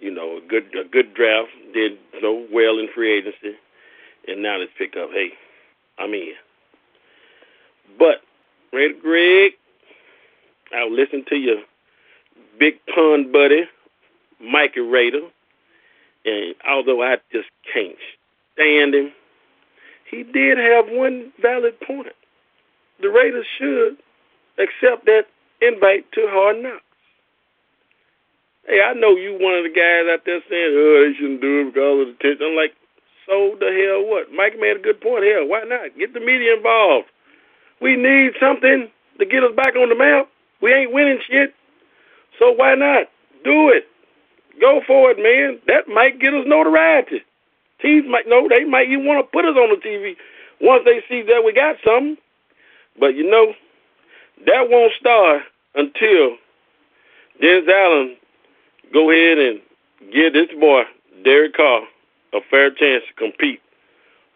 You 0.01 0.13
know, 0.13 0.39
a 0.39 0.41
good 0.49 0.65
a 0.79 0.89
good 0.89 1.15
draft, 1.15 1.51
did 1.75 1.99
so 2.21 2.47
well 2.53 2.79
in 2.79 2.89
free 2.95 3.19
agency, 3.19 3.59
and 4.27 4.43
now 4.43 4.59
let's 4.59 4.71
pick 4.79 4.97
up. 4.97 5.11
Hey, 5.13 5.31
I'm 5.99 6.15
in. 6.15 6.35
But 7.99 8.23
Red 8.73 9.01
Greg, 9.03 9.53
I'll 10.75 10.93
listen 10.93 11.25
to 11.29 11.37
your 11.37 11.57
big 12.59 12.75
pun 12.95 13.33
buddy, 13.33 13.65
Mikey 14.41 14.81
Raider, 14.81 15.29
and 16.25 16.55
although 16.69 17.03
I 17.03 17.17
just 17.33 17.49
can't 17.73 17.97
stand 18.55 18.95
him, 18.95 19.13
he 20.11 20.23
did 20.23 20.59
have 20.59 20.87
one 20.89 21.33
valid 21.41 21.81
point. 21.81 22.13
The 23.01 23.09
Raiders 23.09 23.47
should 23.59 23.97
accept 24.59 25.07
that 25.07 25.27
invite 25.61 26.11
to 26.13 26.27
Hard 26.29 26.63
Knocks. 26.63 26.83
Hey, 28.69 28.85
I 28.85 28.93
know 28.93 29.17
you 29.17 29.33
one 29.41 29.57
of 29.57 29.65
the 29.65 29.73
guys 29.73 30.05
out 30.13 30.29
there 30.29 30.45
saying, 30.45 30.77
oh, 30.77 31.01
they 31.01 31.17
shouldn't 31.17 31.41
do 31.41 31.65
it 31.65 31.73
because 31.73 32.05
of 32.05 32.07
the 32.13 32.15
attention. 32.21 32.53
I'm 32.53 32.57
like, 32.57 32.77
so 33.25 33.57
the 33.57 33.73
hell 33.73 34.05
what? 34.05 34.29
Mike 34.29 34.61
made 34.61 34.77
a 34.77 34.85
good 34.85 35.01
point. 35.01 35.25
Hell, 35.25 35.49
why 35.49 35.65
not? 35.65 35.97
Get 35.97 36.13
the 36.13 36.21
media 36.21 36.53
involved. 36.53 37.09
We 37.81 37.97
need 37.97 38.37
something 38.37 38.93
to 39.17 39.25
get 39.25 39.41
us 39.41 39.57
back 39.57 39.73
on 39.73 39.89
the 39.89 39.97
map. 39.97 40.29
We 40.61 40.77
ain't 40.77 40.93
winning 40.93 41.21
shit. 41.25 41.57
So 42.39 42.53
why 42.53 42.75
not? 42.77 43.09
Do 43.41 43.73
it. 43.73 43.89
Go 44.61 44.83
for 44.87 45.13
it, 45.13 45.17
man. 45.17 45.65
That 45.65 45.89
might 45.89 46.21
get 46.21 46.35
us 46.35 46.45
notoriety. 46.45 47.25
Teams 47.81 48.05
might 48.05 48.29
know 48.29 48.49
they 48.53 48.65
might 48.65 48.93
even 48.93 49.07
want 49.07 49.25
to 49.25 49.33
put 49.33 49.49
us 49.49 49.57
on 49.57 49.73
the 49.73 49.81
TV 49.81 50.13
once 50.61 50.85
they 50.85 51.01
see 51.09 51.23
that 51.25 51.41
we 51.41 51.55
got 51.55 51.77
something. 51.81 52.21
But 53.01 53.17
you 53.17 53.25
know, 53.31 53.55
that 54.45 54.69
won't 54.69 54.93
start 55.01 55.43
until 55.75 56.37
Dennis 57.41 57.65
Allen 57.73 58.17
go 58.93 59.11
ahead 59.11 59.39
and 59.39 59.61
give 60.13 60.33
this 60.33 60.49
boy 60.61 60.83
Derek 61.25 61.55
Carr 61.55 61.83
a 62.35 62.41
fair 62.51 62.71
chance 62.71 63.05
to 63.09 63.15
compete 63.15 63.61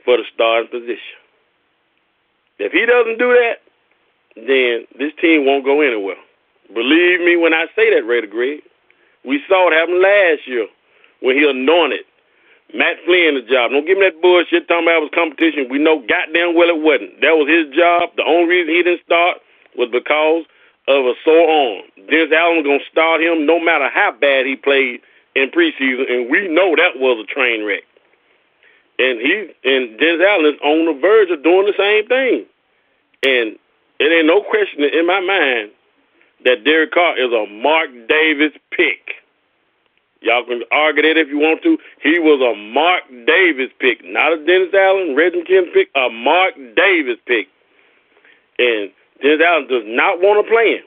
for 0.04 0.16
the 0.16 0.24
starting 0.34 0.70
position. 0.70 1.18
If 2.58 2.72
he 2.72 2.86
doesn't 2.86 3.18
do 3.18 3.32
that, 3.32 3.58
then 4.36 4.86
this 4.98 5.12
team 5.20 5.46
won't 5.46 5.64
go 5.64 5.80
anywhere. 5.80 6.16
Believe 6.72 7.20
me 7.20 7.36
when 7.36 7.52
I 7.52 7.66
say 7.76 7.92
that, 7.94 8.06
Raider 8.06 8.26
Greg. 8.26 8.60
We 9.24 9.40
saw 9.48 9.68
it 9.68 9.74
happen 9.74 10.02
last 10.02 10.48
year 10.48 10.66
when 11.20 11.36
he 11.36 11.48
anointed 11.48 12.04
Matt 12.74 12.96
Flynn 13.04 13.34
the 13.36 13.42
job. 13.42 13.70
Don't 13.70 13.86
give 13.86 13.98
me 13.98 14.08
that 14.08 14.22
bullshit 14.22 14.66
talking 14.66 14.88
about 14.88 15.04
it 15.04 15.12
was 15.12 15.14
competition. 15.14 15.68
We 15.68 15.78
know 15.78 16.00
goddamn 16.00 16.56
well 16.56 16.72
it 16.72 16.80
wasn't. 16.80 17.20
That 17.20 17.36
was 17.36 17.46
his 17.46 17.68
job. 17.76 18.10
The 18.16 18.24
only 18.24 18.48
reason 18.48 18.74
he 18.74 18.82
didn't 18.82 19.04
start 19.04 19.38
was 19.76 19.92
because 19.92 20.48
of 20.88 21.04
a 21.04 21.14
sore 21.22 21.46
arm. 21.46 21.84
Dennis 22.08 22.32
Allen 22.32 22.62
gonna 22.62 22.84
start 22.90 23.20
him 23.20 23.46
no 23.46 23.58
matter 23.58 23.88
how 23.88 24.12
bad 24.12 24.46
he 24.46 24.56
played 24.56 25.00
in 25.34 25.50
preseason, 25.50 26.10
and 26.10 26.30
we 26.30 26.48
know 26.48 26.74
that 26.76 26.98
was 26.98 27.24
a 27.24 27.26
train 27.32 27.64
wreck. 27.64 27.84
And 28.98 29.20
he 29.20 29.52
and 29.64 29.98
Dennis 29.98 30.20
Allen 30.26 30.54
is 30.54 30.60
on 30.62 30.86
the 30.86 31.00
verge 31.00 31.30
of 31.30 31.42
doing 31.42 31.66
the 31.66 31.74
same 31.76 32.06
thing. 32.08 32.46
And 33.22 33.58
it 33.98 34.12
ain't 34.12 34.26
no 34.26 34.42
question 34.42 34.84
in 34.84 35.06
my 35.06 35.20
mind 35.20 35.70
that 36.44 36.64
Derek 36.64 36.92
Carr 36.92 37.18
is 37.18 37.32
a 37.32 37.46
Mark 37.46 37.88
Davis 38.08 38.52
pick. 38.70 39.22
Y'all 40.20 40.44
can 40.44 40.62
argue 40.70 41.02
that 41.02 41.18
if 41.18 41.28
you 41.28 41.38
want 41.38 41.62
to. 41.62 41.78
He 42.02 42.18
was 42.18 42.38
a 42.40 42.54
Mark 42.54 43.02
Davis 43.26 43.70
pick, 43.80 44.04
not 44.04 44.32
a 44.32 44.44
Dennis 44.44 44.72
Allen, 44.74 45.16
Reggie 45.16 45.42
Kim 45.42 45.66
pick, 45.74 45.88
a 45.96 46.08
Mark 46.10 46.54
Davis 46.76 47.18
pick. 47.26 47.48
And 48.58 48.90
Dennis 49.20 49.40
Allen 49.44 49.66
does 49.66 49.82
not 49.86 50.20
want 50.20 50.44
to 50.44 50.50
play 50.50 50.78
him. 50.78 50.84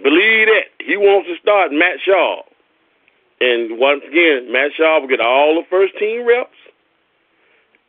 Believe 0.00 0.46
that. 0.48 0.72
He 0.80 0.96
wants 0.96 1.28
to 1.28 1.36
start 1.40 1.72
Matt 1.72 1.98
Schaub. 2.06 2.44
And 3.40 3.78
once 3.78 4.02
again, 4.06 4.52
Matt 4.52 4.72
Schaub 4.78 5.02
will 5.02 5.08
get 5.08 5.20
all 5.20 5.54
the 5.54 5.66
first 5.68 5.98
team 5.98 6.26
reps. 6.26 6.50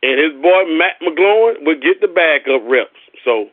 And 0.02 0.20
his 0.20 0.32
boy 0.42 0.64
Matt 0.66 1.00
McGloin 1.00 1.64
will 1.64 1.80
get 1.80 2.00
the 2.00 2.08
backup 2.08 2.62
reps. 2.68 2.98
So 3.24 3.48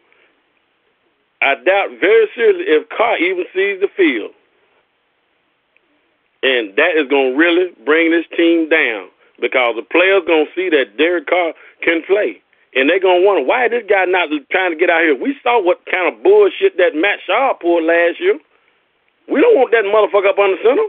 I 1.41 1.55
doubt 1.55 1.89
very 2.01 2.27
seriously 2.35 2.65
if 2.67 2.89
Carr 2.89 3.17
even 3.17 3.45
sees 3.53 3.79
the 3.79 3.87
field. 3.95 4.31
And 6.43 6.75
that 6.75 6.97
is 6.97 7.07
going 7.07 7.33
to 7.33 7.37
really 7.37 7.71
bring 7.85 8.11
this 8.11 8.25
team 8.35 8.67
down 8.67 9.09
because 9.39 9.75
the 9.75 9.83
players 9.83 10.23
going 10.25 10.47
to 10.47 10.51
see 10.55 10.69
that 10.69 10.97
Derek 10.97 11.27
Carr 11.27 11.53
can 11.83 12.01
play. 12.05 12.41
And 12.73 12.89
they're 12.89 12.99
to 12.99 13.25
wonder, 13.25 13.43
why 13.43 13.65
is 13.65 13.71
this 13.71 13.83
guy 13.89 14.05
not 14.05 14.29
trying 14.49 14.71
to 14.71 14.79
get 14.79 14.89
out 14.89 15.03
here? 15.03 15.15
We 15.15 15.35
saw 15.43 15.61
what 15.61 15.83
kind 15.91 16.07
of 16.07 16.23
bullshit 16.23 16.77
that 16.77 16.95
Matt 16.95 17.19
Schaub 17.27 17.59
pulled 17.59 17.83
last 17.83 18.19
year. 18.19 18.39
We 19.27 19.41
don't 19.41 19.59
want 19.59 19.71
that 19.71 19.83
motherfucker 19.83 20.31
up 20.31 20.39
on 20.39 20.55
the 20.55 20.59
center. 20.63 20.87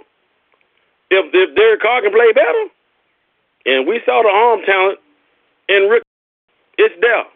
If, 1.10 1.34
if 1.34 1.56
Derek 1.56 1.82
Carr 1.82 2.02
can 2.02 2.12
play 2.12 2.32
better, 2.32 2.70
and 3.66 3.86
we 3.86 4.00
saw 4.06 4.22
the 4.22 4.30
arm 4.30 4.62
talent 4.64 4.98
in 5.68 5.90
Rick, 5.90 6.02
it's 6.78 6.94
there. 7.02 7.26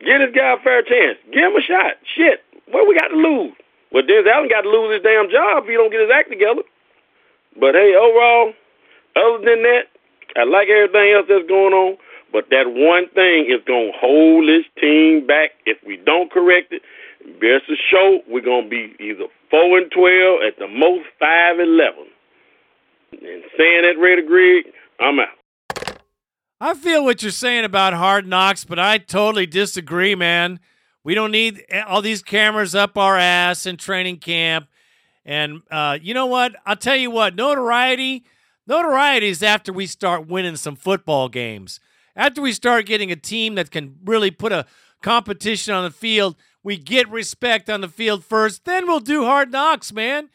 Give 0.00 0.20
this 0.20 0.34
guy 0.34 0.56
a 0.56 0.60
fair 0.60 0.82
chance. 0.82 1.16
Give 1.32 1.52
him 1.52 1.56
a 1.56 1.62
shot. 1.62 1.96
Shit, 2.04 2.44
what 2.72 2.88
we 2.88 2.98
got 2.98 3.08
to 3.08 3.16
lose? 3.16 3.54
Well, 3.92 4.04
Dennis 4.04 4.26
Allen 4.28 4.48
got 4.48 4.62
to 4.62 4.70
lose 4.70 4.92
his 4.92 5.02
damn 5.02 5.30
job 5.30 5.64
if 5.64 5.68
he 5.68 5.76
don't 5.76 5.92
get 5.92 6.00
his 6.00 6.10
act 6.12 6.28
together. 6.28 6.62
But 7.60 7.74
hey, 7.74 7.94
overall, 7.96 8.52
other 9.16 9.40
than 9.44 9.62
that, 9.64 9.88
I 10.36 10.44
like 10.44 10.68
everything 10.68 11.12
else 11.16 11.26
that's 11.28 11.48
going 11.48 11.72
on. 11.72 11.96
But 12.36 12.50
that 12.50 12.66
one 12.66 13.08
thing 13.14 13.46
is 13.46 13.64
going 13.66 13.92
to 13.92 13.98
hold 13.98 14.46
this 14.46 14.66
team 14.78 15.26
back. 15.26 15.52
If 15.64 15.78
we 15.86 15.96
don't 15.96 16.30
correct 16.30 16.70
it, 16.70 16.82
best 17.40 17.66
to 17.66 17.76
show 17.90 18.20
we're 18.28 18.42
going 18.42 18.64
to 18.64 18.68
be 18.68 18.94
either 19.00 19.24
4 19.50 19.78
and 19.78 19.90
12, 19.90 20.40
at 20.46 20.58
the 20.58 20.68
most 20.68 21.06
5 21.18 21.58
and 21.60 21.70
11. 21.70 21.94
And 23.12 23.42
saying 23.56 23.82
that, 23.84 23.94
Raider 23.98 24.20
Greg, 24.20 24.66
I'm 25.00 25.18
out. 25.18 25.98
I 26.60 26.74
feel 26.74 27.06
what 27.06 27.22
you're 27.22 27.32
saying 27.32 27.64
about 27.64 27.94
hard 27.94 28.26
knocks, 28.26 28.66
but 28.66 28.78
I 28.78 28.98
totally 28.98 29.46
disagree, 29.46 30.14
man. 30.14 30.60
We 31.04 31.14
don't 31.14 31.30
need 31.30 31.64
all 31.86 32.02
these 32.02 32.22
cameras 32.22 32.74
up 32.74 32.98
our 32.98 33.16
ass 33.16 33.64
in 33.64 33.78
training 33.78 34.18
camp. 34.18 34.68
And 35.24 35.62
uh, 35.70 35.96
you 36.02 36.12
know 36.12 36.26
what? 36.26 36.54
I'll 36.66 36.76
tell 36.76 36.96
you 36.96 37.10
what, 37.10 37.34
notoriety, 37.34 38.26
notoriety 38.66 39.28
is 39.28 39.42
after 39.42 39.72
we 39.72 39.86
start 39.86 40.26
winning 40.26 40.56
some 40.56 40.76
football 40.76 41.30
games. 41.30 41.80
After 42.16 42.40
we 42.40 42.52
start 42.52 42.86
getting 42.86 43.12
a 43.12 43.16
team 43.16 43.54
that 43.56 43.70
can 43.70 43.96
really 44.04 44.30
put 44.30 44.50
a 44.50 44.64
competition 45.02 45.74
on 45.74 45.84
the 45.84 45.90
field, 45.90 46.34
we 46.62 46.78
get 46.78 47.08
respect 47.10 47.68
on 47.68 47.82
the 47.82 47.88
field 47.88 48.24
first, 48.24 48.64
then 48.64 48.86
we'll 48.86 49.00
do 49.00 49.24
hard 49.24 49.52
knocks, 49.52 49.92
man. 49.92 50.30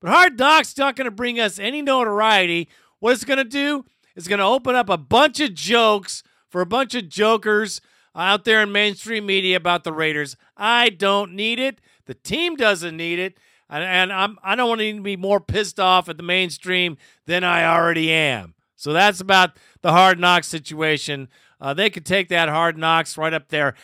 But 0.00 0.10
hard 0.10 0.38
knocks 0.38 0.76
not 0.76 0.96
going 0.96 1.06
to 1.06 1.10
bring 1.10 1.38
us 1.38 1.58
any 1.58 1.82
notoriety. 1.82 2.68
What 2.98 3.12
it's 3.12 3.24
going 3.24 3.38
to 3.38 3.44
do 3.44 3.84
is 4.16 4.28
going 4.28 4.40
to 4.40 4.44
open 4.44 4.74
up 4.74 4.88
a 4.88 4.98
bunch 4.98 5.40
of 5.40 5.54
jokes 5.54 6.22
for 6.48 6.60
a 6.60 6.66
bunch 6.66 6.94
of 6.94 7.08
jokers 7.08 7.80
out 8.14 8.44
there 8.44 8.62
in 8.62 8.72
mainstream 8.72 9.24
media 9.24 9.56
about 9.56 9.84
the 9.84 9.92
Raiders. 9.92 10.36
I 10.56 10.88
don't 10.88 11.34
need 11.34 11.60
it. 11.60 11.80
The 12.06 12.14
team 12.14 12.56
doesn't 12.56 12.96
need 12.96 13.18
it. 13.20 13.38
And, 13.68 13.84
and 13.84 14.12
I'm, 14.12 14.38
I 14.42 14.56
don't 14.56 14.68
want 14.68 14.80
to 14.80 15.00
be 15.00 15.16
more 15.16 15.40
pissed 15.40 15.78
off 15.78 16.08
at 16.08 16.16
the 16.16 16.22
mainstream 16.24 16.96
than 17.26 17.44
I 17.44 17.64
already 17.64 18.10
am. 18.10 18.54
So 18.74 18.92
that's 18.92 19.20
about 19.20 19.56
the 19.82 19.92
hard 19.92 20.18
knocks 20.18 20.46
situation. 20.46 21.28
Uh, 21.60 21.74
they 21.74 21.90
could 21.90 22.06
take 22.06 22.28
that 22.28 22.48
hard 22.48 22.76
knocks 22.76 23.16
right 23.16 23.32
up 23.32 23.48
their 23.48 23.74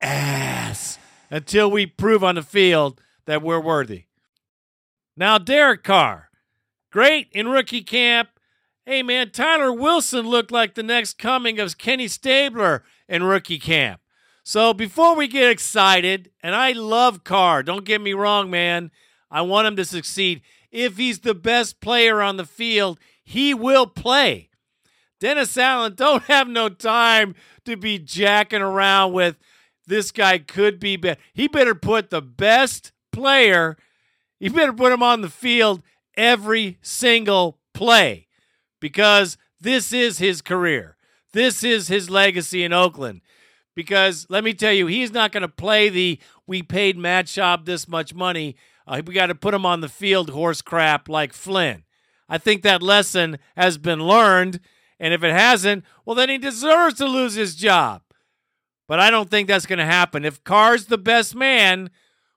ass 0.00 0.98
until 1.30 1.70
we 1.70 1.86
prove 1.86 2.22
on 2.22 2.34
the 2.34 2.42
field 2.42 3.00
that 3.26 3.42
we're 3.42 3.60
worthy. 3.60 4.04
Now, 5.16 5.38
Derek 5.38 5.84
Carr, 5.84 6.30
great 6.90 7.28
in 7.32 7.48
rookie 7.48 7.82
camp. 7.82 8.28
Hey, 8.84 9.02
man, 9.02 9.30
Tyler 9.30 9.72
Wilson 9.72 10.28
looked 10.28 10.52
like 10.52 10.74
the 10.74 10.82
next 10.82 11.18
coming 11.18 11.58
of 11.58 11.78
Kenny 11.78 12.08
Stabler 12.08 12.84
in 13.08 13.22
rookie 13.22 13.58
camp. 13.58 14.00
So 14.42 14.74
before 14.74 15.16
we 15.16 15.26
get 15.26 15.50
excited, 15.50 16.30
and 16.42 16.54
I 16.54 16.72
love 16.72 17.24
Carr, 17.24 17.62
don't 17.62 17.86
get 17.86 18.02
me 18.02 18.12
wrong, 18.12 18.50
man. 18.50 18.90
I 19.30 19.40
want 19.40 19.66
him 19.66 19.76
to 19.76 19.86
succeed. 19.86 20.42
If 20.70 20.98
he's 20.98 21.20
the 21.20 21.34
best 21.34 21.80
player 21.80 22.20
on 22.20 22.36
the 22.36 22.44
field, 22.44 22.98
he 23.22 23.54
will 23.54 23.86
play. 23.86 24.50
Dennis 25.24 25.56
Allen 25.56 25.94
don't 25.94 26.22
have 26.24 26.48
no 26.48 26.68
time 26.68 27.34
to 27.64 27.78
be 27.78 27.98
jacking 27.98 28.60
around 28.60 29.14
with 29.14 29.38
this 29.86 30.12
guy 30.12 30.36
could 30.36 30.78
be 30.78 30.98
better. 30.98 31.18
He 31.32 31.48
better 31.48 31.74
put 31.74 32.10
the 32.10 32.20
best 32.20 32.92
player, 33.10 33.78
he 34.38 34.50
better 34.50 34.74
put 34.74 34.92
him 34.92 35.02
on 35.02 35.22
the 35.22 35.30
field 35.30 35.80
every 36.14 36.76
single 36.82 37.58
play 37.72 38.26
because 38.80 39.38
this 39.58 39.94
is 39.94 40.18
his 40.18 40.42
career. 40.42 40.98
This 41.32 41.64
is 41.64 41.88
his 41.88 42.10
legacy 42.10 42.62
in 42.62 42.74
Oakland. 42.74 43.22
Because 43.74 44.26
let 44.28 44.44
me 44.44 44.52
tell 44.52 44.74
you, 44.74 44.88
he's 44.88 45.10
not 45.10 45.32
going 45.32 45.40
to 45.40 45.48
play 45.48 45.88
the 45.88 46.20
we 46.46 46.62
paid 46.62 46.98
Matt 46.98 47.26
Schaub 47.28 47.64
this 47.64 47.88
much 47.88 48.12
money. 48.12 48.56
Uh, 48.86 49.00
we 49.06 49.14
got 49.14 49.26
to 49.28 49.34
put 49.34 49.54
him 49.54 49.64
on 49.64 49.80
the 49.80 49.88
field 49.88 50.28
horse 50.28 50.60
crap 50.60 51.08
like 51.08 51.32
Flynn. 51.32 51.84
I 52.28 52.36
think 52.36 52.60
that 52.62 52.82
lesson 52.82 53.38
has 53.56 53.78
been 53.78 54.00
learned. 54.00 54.60
And 55.00 55.12
if 55.12 55.22
it 55.24 55.32
hasn't, 55.32 55.84
well, 56.04 56.14
then 56.14 56.28
he 56.28 56.38
deserves 56.38 56.96
to 56.96 57.06
lose 57.06 57.34
his 57.34 57.54
job. 57.54 58.02
But 58.86 59.00
I 59.00 59.10
don't 59.10 59.30
think 59.30 59.48
that's 59.48 59.66
going 59.66 59.78
to 59.78 59.84
happen. 59.84 60.24
If 60.24 60.44
Carr's 60.44 60.86
the 60.86 60.98
best 60.98 61.34
man, 61.34 61.90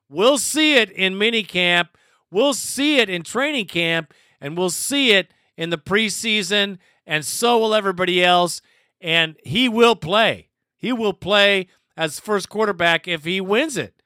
we'll 0.10 0.38
see 0.38 0.76
it 0.76 0.90
in 0.92 1.16
minicamp. 1.16 1.90
We'll 2.32 2.54
see 2.54 3.00
it 3.00 3.10
in 3.10 3.24
training 3.24 3.68
camp. 3.68 4.14
And 4.40 4.58
we'll 4.58 4.70
see 4.70 5.12
it 5.12 5.34
in 5.58 5.70
the 5.70 5.78
preseason. 5.78 6.78
And 7.06 7.26
so 7.26 7.58
will 7.60 7.76
everybody 7.76 8.24
else. 8.24 8.62
And 9.02 9.36
he 9.44 9.70
will 9.70 9.96
play. 9.96 10.50
He 10.78 10.92
will 10.92 11.14
play 11.14 11.68
as 11.96 12.20
first 12.20 12.50
quarterback 12.50 13.08
if 13.08 13.26
he 13.26 13.42
wins 13.42 13.78
it. 13.78 14.02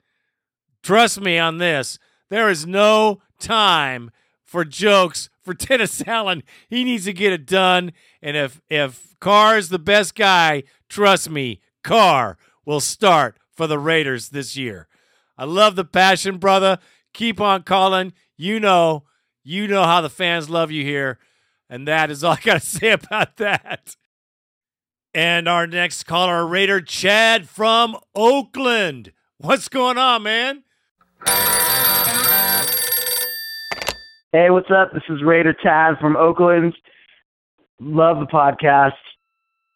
Trust 0.82 1.22
me 1.22 1.38
on 1.38 1.58
this. 1.58 2.00
There 2.30 2.50
is 2.50 2.66
no 2.66 3.22
time 3.40 4.12
for 4.52 4.66
jokes 4.66 5.30
for 5.42 5.54
Dennis 5.54 6.06
Allen. 6.06 6.44
He 6.70 6.84
needs 6.84 7.06
to 7.06 7.14
get 7.14 7.32
it 7.32 7.48
done. 7.48 7.94
And 8.22 8.36
if 8.36 8.62
if 8.70 9.16
Carr 9.22 9.58
is 9.58 9.70
the 9.70 9.80
best 9.80 10.14
guy, 10.14 10.64
trust 10.90 11.30
me, 11.30 11.62
Carr 11.84 12.38
will 12.66 12.82
start 12.82 13.38
for 13.50 13.66
the 13.66 13.80
Raiders 13.80 14.30
this 14.30 14.58
year. 14.58 14.90
I 15.38 15.46
love 15.46 15.78
the 15.78 15.86
passion, 15.86 16.38
brother. 16.38 16.80
Keep 17.14 17.40
on 17.40 17.64
calling. 17.64 18.12
You 18.36 18.60
know, 18.60 19.06
you 19.42 19.70
know 19.70 19.84
how 19.84 20.02
the 20.02 20.10
fans 20.10 20.50
love 20.50 20.70
you 20.70 20.84
here. 20.84 21.18
And 21.70 21.88
that 21.88 22.12
is 22.12 22.22
all 22.22 22.34
I 22.34 22.40
got 22.42 22.56
to 22.56 22.60
say 22.68 22.92
about 22.92 23.38
that. 23.38 23.96
And 25.14 25.48
our 25.48 25.66
next 25.66 26.04
caller, 26.04 26.46
Raider 26.46 26.82
Chad 26.82 27.48
from 27.48 27.98
Oakland. 28.14 29.14
What's 29.38 29.70
going 29.70 29.98
on, 29.98 30.24
man? 30.24 30.64
Hey, 34.34 34.50
what's 34.50 34.72
up? 34.72 34.94
This 34.94 35.04
is 35.10 35.22
Raider 35.22 35.52
Chad 35.52 35.96
from 36.00 36.16
Oakland. 36.16 36.74
Love 37.82 38.22
the 38.22 38.26
podcast. 38.26 38.94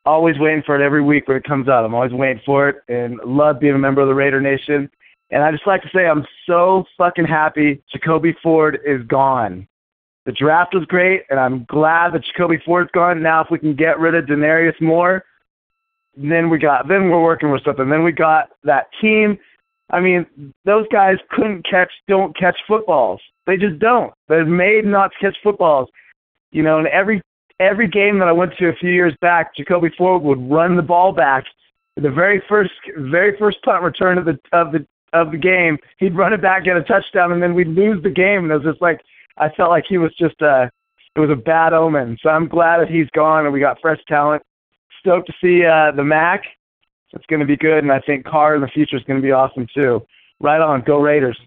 Always 0.06 0.40
waiting 0.40 0.64
for 0.66 0.80
it 0.80 0.82
every 0.82 1.02
week 1.02 1.28
when 1.28 1.36
it 1.36 1.44
comes 1.44 1.68
out. 1.68 1.84
I'm 1.84 1.94
always 1.94 2.14
waiting 2.14 2.42
for 2.46 2.70
it 2.70 2.78
and 2.88 3.20
love 3.26 3.60
being 3.60 3.76
a 3.76 3.78
member 3.78 4.00
of 4.00 4.08
the 4.08 4.14
Raider 4.14 4.40
Nation. 4.40 4.90
And 5.30 5.44
I 5.44 5.52
just 5.52 5.68
like 5.68 5.82
to 5.82 5.90
say 5.94 6.08
I'm 6.08 6.26
so 6.46 6.86
fucking 6.98 7.26
happy 7.26 7.84
Jacoby 7.92 8.34
Ford 8.42 8.80
is 8.86 9.06
gone. 9.08 9.68
The 10.26 10.32
draft 10.32 10.74
was 10.74 10.86
great, 10.86 11.24
and 11.30 11.38
I'm 11.38 11.66
glad 11.66 12.14
that 12.14 12.24
Jacoby 12.24 12.62
Ford's 12.66 12.92
gone. 12.92 13.22
Now, 13.22 13.42
if 13.42 13.48
we 13.52 13.60
can 13.60 13.76
get 13.76 14.00
rid 14.00 14.16
of 14.16 14.26
Denarius 14.26 14.80
Moore, 14.80 15.26
then 16.16 16.50
we 16.50 16.60
got 16.60 16.88
then 16.88 17.10
we're 17.10 17.22
working 17.22 17.52
with 17.52 17.66
something. 17.66 17.90
Then 17.90 18.06
we 18.06 18.14
got 18.14 18.52
that 18.64 18.88
team. 19.02 19.38
I 19.90 20.00
mean, 20.00 20.26
those 20.64 20.86
guys 20.94 21.18
couldn't 21.32 21.66
catch, 21.70 21.92
don't 22.08 22.34
catch 22.38 22.56
footballs. 22.70 23.20
They 23.46 23.58
just 23.58 23.80
don't. 23.80 24.14
They're 24.28 24.46
made 24.46 24.86
not 24.86 25.12
catch 25.20 25.38
footballs. 25.44 25.90
You 26.52 26.64
know, 26.64 26.80
and 26.80 26.88
every 26.88 27.22
every 27.60 27.88
game 27.88 28.20
that 28.20 28.28
I 28.28 28.32
went 28.32 28.54
to 28.58 28.70
a 28.70 28.76
few 28.76 28.92
years 28.92 29.14
back, 29.22 29.56
Jacoby 29.56 29.90
Ford 29.98 30.24
would 30.24 30.50
run 30.50 30.76
the 30.76 30.82
ball 30.82 31.12
back. 31.12 31.46
The 31.96 32.10
very 32.10 32.42
first 32.50 32.72
very 32.98 33.38
first 33.38 33.62
punt 33.64 33.84
return 33.84 34.18
of 34.18 34.26
the 34.26 34.40
of 34.52 34.72
the 34.72 34.86
of 35.14 35.32
the 35.32 35.38
game, 35.38 35.78
he'd 35.98 36.16
run 36.16 36.34
it 36.34 36.42
back, 36.42 36.66
get 36.66 36.76
a 36.76 36.84
touchdown, 36.84 37.32
and 37.32 37.42
then 37.42 37.54
we'd 37.54 37.68
lose 37.68 38.04
the 38.04 38.10
game. 38.10 38.44
And 38.44 38.52
it 38.52 38.56
was 38.56 38.74
just 38.74 38.82
like 38.82 39.00
I 39.38 39.50
felt 39.50 39.70
like 39.70 39.86
he 39.88 39.98
was 39.98 40.14
just 40.16 40.42
a 40.42 40.70
it 41.16 41.20
was 41.20 41.30
a 41.30 41.36
bad 41.36 41.74
omen. 41.74 42.18
So 42.22 42.30
I'm 42.30 42.48
glad 42.48 42.80
that 42.80 42.90
he's 42.90 43.10
gone 43.12 43.46
and 43.46 43.54
we 43.54 43.60
got 43.60 43.80
fresh 43.82 44.00
talent. 44.08 44.44
Stoked 45.00 45.28
to 45.28 45.34
see 45.42 45.66
uh, 45.66 45.92
the 45.92 46.04
Mack. 46.04 46.44
It's 47.14 47.26
going 47.28 47.40
to 47.40 47.46
be 47.46 47.56
good, 47.56 47.84
and 47.84 47.94
I 47.94 48.02
think 48.02 48.26
Carr 48.26 48.56
in 48.56 48.62
the 48.62 48.68
future 48.68 48.98
is 48.98 49.04
going 49.04 49.22
to 49.22 49.26
be 49.26 49.32
awesome 49.32 49.68
too. 49.74 50.06
Right 50.42 50.60
on, 50.60 50.82
go 50.82 51.00
Raiders. 51.00 51.40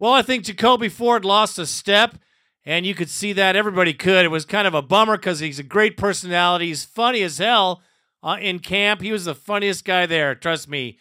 Well, 0.00 0.14
I 0.14 0.22
think 0.22 0.44
Jacoby 0.44 0.88
Ford 0.88 1.26
lost 1.26 1.58
a 1.58 1.66
step, 1.66 2.16
and 2.64 2.86
you 2.86 2.94
could 2.94 3.10
see 3.10 3.34
that. 3.34 3.54
Everybody 3.54 3.92
could. 3.92 4.24
It 4.24 4.30
was 4.30 4.46
kind 4.46 4.66
of 4.66 4.72
a 4.72 4.80
bummer 4.80 5.18
because 5.18 5.40
he's 5.40 5.58
a 5.58 5.62
great 5.62 5.98
personality. 5.98 6.68
He's 6.68 6.86
funny 6.86 7.20
as 7.20 7.36
hell 7.36 7.82
uh, 8.22 8.38
in 8.40 8.60
camp. 8.60 9.02
He 9.02 9.12
was 9.12 9.26
the 9.26 9.34
funniest 9.34 9.84
guy 9.84 10.06
there. 10.06 10.34
Trust 10.34 10.70
me. 10.70 10.98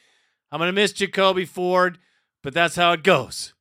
I'm 0.51 0.59
going 0.59 0.67
to 0.67 0.73
miss 0.73 0.91
Jacoby 0.91 1.45
Ford, 1.45 1.97
but 2.43 2.53
that's 2.53 2.75
how 2.75 2.91
it 2.91 3.03
goes. 3.03 3.53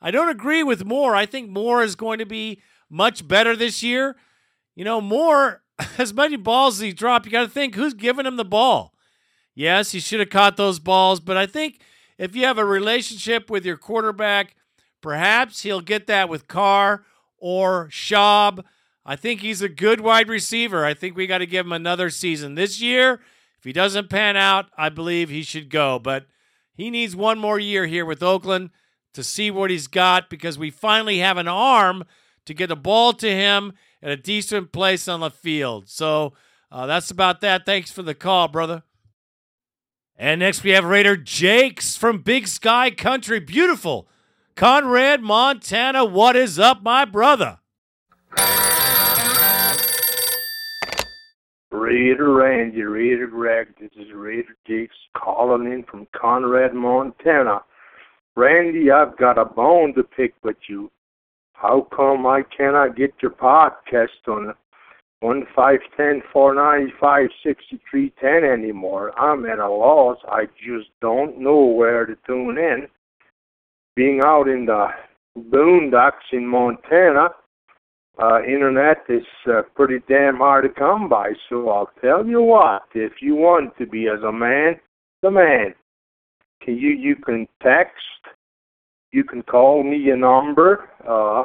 I 0.00 0.10
don't 0.10 0.30
agree 0.30 0.62
with 0.62 0.86
Moore. 0.86 1.14
I 1.14 1.26
think 1.26 1.50
Moore 1.50 1.82
is 1.82 1.94
going 1.94 2.18
to 2.18 2.26
be 2.26 2.62
much 2.88 3.28
better 3.28 3.54
this 3.54 3.82
year. 3.82 4.16
You 4.74 4.86
know, 4.86 5.02
Moore, 5.02 5.62
as 5.98 6.14
many 6.14 6.36
balls 6.36 6.76
as 6.76 6.80
he 6.80 6.92
dropped, 6.92 7.26
you 7.26 7.32
got 7.32 7.42
to 7.42 7.50
think 7.50 7.74
who's 7.74 7.92
giving 7.92 8.24
him 8.24 8.36
the 8.36 8.44
ball. 8.44 8.94
Yes, 9.54 9.90
he 9.90 10.00
should 10.00 10.20
have 10.20 10.30
caught 10.30 10.56
those 10.56 10.78
balls, 10.78 11.20
but 11.20 11.36
I 11.36 11.44
think 11.44 11.80
if 12.16 12.34
you 12.34 12.46
have 12.46 12.56
a 12.56 12.64
relationship 12.64 13.50
with 13.50 13.66
your 13.66 13.76
quarterback, 13.76 14.56
perhaps 15.02 15.62
he'll 15.62 15.80
get 15.80 16.06
that 16.06 16.28
with 16.28 16.48
Carr 16.48 17.04
or 17.38 17.88
Schaub. 17.88 18.64
I 19.04 19.16
think 19.16 19.40
he's 19.40 19.60
a 19.60 19.68
good 19.68 20.00
wide 20.00 20.28
receiver. 20.28 20.84
I 20.84 20.94
think 20.94 21.16
we 21.16 21.26
got 21.26 21.38
to 21.38 21.46
give 21.46 21.66
him 21.66 21.72
another 21.72 22.08
season. 22.08 22.54
This 22.54 22.80
year, 22.80 23.20
if 23.58 23.64
he 23.64 23.72
doesn't 23.72 24.08
pan 24.08 24.36
out, 24.36 24.66
I 24.78 24.88
believe 24.88 25.28
he 25.28 25.42
should 25.42 25.68
go. 25.68 25.98
But 25.98 26.26
he 26.72 26.88
needs 26.88 27.14
one 27.14 27.38
more 27.38 27.58
year 27.58 27.86
here 27.86 28.06
with 28.06 28.22
Oakland 28.22 28.70
to 29.14 29.22
see 29.22 29.50
what 29.50 29.70
he's 29.70 29.88
got 29.88 30.30
because 30.30 30.58
we 30.58 30.70
finally 30.70 31.18
have 31.18 31.36
an 31.36 31.48
arm 31.48 32.04
to 32.46 32.54
get 32.54 32.68
the 32.68 32.76
ball 32.76 33.12
to 33.14 33.30
him 33.30 33.72
at 34.02 34.10
a 34.10 34.16
decent 34.16 34.72
place 34.72 35.06
on 35.08 35.20
the 35.20 35.30
field. 35.30 35.88
So 35.88 36.32
uh, 36.70 36.86
that's 36.86 37.10
about 37.10 37.40
that. 37.42 37.66
Thanks 37.66 37.90
for 37.90 38.02
the 38.02 38.14
call, 38.14 38.48
brother. 38.48 38.82
And 40.16 40.40
next 40.40 40.62
we 40.62 40.70
have 40.70 40.84
Raider 40.84 41.16
Jakes 41.16 41.96
from 41.96 42.22
Big 42.22 42.46
Sky 42.46 42.90
Country. 42.90 43.40
Beautiful. 43.40 44.08
Conrad, 44.54 45.22
Montana. 45.22 46.04
What 46.04 46.36
is 46.36 46.58
up, 46.58 46.82
my 46.82 47.04
brother? 47.04 47.58
Raider 51.70 52.34
Randy, 52.34 52.82
Raider 52.82 53.26
Greg, 53.26 53.68
this 53.80 53.90
is 53.96 54.12
Raider 54.14 54.56
Jakes 54.66 54.94
calling 55.16 55.72
in 55.72 55.84
from 55.84 56.06
Conrad, 56.14 56.74
Montana. 56.74 57.62
Randy, 58.36 58.90
I've 58.90 59.16
got 59.16 59.38
a 59.38 59.44
bone 59.44 59.94
to 59.94 60.02
pick 60.02 60.34
with 60.42 60.56
you. 60.68 60.90
How 61.54 61.86
come 61.94 62.26
I 62.26 62.42
cannot 62.56 62.96
get 62.96 63.14
your 63.22 63.32
podcast 63.32 64.08
on 64.28 64.54
one 65.20 65.44
five 65.54 65.80
ten 65.96 66.22
four 66.32 66.54
ninety 66.54 66.92
five 67.00 67.28
sixty 67.44 67.80
three 67.90 68.12
ten 68.20 68.44
anymore? 68.44 69.18
I'm 69.18 69.46
at 69.46 69.58
a 69.58 69.68
loss. 69.68 70.18
I 70.28 70.46
just 70.46 70.88
don't 71.00 71.38
know 71.38 71.64
where 71.64 72.04
to 72.06 72.16
tune 72.26 72.58
in. 72.58 72.88
Being 73.94 74.20
out 74.24 74.48
in 74.48 74.66
the 74.66 74.88
boondocks 75.38 76.32
in 76.32 76.46
Montana, 76.46 77.28
uh, 78.22 78.42
internet 78.42 78.98
is 79.08 79.24
uh, 79.46 79.62
pretty 79.74 79.98
damn 80.08 80.36
hard 80.36 80.64
to 80.64 80.70
come 80.70 81.08
by. 81.08 81.32
So 81.48 81.68
I'll 81.68 81.90
tell 82.00 82.26
you 82.26 82.42
what: 82.42 82.82
if 82.94 83.12
you 83.20 83.34
want 83.34 83.76
to 83.78 83.86
be 83.86 84.08
as 84.08 84.22
a 84.22 84.32
man, 84.32 84.76
the 85.22 85.30
man, 85.30 85.74
can 86.62 86.76
you 86.76 86.90
you 86.90 87.16
can 87.16 87.46
text, 87.62 87.96
you 89.12 89.24
can 89.24 89.42
call 89.42 89.82
me 89.82 90.10
a 90.10 90.16
number, 90.16 90.88
uh, 91.06 91.44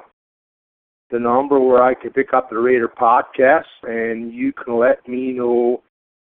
the 1.09 1.19
number 1.19 1.59
where 1.59 1.83
I 1.83 1.93
can 1.93 2.11
pick 2.11 2.33
up 2.33 2.49
the 2.49 2.57
Raider 2.57 2.89
podcast, 2.89 3.63
and 3.83 4.33
you 4.33 4.53
can 4.53 4.77
let 4.77 5.07
me 5.07 5.33
know 5.33 5.83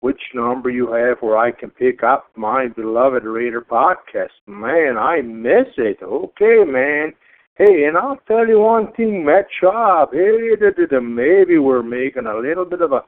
which 0.07 0.21
number 0.35 0.71
you 0.71 0.93
have 0.93 1.19
where 1.19 1.37
I 1.37 1.51
can 1.51 1.69
pick 1.69 2.05
up 2.05 2.31
my 2.37 2.69
beloved 2.69 3.25
Raider 3.25 3.61
podcast. 3.61 4.31
Man, 4.47 4.97
I 4.97 5.21
miss 5.21 5.67
it. 5.77 5.99
Okay, 6.01 6.63
man. 6.65 7.13
Hey, 7.57 7.87
and 7.87 7.99
I'll 7.99 8.21
tell 8.29 8.47
you 8.47 8.61
one 8.61 8.93
thing, 8.93 9.25
Matt 9.25 9.47
Schaub. 9.61 10.13
Hey, 10.13 10.55
da, 10.61 10.71
da, 10.71 10.87
da, 10.87 11.01
maybe 11.01 11.59
we're 11.59 11.83
making 11.83 12.27
a 12.27 12.39
little 12.39 12.65
bit 12.65 12.83
of 12.83 12.93
a 12.93 13.01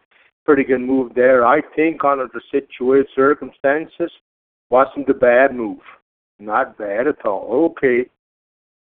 pretty 0.44 0.64
good 0.64 0.80
move 0.80 1.12
there. 1.14 1.46
I 1.46 1.60
think 1.76 2.04
under 2.04 2.26
the 2.34 2.40
situated 2.50 3.06
circumstances, 3.14 4.10
wasn't 4.68 5.08
a 5.08 5.14
bad 5.14 5.54
move. 5.54 5.78
Not 6.40 6.78
bad 6.78 7.06
at 7.06 7.24
all. 7.24 7.76
Okay. 7.78 8.10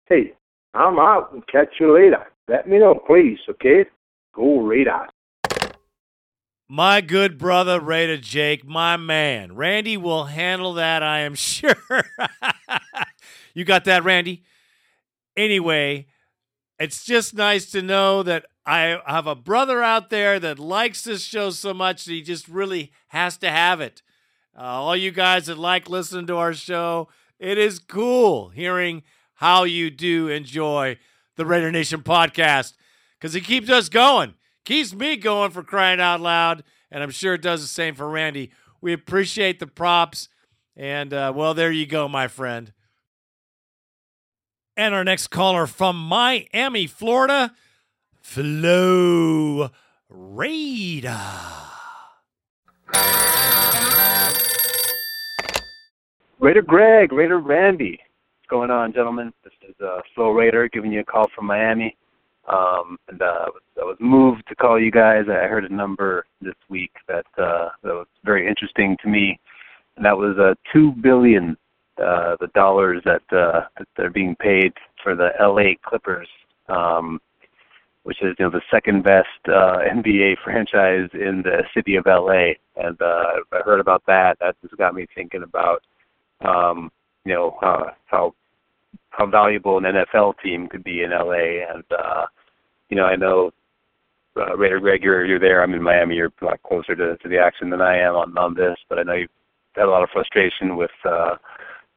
Hey, 0.06 0.32
I'm 0.72 0.98
out 0.98 1.34
and 1.34 1.46
catch 1.48 1.74
you 1.78 1.92
later. 1.92 2.24
Let 2.48 2.66
me 2.66 2.78
know, 2.78 2.98
please, 3.06 3.40
okay? 3.50 3.84
Go 4.34 4.60
Raiders. 4.60 5.10
My 6.68 7.00
good 7.00 7.38
brother, 7.38 7.80
Raider 7.80 8.16
Jake, 8.16 8.66
my 8.66 8.96
man. 8.96 9.54
Randy 9.54 9.96
will 9.96 10.24
handle 10.24 10.74
that, 10.74 11.02
I 11.02 11.20
am 11.20 11.34
sure. 11.36 11.76
you 13.54 13.64
got 13.64 13.84
that, 13.84 14.02
Randy? 14.02 14.42
Anyway, 15.36 16.06
it's 16.78 17.04
just 17.04 17.34
nice 17.34 17.70
to 17.70 17.82
know 17.82 18.22
that 18.24 18.46
I 18.64 19.00
have 19.06 19.28
a 19.28 19.36
brother 19.36 19.80
out 19.82 20.10
there 20.10 20.40
that 20.40 20.58
likes 20.58 21.04
this 21.04 21.22
show 21.22 21.50
so 21.50 21.72
much 21.72 22.04
that 22.04 22.12
he 22.12 22.22
just 22.22 22.48
really 22.48 22.90
has 23.08 23.36
to 23.38 23.50
have 23.50 23.80
it. 23.80 24.02
Uh, 24.58 24.62
all 24.62 24.96
you 24.96 25.12
guys 25.12 25.46
that 25.46 25.58
like 25.58 25.88
listening 25.88 26.26
to 26.26 26.36
our 26.36 26.52
show, 26.52 27.08
it 27.38 27.58
is 27.58 27.78
cool 27.78 28.48
hearing 28.48 29.04
how 29.34 29.64
you 29.64 29.90
do 29.90 30.28
enjoy 30.28 30.98
the 31.36 31.46
Raider 31.46 31.70
Nation 31.70 32.02
podcast 32.02 32.72
because 33.20 33.36
it 33.36 33.42
keeps 33.42 33.70
us 33.70 33.88
going, 33.88 34.34
keeps 34.66 34.92
me 34.92 35.16
going 35.16 35.50
for 35.52 35.62
crying 35.62 36.00
out 36.00 36.20
loud, 36.20 36.62
and 36.90 37.02
I'm 37.02 37.10
sure 37.10 37.32
it 37.32 37.40
does 37.40 37.62
the 37.62 37.68
same 37.68 37.94
for 37.94 38.10
Randy. 38.10 38.50
We 38.82 38.92
appreciate 38.92 39.58
the 39.58 39.66
props, 39.66 40.28
and 40.76 41.14
uh, 41.14 41.32
well, 41.34 41.54
there 41.54 41.72
you 41.72 41.86
go, 41.86 42.06
my 42.08 42.28
friend. 42.28 42.74
And 44.76 44.94
our 44.94 45.04
next 45.04 45.28
caller 45.28 45.66
from 45.66 45.96
Miami, 45.96 46.86
Florida, 46.86 47.54
Flow 48.20 49.70
Raider. 50.10 51.20
Raider 56.38 56.62
Greg, 56.62 57.12
Raider 57.12 57.38
Randy. 57.38 57.98
What's 58.40 58.50
going 58.50 58.70
on, 58.70 58.92
gentlemen? 58.92 59.32
This 59.42 59.54
is 59.66 59.74
uh, 59.82 60.00
Flow 60.14 60.30
Raider 60.30 60.68
giving 60.68 60.92
you 60.92 61.00
a 61.00 61.04
call 61.04 61.28
from 61.34 61.46
Miami. 61.46 61.96
Um, 62.48 62.98
and 63.08 63.20
uh, 63.22 63.46
I, 63.80 63.84
was, 63.84 63.96
moved 63.98 64.44
to 64.48 64.54
call 64.54 64.80
you 64.80 64.90
guys. 64.90 65.24
I 65.28 65.48
heard 65.48 65.64
a 65.64 65.74
number 65.74 66.26
this 66.40 66.54
week 66.68 66.92
that 67.08 67.26
uh, 67.38 67.70
that 67.82 67.92
was 67.92 68.06
very 68.24 68.46
interesting 68.46 68.96
to 69.02 69.08
me, 69.08 69.38
and 69.96 70.04
that 70.04 70.16
was 70.16 70.36
uh, 70.38 70.54
two 70.72 70.92
billion 70.92 71.56
uh, 71.98 72.36
the 72.40 72.48
dollars 72.54 73.02
that 73.04 73.22
uh, 73.32 73.62
that 73.78 73.88
they're 73.96 74.10
being 74.10 74.36
paid 74.36 74.72
for 75.02 75.14
the 75.16 75.30
L.A. 75.40 75.78
Clippers, 75.82 76.28
um, 76.68 77.20
which 78.02 78.18
is 78.22 78.34
you 78.38 78.44
know 78.44 78.50
the 78.50 78.60
second 78.70 79.02
best 79.02 79.26
uh, 79.48 79.78
NBA 79.90 80.36
franchise 80.44 81.08
in 81.14 81.42
the 81.42 81.62
city 81.74 81.96
of 81.96 82.06
L.A. 82.06 82.58
And 82.76 83.00
uh, 83.00 83.24
I 83.52 83.60
heard 83.64 83.80
about 83.80 84.02
that. 84.06 84.36
That 84.40 84.56
just 84.62 84.76
got 84.76 84.94
me 84.94 85.06
thinking 85.14 85.42
about 85.42 85.82
um, 86.44 86.92
you 87.24 87.34
know 87.34 87.56
uh, 87.62 87.90
how 88.06 88.34
how 89.16 89.26
valuable 89.26 89.78
an 89.78 89.84
NFL 89.84 90.34
team 90.42 90.68
could 90.68 90.84
be 90.84 91.02
in 91.02 91.10
LA. 91.10 91.64
And 91.72 91.84
uh, 91.90 92.26
you 92.90 92.96
know, 92.96 93.04
I 93.04 93.16
know 93.16 93.50
uh, 94.36 94.56
Raider 94.56 94.78
Greg, 94.78 95.02
you're 95.02 95.24
you're 95.24 95.40
there. 95.40 95.62
I'm 95.62 95.74
in 95.74 95.82
Miami. 95.82 96.16
You're 96.16 96.32
a 96.42 96.44
lot 96.44 96.62
closer 96.62 96.94
to 96.94 97.16
to 97.16 97.28
the 97.28 97.38
action 97.38 97.70
than 97.70 97.80
I 97.80 97.98
am 97.98 98.14
on 98.14 98.36
on 98.36 98.54
this. 98.54 98.76
But 98.88 98.98
I 98.98 99.02
know 99.02 99.14
you've 99.14 99.30
had 99.74 99.86
a 99.86 99.90
lot 99.90 100.02
of 100.02 100.10
frustration 100.10 100.76
with 100.76 100.90
uh, 101.04 101.36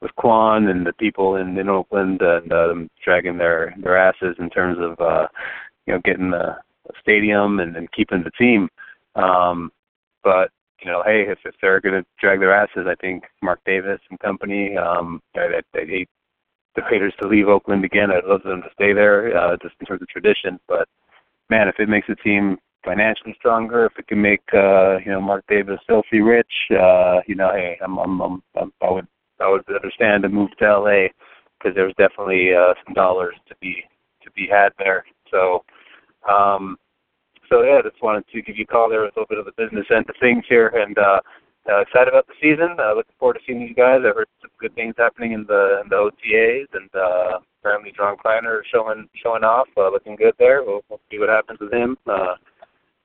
with 0.01 0.15
Quan 0.15 0.67
and 0.67 0.85
the 0.85 0.93
people 0.93 1.35
in 1.35 1.57
in 1.57 1.67
Oakland 1.67 2.21
and 2.21 2.51
uh, 2.51 2.67
them 2.67 2.89
dragging 3.03 3.37
their 3.37 3.75
their 3.77 3.97
asses 3.97 4.35
in 4.39 4.49
terms 4.49 4.77
of 4.79 4.99
uh, 5.05 5.27
you 5.85 5.93
know 5.93 6.01
getting 6.05 6.31
the 6.31 6.55
stadium 7.01 7.59
and, 7.59 7.75
and 7.75 7.91
keeping 7.91 8.23
the 8.23 8.31
team. 8.31 8.69
Um, 9.15 9.71
but 10.23 10.51
you 10.81 10.89
know, 10.89 11.03
hey, 11.05 11.25
if, 11.27 11.39
if 11.43 11.55
they're 11.61 11.81
going 11.81 12.01
to 12.01 12.05
drag 12.21 12.39
their 12.39 12.53
asses, 12.53 12.87
I 12.87 12.95
think 12.95 13.25
Mark 13.41 13.59
Davis 13.65 13.99
and 14.09 14.17
company, 14.19 14.77
um, 14.77 15.21
I, 15.35 15.59
I, 15.75 15.77
I 15.77 15.85
hate 15.85 16.09
the 16.79 16.91
Raiders 16.91 17.13
to 17.21 17.27
leave 17.27 17.47
Oakland 17.47 17.85
again. 17.85 18.11
I'd 18.11 18.25
love 18.25 18.43
them 18.43 18.61
to 18.61 18.69
stay 18.73 18.93
there, 18.93 19.35
uh, 19.35 19.57
just 19.61 19.75
in 19.79 19.85
terms 19.85 20.01
of 20.01 20.07
tradition. 20.07 20.59
But 20.67 20.87
man, 21.49 21.67
if 21.67 21.75
it 21.79 21.89
makes 21.89 22.07
the 22.07 22.15
team 22.15 22.57
financially 22.83 23.35
stronger, 23.37 23.85
if 23.85 23.93
it 23.97 24.07
can 24.07 24.21
make 24.21 24.41
uh, 24.53 24.97
you 24.97 25.11
know 25.11 25.21
Mark 25.21 25.45
Davis 25.47 25.79
filthy 25.87 26.21
rich, 26.21 26.51
uh, 26.71 27.19
you 27.27 27.35
know, 27.35 27.51
hey, 27.53 27.77
I'm, 27.83 27.97
I'm, 27.97 28.21
I'm, 28.21 28.43
I'm 28.59 28.73
I 28.81 28.91
would 28.91 29.07
I 29.39 29.49
would 29.49 29.63
understand 29.73 30.25
a 30.25 30.29
move 30.29 30.49
to 30.59 30.79
LA 30.79 31.07
because 31.57 31.75
there's 31.75 31.95
definitely 31.97 32.51
uh, 32.53 32.73
some 32.85 32.93
dollars 32.93 33.35
to 33.47 33.55
be 33.61 33.83
to 34.23 34.31
be 34.31 34.47
had 34.49 34.69
there. 34.77 35.05
So. 35.31 35.63
Um, 36.29 36.77
so 37.49 37.63
yeah, 37.63 37.81
just 37.81 38.03
wanted 38.03 38.25
to 38.31 38.41
give 38.43 38.57
you 38.57 38.65
a 38.69 38.71
call 38.71 38.89
there 38.89 39.03
a 39.03 39.05
little 39.05 39.25
bit 39.27 39.39
of 39.39 39.45
the 39.45 39.57
business 39.57 39.87
end 39.89 40.05
of 40.07 40.15
things 40.19 40.43
here, 40.47 40.67
and 40.67 40.95
uh, 40.99 41.19
uh, 41.69 41.81
excited 41.81 42.09
about 42.09 42.27
the 42.27 42.33
season. 42.41 42.75
Uh, 42.79 42.93
looking 42.95 43.15
forward 43.19 43.35
to 43.35 43.39
seeing 43.45 43.61
you 43.61 43.73
guys. 43.73 44.01
I 44.03 44.13
heard 44.15 44.27
some 44.41 44.51
good 44.59 44.73
things 44.75 44.95
happening 44.97 45.33
in 45.33 45.45
the 45.45 45.81
in 45.83 45.89
the 45.89 45.95
OTAs, 45.95 46.67
and 46.73 46.89
uh, 46.95 47.39
apparently 47.61 47.93
John 47.95 48.17
Kleiner 48.21 48.63
showing 48.71 49.07
showing 49.21 49.43
off, 49.43 49.67
uh, 49.77 49.89
looking 49.89 50.15
good 50.15 50.33
there. 50.39 50.63
We'll, 50.63 50.81
we'll 50.89 50.99
see 51.11 51.19
what 51.19 51.29
happens 51.29 51.59
with 51.59 51.73
him. 51.73 51.97
Uh, 52.07 52.35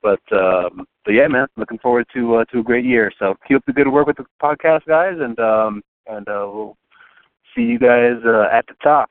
but 0.03 0.21
um, 0.33 0.87
but 1.05 1.13
yeah, 1.13 1.29
man, 1.29 1.47
looking 1.57 1.79
forward 1.79 2.07
to 2.15 2.37
uh, 2.37 2.45
to 2.47 2.61
a 2.61 2.63
great 2.63 2.85
year. 2.85 3.13
So 3.19 3.35
keep 3.47 3.57
up 3.59 3.65
the 3.67 3.73
good 3.73 3.89
work 3.89 4.07
with 4.07 4.17
the 4.17 4.27
podcast, 4.43 4.87
guys, 4.87 5.17
and 5.19 5.39
um, 5.39 5.83
and 6.07 6.29
uh, 6.29 6.49
we'll 6.53 6.77
see 7.55 7.63
you 7.63 7.79
guys 7.79 8.17
uh, 8.25 8.49
at 8.53 8.67
the 8.67 8.75
top 8.83 9.11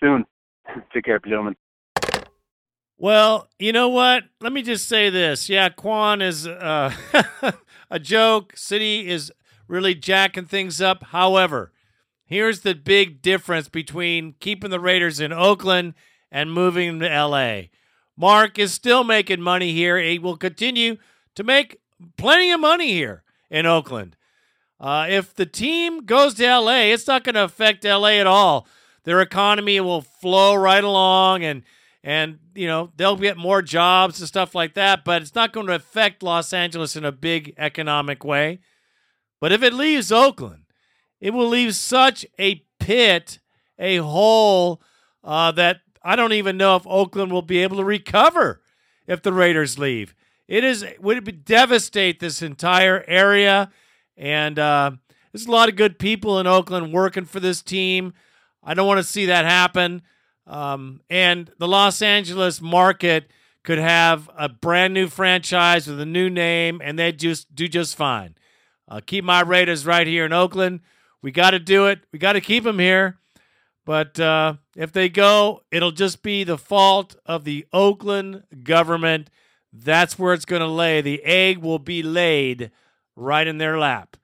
soon. 0.00 0.24
Take 0.94 1.04
care, 1.04 1.18
gentlemen. 1.20 1.56
Well, 2.98 3.48
you 3.58 3.72
know 3.72 3.88
what? 3.88 4.24
Let 4.40 4.52
me 4.52 4.62
just 4.62 4.88
say 4.88 5.08
this. 5.08 5.48
Yeah, 5.48 5.68
Quan 5.68 6.20
is 6.20 6.46
uh, 6.46 6.92
a 7.90 7.98
joke. 7.98 8.56
City 8.56 9.08
is 9.08 9.32
really 9.68 9.94
jacking 9.94 10.46
things 10.46 10.80
up. 10.80 11.04
However, 11.04 11.72
Here's 12.28 12.60
the 12.60 12.74
big 12.74 13.22
difference 13.22 13.70
between 13.70 14.34
keeping 14.38 14.68
the 14.68 14.78
Raiders 14.78 15.18
in 15.18 15.32
Oakland 15.32 15.94
and 16.30 16.52
moving 16.52 17.00
to 17.00 17.08
LA. 17.08 17.68
Mark 18.18 18.58
is 18.58 18.74
still 18.74 19.02
making 19.02 19.40
money 19.40 19.72
here. 19.72 19.98
He 19.98 20.18
will 20.18 20.36
continue 20.36 20.98
to 21.36 21.42
make 21.42 21.80
plenty 22.18 22.50
of 22.50 22.60
money 22.60 22.92
here 22.92 23.22
in 23.48 23.64
Oakland. 23.64 24.14
Uh, 24.78 25.06
if 25.08 25.34
the 25.34 25.46
team 25.46 26.04
goes 26.04 26.34
to 26.34 26.46
LA, 26.46 26.92
it's 26.92 27.06
not 27.06 27.24
going 27.24 27.34
to 27.34 27.44
affect 27.44 27.82
LA 27.82 28.18
at 28.18 28.26
all. 28.26 28.68
Their 29.04 29.22
economy 29.22 29.80
will 29.80 30.02
flow 30.02 30.54
right 30.54 30.84
along, 30.84 31.44
and 31.44 31.62
and 32.04 32.38
you 32.54 32.66
know 32.66 32.92
they'll 32.96 33.16
get 33.16 33.36
more 33.36 33.62
jobs 33.62 34.20
and 34.20 34.28
stuff 34.28 34.54
like 34.54 34.74
that. 34.74 35.04
But 35.04 35.22
it's 35.22 35.34
not 35.34 35.52
going 35.52 35.66
to 35.66 35.74
affect 35.74 36.22
Los 36.22 36.52
Angeles 36.52 36.96
in 36.96 37.04
a 37.04 37.12
big 37.12 37.54
economic 37.58 38.24
way. 38.24 38.60
But 39.40 39.52
if 39.52 39.62
it 39.62 39.72
leaves 39.72 40.10
Oakland, 40.10 40.64
it 41.20 41.32
will 41.32 41.48
leave 41.48 41.74
such 41.74 42.26
a 42.38 42.64
pit, 42.80 43.38
a 43.78 43.98
hole 43.98 44.82
uh, 45.22 45.52
that 45.52 45.80
I 46.02 46.16
don't 46.16 46.32
even 46.32 46.56
know 46.56 46.76
if 46.76 46.86
Oakland 46.86 47.32
will 47.32 47.42
be 47.42 47.58
able 47.58 47.76
to 47.76 47.84
recover 47.84 48.62
if 49.06 49.22
the 49.22 49.32
Raiders 49.32 49.78
leave. 49.78 50.14
It 50.46 50.64
is 50.64 50.84
would 51.00 51.28
it 51.28 51.44
devastate 51.44 52.20
this 52.20 52.40
entire 52.40 53.04
area, 53.06 53.70
and 54.16 54.58
uh, 54.58 54.92
there's 55.32 55.46
a 55.46 55.50
lot 55.50 55.68
of 55.68 55.76
good 55.76 55.98
people 55.98 56.38
in 56.38 56.46
Oakland 56.46 56.92
working 56.92 57.26
for 57.26 57.40
this 57.40 57.62
team. 57.62 58.14
I 58.62 58.74
don't 58.74 58.86
want 58.86 58.98
to 58.98 59.04
see 59.04 59.26
that 59.26 59.44
happen. 59.44 60.02
Um, 60.48 61.02
and 61.10 61.52
the 61.58 61.68
Los 61.68 62.00
Angeles 62.00 62.60
market 62.60 63.30
could 63.62 63.78
have 63.78 64.30
a 64.36 64.48
brand 64.48 64.94
new 64.94 65.08
franchise 65.08 65.86
with 65.86 66.00
a 66.00 66.06
new 66.06 66.30
name, 66.30 66.80
and 66.82 66.98
they'd 66.98 67.18
just 67.18 67.54
do 67.54 67.68
just 67.68 67.96
fine. 67.96 68.34
Uh, 68.88 69.00
keep 69.04 69.24
my 69.24 69.42
Raiders 69.42 69.84
right 69.84 70.06
here 70.06 70.24
in 70.24 70.32
Oakland. 70.32 70.80
We 71.20 71.32
got 71.32 71.50
to 71.50 71.58
do 71.58 71.86
it. 71.86 72.00
We 72.12 72.18
got 72.18 72.32
to 72.32 72.40
keep 72.40 72.64
them 72.64 72.78
here. 72.78 73.18
But 73.84 74.18
uh, 74.18 74.54
if 74.74 74.92
they 74.92 75.10
go, 75.10 75.64
it'll 75.70 75.92
just 75.92 76.22
be 76.22 76.44
the 76.44 76.58
fault 76.58 77.16
of 77.26 77.44
the 77.44 77.66
Oakland 77.72 78.44
government. 78.62 79.28
That's 79.72 80.18
where 80.18 80.32
it's 80.32 80.46
going 80.46 80.60
to 80.60 80.68
lay. 80.68 81.02
The 81.02 81.22
egg 81.24 81.58
will 81.58 81.78
be 81.78 82.02
laid 82.02 82.70
right 83.16 83.46
in 83.46 83.58
their 83.58 83.78
lap. 83.78 84.16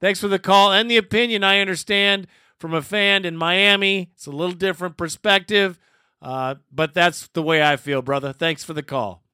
Thanks 0.00 0.20
for 0.20 0.28
the 0.28 0.38
call 0.38 0.72
and 0.72 0.90
the 0.90 0.96
opinion. 0.96 1.42
I 1.42 1.60
understand 1.60 2.26
from 2.62 2.72
a 2.72 2.80
fan 2.80 3.24
in 3.24 3.36
Miami. 3.36 4.08
It's 4.14 4.26
a 4.26 4.30
little 4.30 4.54
different 4.54 4.96
perspective, 4.96 5.80
uh, 6.22 6.54
but 6.70 6.94
that's 6.94 7.26
the 7.34 7.42
way 7.42 7.60
I 7.60 7.76
feel, 7.76 8.02
brother. 8.02 8.32
Thanks 8.32 8.62
for 8.62 8.72
the 8.72 8.84
call. 8.84 9.24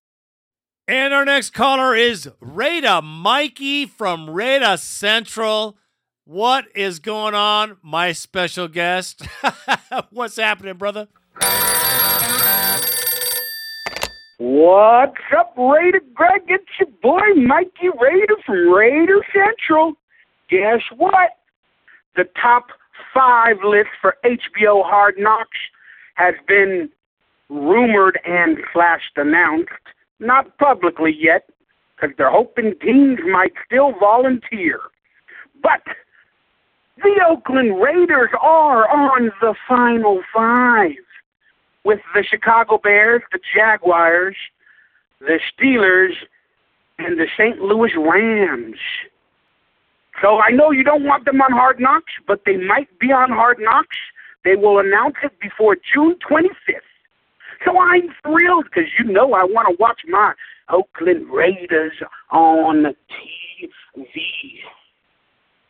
And 0.88 1.12
our 1.12 1.26
next 1.26 1.50
caller 1.50 1.94
is 1.94 2.30
Rada 2.40 3.02
Mikey 3.02 3.84
from 3.84 4.30
Rada 4.30 4.78
Central. 4.78 5.76
What 6.24 6.64
is 6.74 7.00
going 7.00 7.34
on, 7.34 7.76
my 7.82 8.12
special 8.12 8.66
guest? 8.66 9.22
What's 10.10 10.36
happening, 10.36 10.78
brother? 10.78 11.08
What's 14.38 15.20
up, 15.36 15.52
Raider 15.58 16.00
Greg? 16.14 16.44
It's 16.48 16.64
your 16.80 16.88
boy 17.02 17.34
Mikey 17.36 17.90
Raider 18.00 18.36
from 18.46 18.72
Raider 18.72 19.20
Central. 19.34 19.92
Guess 20.48 20.80
what? 20.96 21.32
The 22.16 22.24
top 22.40 22.68
five 23.12 23.56
list 23.64 23.90
for 24.00 24.16
HBO 24.24 24.84
Hard 24.84 25.14
Knocks 25.18 25.58
has 26.14 26.34
been 26.46 26.88
rumored 27.48 28.18
and 28.24 28.58
flashed 28.72 29.16
announced. 29.16 29.70
Not 30.20 30.58
publicly 30.58 31.14
yet, 31.16 31.48
because 31.94 32.14
they're 32.16 32.30
hoping 32.30 32.74
teams 32.80 33.20
might 33.30 33.52
still 33.66 33.92
volunteer. 33.98 34.80
But 35.62 35.82
the 37.02 37.20
Oakland 37.28 37.80
Raiders 37.80 38.30
are 38.40 38.88
on 38.88 39.30
the 39.40 39.54
final 39.68 40.22
five 40.34 40.92
with 41.84 42.00
the 42.14 42.24
Chicago 42.24 42.78
Bears, 42.78 43.22
the 43.32 43.38
Jaguars, 43.54 44.36
the 45.20 45.38
Steelers, 45.52 46.14
and 46.98 47.18
the 47.18 47.26
St. 47.36 47.60
Louis 47.60 47.92
Rams. 47.96 48.78
So 50.20 50.40
I 50.40 50.50
know 50.50 50.70
you 50.70 50.82
don't 50.82 51.04
want 51.04 51.24
them 51.24 51.40
on 51.40 51.52
Hard 51.52 51.78
Knocks, 51.78 52.12
but 52.26 52.42
they 52.44 52.56
might 52.56 52.88
be 52.98 53.12
on 53.12 53.30
Hard 53.30 53.58
Knocks. 53.60 53.96
They 54.44 54.56
will 54.56 54.78
announce 54.78 55.16
it 55.22 55.32
before 55.40 55.76
June 55.94 56.16
25th. 56.28 56.80
So 57.64 57.78
I'm 57.78 58.08
thrilled 58.22 58.64
because 58.64 58.90
you 58.98 59.04
know 59.12 59.34
I 59.34 59.44
want 59.44 59.68
to 59.68 59.76
watch 59.80 60.00
my 60.08 60.32
Oakland 60.70 61.28
Raiders 61.30 61.92
on 62.30 62.94
TV. 63.94 64.60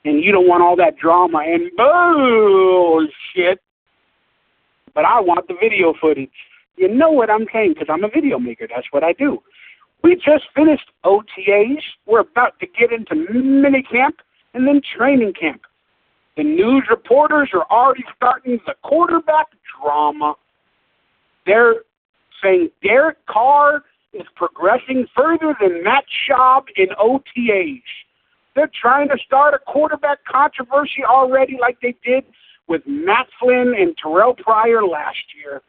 And 0.05 0.22
you 0.22 0.32
don't 0.32 0.49
want 0.49 0.62
all 0.62 0.76
that 0.76 0.96
drama 0.96 1.38
and 1.38 1.70
bullshit. 1.76 3.61
But 4.94 5.05
I 5.05 5.20
want 5.20 5.49
the 5.49 5.55
video 5.61 5.94
footage. 6.01 6.30
You 6.76 6.88
know 6.88 7.11
what 7.11 7.30
I'm 7.30 7.46
saying 7.53 7.74
because 7.74 7.88
I'm 7.90 8.05
a 8.05 8.09
video 8.09 8.38
maker. 8.38 8.66
That's 8.68 8.86
what 8.90 9.03
I 9.03 9.12
do. 9.12 9.42
We 10.03 10.14
just 10.14 10.44
finished 10.55 10.90
OTAs. 11.05 11.82
We're 12.07 12.20
about 12.20 12.59
to 12.61 12.66
get 12.66 12.92
into 12.92 13.14
minicamp 13.14 14.14
and 14.59 14.66
then 14.66 14.80
training 14.96 15.32
camp. 15.40 15.62
The 16.36 16.42
news 16.42 16.84
reporters 16.90 17.50
are 17.54 17.64
already 17.70 18.04
starting 18.16 18.59
the 18.66 18.74
quarterback 18.82 19.46
drama. 19.80 20.34
They're 21.46 21.76
saying 22.42 22.70
Derek 22.82 23.24
Carr 23.26 23.84
is 24.12 24.26
progressing 24.34 25.06
further 25.16 25.54
than 25.61 25.84
Matt 25.84 26.04
Schaub 26.28 26.64
in 26.76 26.88
OTAs. 27.00 27.82
They're 28.56 28.70
trying 28.80 29.09
to 29.09 29.18
start 29.24 29.54
a 29.54 29.59
quarterback 29.59 30.18
controversy 30.24 31.04
already, 31.09 31.56
like 31.61 31.78
they 31.80 31.94
did 32.04 32.24
with 32.66 32.82
Matt 32.84 33.28
Flynn 33.40 33.74
and 33.78 33.96
Terrell 33.96 34.34
Pryor 34.34 34.82
last 34.82 35.18
year, 35.40 35.62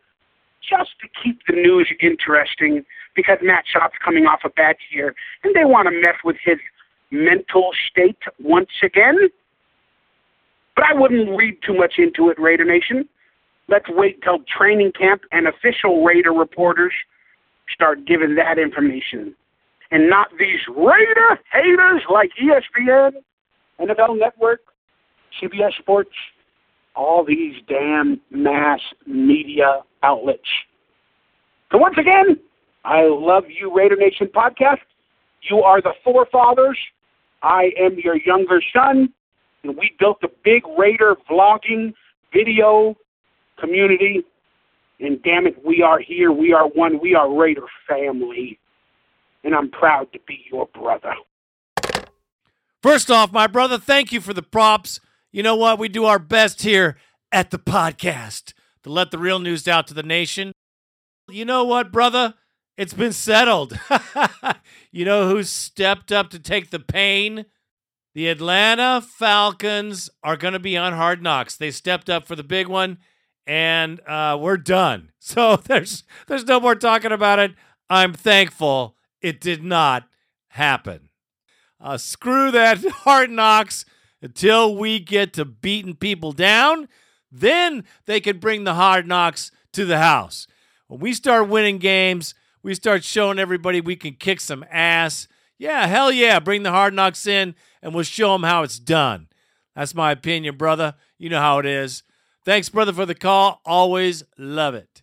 just 0.67 0.91
to 1.01 1.07
keep 1.23 1.39
the 1.47 1.53
news 1.53 1.87
interesting 2.01 2.83
because 3.15 3.37
Matt 3.43 3.65
Schaub's 3.71 3.93
coming 4.03 4.25
off 4.25 4.39
a 4.43 4.49
bad 4.49 4.77
year 4.91 5.13
and 5.43 5.55
they 5.55 5.65
want 5.65 5.87
to 5.87 5.91
mess 5.91 6.15
with 6.23 6.37
his 6.43 6.57
mental 7.11 7.69
state 7.89 8.17
once 8.39 8.69
again. 8.83 9.17
But 10.75 10.85
I 10.85 10.93
wouldn't 10.93 11.37
read 11.37 11.57
too 11.65 11.75
much 11.75 11.95
into 11.97 12.29
it, 12.29 12.39
Raider 12.39 12.65
Nation. 12.65 13.07
Let's 13.67 13.85
wait 13.89 14.21
till 14.23 14.39
training 14.57 14.93
camp 14.97 15.21
and 15.31 15.47
official 15.47 16.03
Raider 16.03 16.33
reporters 16.33 16.93
start 17.73 18.05
giving 18.05 18.35
that 18.35 18.57
information. 18.57 19.35
And 19.91 20.09
not 20.09 20.27
these 20.39 20.59
Raider 20.67 21.39
haters 21.51 22.01
like 22.11 22.29
ESPN, 22.41 23.11
NFL 23.79 24.19
Network, 24.19 24.61
CBS 25.41 25.77
Sports, 25.79 26.11
all 26.95 27.23
these 27.23 27.55
damn 27.67 28.19
mass 28.31 28.79
media 29.05 29.79
outlets. 30.03 30.41
So 31.71 31.77
once 31.77 31.95
again, 31.97 32.37
I 32.83 33.03
love 33.03 33.43
you, 33.47 33.75
Raider 33.75 33.95
Nation 33.95 34.27
podcast. 34.27 34.79
You 35.49 35.59
are 35.59 35.81
the 35.81 35.93
forefathers. 36.03 36.77
I 37.41 37.71
am 37.79 37.97
your 37.97 38.17
younger 38.17 38.61
son, 38.73 39.13
and 39.63 39.77
we 39.77 39.95
built 39.99 40.17
a 40.23 40.29
big 40.43 40.63
Raider 40.77 41.15
vlogging 41.29 41.93
video 42.33 42.95
community. 43.59 44.23
And 44.99 45.21
damn 45.23 45.47
it, 45.47 45.63
we 45.65 45.81
are 45.81 45.99
here. 45.99 46.31
We 46.31 46.53
are 46.53 46.67
one. 46.67 46.99
We 47.01 47.15
are 47.15 47.33
Raider 47.33 47.65
family. 47.87 48.59
And 49.43 49.55
I'm 49.55 49.71
proud 49.71 50.11
to 50.13 50.19
be 50.27 50.45
your 50.51 50.67
brother. 50.73 51.13
First 52.81 53.09
off, 53.09 53.31
my 53.31 53.47
brother, 53.47 53.77
thank 53.77 54.11
you 54.11 54.21
for 54.21 54.33
the 54.33 54.41
props. 54.41 54.99
You 55.31 55.43
know 55.43 55.55
what? 55.55 55.79
We 55.79 55.87
do 55.89 56.05
our 56.05 56.19
best 56.19 56.61
here 56.63 56.97
at 57.31 57.51
the 57.51 57.59
podcast 57.59 58.53
to 58.83 58.89
let 58.89 59.11
the 59.11 59.17
real 59.17 59.39
news 59.39 59.67
out 59.67 59.87
to 59.87 59.93
the 59.93 60.03
nation. 60.03 60.51
You 61.29 61.45
know 61.45 61.63
what, 61.63 61.91
brother? 61.91 62.35
It's 62.79 62.93
been 62.93 63.11
settled. 63.11 63.77
you 64.93 65.03
know 65.03 65.27
who 65.27 65.43
stepped 65.43 66.13
up 66.13 66.29
to 66.29 66.39
take 66.39 66.69
the 66.69 66.79
pain? 66.79 67.45
The 68.13 68.29
Atlanta 68.29 69.01
Falcons 69.01 70.09
are 70.23 70.37
going 70.37 70.53
to 70.53 70.59
be 70.59 70.77
on 70.77 70.93
Hard 70.93 71.21
Knocks. 71.21 71.57
They 71.57 71.71
stepped 71.71 72.09
up 72.09 72.25
for 72.25 72.37
the 72.37 72.43
big 72.43 72.69
one, 72.69 72.99
and 73.45 73.99
uh, 74.07 74.37
we're 74.39 74.55
done. 74.55 75.11
So 75.19 75.57
there's 75.57 76.05
there's 76.25 76.45
no 76.45 76.59
more 76.59 76.73
talking 76.73 77.11
about 77.11 77.37
it. 77.37 77.51
I'm 77.87 78.13
thankful 78.13 78.95
it 79.21 79.41
did 79.41 79.61
not 79.61 80.07
happen. 80.47 81.09
Uh, 81.79 81.97
screw 81.97 82.49
that 82.49 82.77
Hard 82.89 83.29
Knocks 83.29 83.83
until 84.21 84.75
we 84.75 84.99
get 84.99 85.33
to 85.33 85.43
beating 85.45 85.95
people 85.95 86.31
down. 86.31 86.87
Then 87.29 87.83
they 88.05 88.21
can 88.21 88.39
bring 88.39 88.63
the 88.63 88.73
Hard 88.73 89.05
Knocks 89.05 89.51
to 89.73 89.85
the 89.85 89.99
house. 89.99 90.47
When 90.87 91.01
we 91.01 91.13
start 91.13 91.49
winning 91.49 91.77
games, 91.77 92.33
we 92.63 92.73
start 92.73 93.03
showing 93.03 93.39
everybody 93.39 93.81
we 93.81 93.95
can 93.95 94.13
kick 94.13 94.39
some 94.39 94.65
ass. 94.69 95.27
Yeah, 95.57 95.87
hell 95.87 96.11
yeah, 96.11 96.39
bring 96.39 96.63
the 96.63 96.71
Hard 96.71 96.93
Knocks 96.93 97.27
in 97.27 97.55
and 97.81 97.93
we'll 97.93 98.03
show 98.03 98.33
them 98.33 98.43
how 98.43 98.63
it's 98.63 98.79
done. 98.79 99.27
That's 99.75 99.95
my 99.95 100.11
opinion, 100.11 100.57
brother. 100.57 100.95
You 101.17 101.29
know 101.29 101.39
how 101.39 101.59
it 101.59 101.65
is. 101.65 102.03
Thanks, 102.45 102.69
brother, 102.69 102.93
for 102.93 103.05
the 103.05 103.15
call. 103.15 103.61
Always 103.65 104.23
love 104.37 104.75
it. 104.75 105.01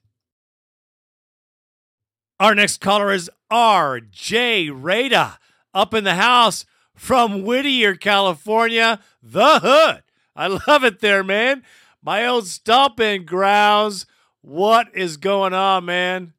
Our 2.38 2.54
next 2.54 2.80
caller 2.80 3.12
is 3.12 3.30
R.J. 3.50 4.70
Rada 4.70 5.38
up 5.72 5.94
in 5.94 6.04
the 6.04 6.16
house 6.16 6.66
from 6.94 7.42
Whittier, 7.42 7.94
California, 7.94 9.00
the 9.22 9.60
hood 9.60 10.02
I 10.36 10.48
love 10.48 10.84
it 10.84 11.00
there, 11.00 11.24
man. 11.24 11.62
My 12.02 12.26
old 12.26 12.46
stomping 12.46 13.24
grounds. 13.24 14.06
What 14.42 14.88
is 14.94 15.16
going 15.16 15.54
on, 15.54 15.86
man? 15.86 16.34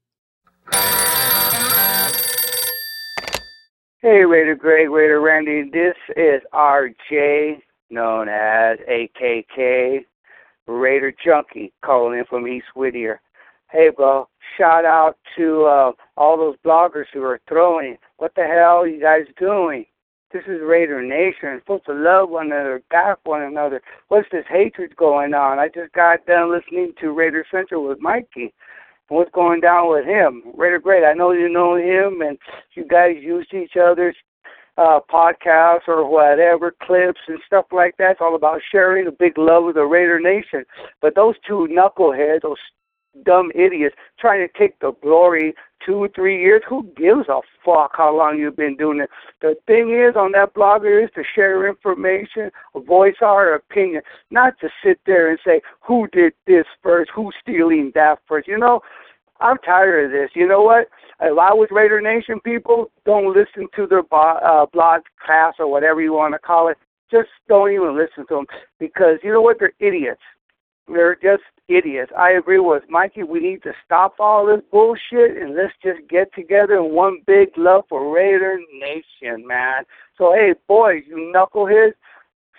Hey, 4.04 4.24
Raider 4.26 4.54
Greg, 4.54 4.92
Raider 4.92 5.20
Randy. 5.20 5.72
This 5.72 5.96
is 6.16 6.44
RJ, 6.54 7.64
known 7.90 8.30
as 8.30 8.78
AKK, 8.88 10.06
Raider 10.68 11.12
Chunky, 11.12 11.74
calling 11.84 12.20
in 12.20 12.26
from 12.26 12.48
East 12.48 12.68
Whittier. 12.76 13.20
Hey, 13.72 13.90
bro, 13.90 14.30
shout 14.56 14.86
out 14.86 15.18
to 15.36 15.66
uh, 15.66 15.92
all 16.16 16.38
those 16.38 16.58
bloggers 16.64 17.08
who 17.12 17.24
are 17.24 17.42
throwing. 17.50 17.98
What 18.18 18.36
the 18.36 18.44
hell 18.44 18.84
are 18.84 18.88
you 18.88 19.02
guys 19.02 19.26
doing? 19.40 19.88
This 20.32 20.44
is 20.46 20.62
Raider 20.64 21.02
Nation. 21.02 21.50
We're 21.50 21.60
supposed 21.62 21.86
to 21.88 21.94
love 21.94 22.30
one 22.30 22.52
another, 22.52 22.84
back 22.92 23.18
one 23.24 23.42
another. 23.42 23.82
What's 24.10 24.30
this 24.32 24.46
hatred 24.48 24.96
going 24.96 25.34
on? 25.34 25.58
I 25.58 25.70
just 25.70 25.92
got 25.94 26.24
done 26.28 26.52
listening 26.52 26.94
to 27.02 27.14
Raider 27.14 27.44
Central 27.50 27.88
with 27.88 28.00
Mikey. 28.00 28.54
What's 29.10 29.32
going 29.32 29.62
down 29.62 29.90
with 29.90 30.06
him? 30.06 30.44
Raider 30.56 30.80
Greg, 30.80 31.04
I 31.04 31.14
know 31.14 31.32
you 31.32 31.48
know 31.50 31.76
him, 31.76 32.22
and 32.22 32.38
you 32.74 32.86
guys 32.86 33.16
use 33.22 33.48
each 33.54 33.78
other's 33.82 34.16
uh, 34.78 35.00
podcasts 35.12 35.88
or 35.88 36.10
whatever, 36.10 36.76
clips 36.84 37.22
and 37.28 37.40
stuff 37.46 37.66
like 37.72 37.96
that. 37.98 38.12
It's 38.12 38.22
all 38.22 38.36
about 38.36 38.62
sharing 38.72 39.08
a 39.08 39.12
big 39.12 39.38
love 39.38 39.66
of 39.66 39.76
the 39.76 39.86
Raider 39.86 40.20
Nation. 40.20 40.66
But 41.02 41.16
those 41.16 41.36
two 41.48 41.68
knuckleheads, 41.72 42.42
those 42.42 42.58
dumb 43.24 43.52
idiots, 43.56 43.96
trying 44.20 44.48
to 44.48 44.60
take 44.60 44.78
the 44.80 44.92
glory 45.02 45.56
two, 45.86 45.96
or 45.96 46.10
three 46.10 46.42
years. 46.42 46.62
Who 46.68 46.84
gives 46.96 47.28
a 47.30 47.40
fuck 47.64 47.92
how 47.96 48.16
long 48.16 48.38
you've 48.38 48.56
been 48.56 48.76
doing 48.76 49.00
it? 49.00 49.10
The 49.42 49.56
thing 49.66 49.92
is, 49.94 50.16
on 50.16 50.32
that 50.34 50.54
blogger 50.54 51.04
is 51.04 51.10
to 51.16 51.24
share 51.36 51.68
information, 51.68 52.52
voice 52.76 53.16
our 53.22 53.54
opinion, 53.56 54.02
not 54.32 54.54
to 54.62 54.70
sit 54.84 55.00
there 55.06 55.30
and 55.30 55.40
say 55.46 55.62
who 55.82 56.08
did 56.12 56.34
this 56.46 56.66
first, 56.82 57.12
who's 57.14 57.36
stealing 57.42 57.92
that 57.96 58.20
first. 58.28 58.48
You 58.48 58.58
know, 58.58 58.82
I'm 59.40 59.58
tired 59.66 60.06
of 60.06 60.12
this. 60.12 60.30
You 60.34 60.48
know 60.48 60.62
what? 60.62 60.90
If 61.20 61.38
I 61.38 61.54
was 61.54 61.70
Raider 61.72 62.02
Nation 62.02 62.40
people, 62.40 62.92
don't 63.06 63.36
listen 63.36 63.68
to 63.76 63.88
their 63.88 64.04
bo- 64.04 64.40
uh, 64.44 64.66
blog 64.72 65.02
class 65.26 65.56
or 65.60 65.70
whatever 65.70 66.02
you 66.02 66.14
want 66.14 66.34
to 66.34 66.40
call 66.40 66.68
it. 66.68 66.78
Just 67.10 67.30
don't 67.48 67.72
even 67.72 67.98
listen 67.98 68.28
to 68.28 68.36
them 68.36 68.46
because 68.80 69.18
you 69.24 69.32
know 69.32 69.42
what? 69.42 69.58
They're 69.60 69.74
idiots. 69.80 70.22
They're 70.88 71.16
just 71.16 71.44
idiots. 71.68 72.12
I 72.18 72.32
agree 72.32 72.60
with 72.60 72.84
Mikey. 72.90 73.24
We 73.24 73.40
need 73.40 73.64
to 73.64 73.74
stop 73.86 74.16
all 74.20 74.46
this 74.46 74.62
bullshit 74.72 75.38
and 75.38 75.56
let's 75.56 75.74
just 75.84 76.08
get 76.10 76.34
together 76.34 76.78
in 76.78 76.94
one 76.94 77.20
big 77.26 77.50
love 77.58 77.84
for 77.90 78.14
Raider 78.14 78.58
Nation, 78.80 79.46
man. 79.46 79.84
So 80.18 80.34
hey, 80.34 80.56
boys, 80.68 81.04
you 81.06 81.32
knuckleheads, 81.36 81.94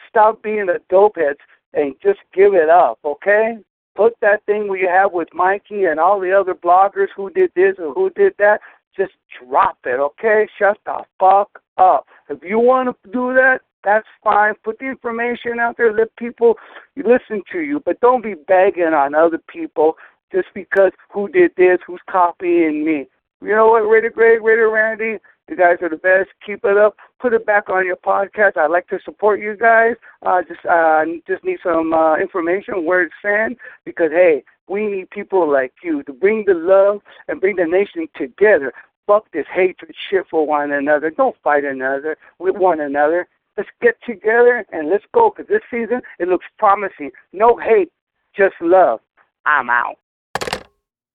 stop 0.08 0.42
being 0.42 0.66
the 0.66 0.80
dopeheads 0.90 1.38
and 1.72 1.94
just 2.02 2.20
give 2.34 2.54
it 2.54 2.68
up, 2.68 2.98
okay? 3.04 3.58
Put 3.94 4.14
that 4.20 4.44
thing 4.44 4.68
we 4.68 4.82
have 4.82 5.12
with 5.12 5.28
Mikey 5.32 5.84
and 5.84 5.98
all 5.98 6.20
the 6.20 6.32
other 6.32 6.54
bloggers 6.54 7.08
who 7.16 7.30
did 7.30 7.50
this 7.56 7.76
or 7.78 7.92
who 7.94 8.10
did 8.10 8.34
that. 8.38 8.60
Just 8.96 9.12
drop 9.40 9.78
it, 9.84 9.98
okay? 10.00 10.48
Shut 10.58 10.78
the 10.84 11.04
fuck 11.18 11.62
up. 11.78 12.06
If 12.28 12.42
you 12.42 12.58
want 12.58 12.96
to 13.02 13.10
do 13.10 13.32
that, 13.34 13.60
that's 13.84 14.06
fine. 14.22 14.54
Put 14.64 14.78
the 14.78 14.86
information 14.86 15.58
out 15.60 15.76
there. 15.76 15.92
Let 15.92 16.14
people 16.16 16.54
listen 16.96 17.42
to 17.52 17.60
you, 17.60 17.80
but 17.84 18.00
don't 18.00 18.22
be 18.22 18.34
begging 18.34 18.94
on 18.94 19.14
other 19.14 19.40
people 19.48 19.96
just 20.32 20.48
because 20.54 20.92
who 21.10 21.28
did 21.28 21.52
this, 21.56 21.78
who's 21.86 22.00
copying 22.10 22.84
me. 22.84 23.06
You 23.40 23.54
know 23.54 23.68
what, 23.68 23.88
Raider 23.88 24.10
Greg, 24.10 24.42
Raider 24.42 24.68
Randy, 24.68 25.18
you 25.48 25.56
guys 25.56 25.76
are 25.80 25.88
the 25.88 25.96
best. 25.96 26.28
Keep 26.44 26.64
it 26.64 26.76
up. 26.76 26.96
Put 27.20 27.32
it 27.32 27.46
back 27.46 27.70
on 27.70 27.86
your 27.86 27.96
podcast. 27.96 28.56
I'd 28.56 28.70
like 28.70 28.88
to 28.88 28.98
support 29.04 29.40
you 29.40 29.56
guys. 29.56 29.94
Uh, 30.24 30.42
just 30.42 30.64
uh, 30.66 31.04
just 31.26 31.42
need 31.44 31.58
some 31.62 31.94
uh, 31.94 32.16
information 32.18 32.84
where 32.84 33.02
it's 33.02 33.14
stand 33.20 33.56
because 33.84 34.10
hey, 34.10 34.44
we 34.68 34.86
need 34.86 35.10
people 35.10 35.50
like 35.50 35.72
you 35.82 36.02
to 36.02 36.12
bring 36.12 36.44
the 36.46 36.54
love 36.54 37.00
and 37.28 37.40
bring 37.40 37.56
the 37.56 37.64
nation 37.64 38.08
together. 38.16 38.72
Fuck 39.06 39.32
this 39.32 39.46
hatred 39.52 39.94
shit 40.10 40.26
for 40.30 40.46
one 40.46 40.70
another. 40.70 41.10
Don't 41.10 41.36
fight 41.42 41.64
another 41.64 42.18
with 42.38 42.56
one 42.56 42.80
another. 42.80 43.26
Let's 43.58 43.68
get 43.82 43.96
together 44.06 44.64
and 44.70 44.88
let's 44.88 45.04
go 45.12 45.30
because 45.36 45.48
this 45.48 45.62
season 45.70 46.00
it 46.20 46.28
looks 46.28 46.46
promising. 46.58 47.10
No 47.32 47.58
hate, 47.58 47.90
just 48.34 48.54
love. 48.60 49.00
I'm 49.44 49.68
out. 49.68 49.96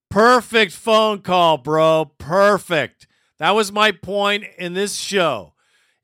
Perfect 0.10 0.74
phone 0.74 1.22
call, 1.22 1.58
bro. 1.58 2.12
Perfect. 2.18 3.08
That 3.40 3.52
was 3.52 3.72
my 3.72 3.94
point 3.94 4.44
in 4.58 4.74
this 4.74 4.96
show. 4.96 5.54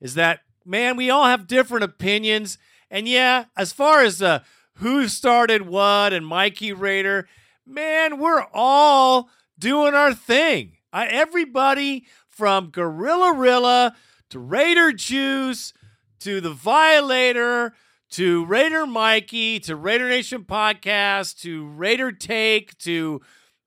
Is 0.00 0.14
that 0.14 0.40
man, 0.64 0.96
we 0.96 1.10
all 1.10 1.26
have 1.26 1.46
different 1.46 1.84
opinions. 1.84 2.56
And 2.90 3.06
yeah, 3.06 3.44
as 3.54 3.72
far 3.72 4.02
as 4.02 4.22
uh, 4.22 4.40
who 4.76 5.08
started 5.08 5.62
what 5.62 6.14
and 6.14 6.26
Mikey 6.26 6.72
Raider, 6.72 7.28
man, 7.66 8.18
we're 8.18 8.46
all 8.54 9.28
doing 9.58 9.92
our 9.92 10.14
thing. 10.14 10.78
I, 10.90 11.06
everybody 11.06 12.06
from 12.28 12.70
Gorilla 12.70 13.34
Rilla 13.34 13.94
to 14.30 14.38
Raider 14.38 14.92
Juice 14.92 15.74
to 16.20 16.40
the 16.40 16.50
Violator 16.50 17.74
to 18.10 18.44
Raider 18.44 18.86
Mikey 18.86 19.60
to 19.60 19.76
Raider 19.76 20.08
Nation 20.08 20.44
podcast 20.44 21.40
to 21.40 21.66
Raider 21.68 22.12
Take 22.12 22.76
to 22.78 23.20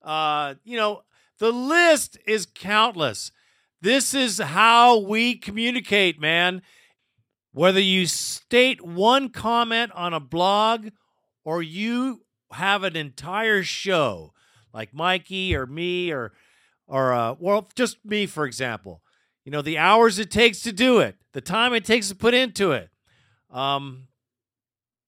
uh, 0.04 0.56
you 0.64 0.78
know 0.78 1.04
the 1.40 1.52
list 1.52 2.18
is 2.28 2.46
countless. 2.46 3.32
This 3.82 4.14
is 4.14 4.40
how 4.40 5.00
we 5.00 5.36
communicate, 5.36 6.20
man. 6.20 6.62
Whether 7.52 7.82
you 7.82 8.08
state 8.08 8.82
one 8.82 9.30
comment 9.30 9.92
on 9.94 10.14
a 10.14 10.20
blog 10.20 10.90
or 11.44 11.62
you 11.62 12.22
have 12.52 12.84
an 12.84 12.96
entire 12.96 13.64
show 13.64 14.34
like 14.74 14.94
Mikey 14.94 15.56
or 15.56 15.66
me 15.66 16.12
or 16.12 16.34
or 16.88 17.14
uh, 17.14 17.36
well 17.40 17.70
just 17.76 18.04
me 18.06 18.26
for 18.26 18.46
example 18.46 19.03
you 19.46 19.52
know 19.52 19.62
the 19.62 19.78
hours 19.78 20.20
it 20.20 20.32
takes 20.32 20.62
to 20.62 20.72
do 20.72 21.00
it 21.00 21.16
the 21.34 21.42
time 21.42 21.74
it 21.74 21.86
takes 21.86 22.10
to 22.10 22.16
put 22.16 22.34
into 22.34 22.72
it 22.72 22.90
um 23.50 24.08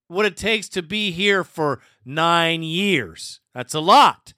what 0.08 0.26
it 0.26 0.38
takes 0.38 0.70
to 0.70 0.82
be 0.82 1.12
here 1.12 1.44
for 1.44 1.82
nine 2.04 2.64
years. 2.64 3.40
That's 3.54 3.74
a 3.74 3.80
lot. 3.80 4.34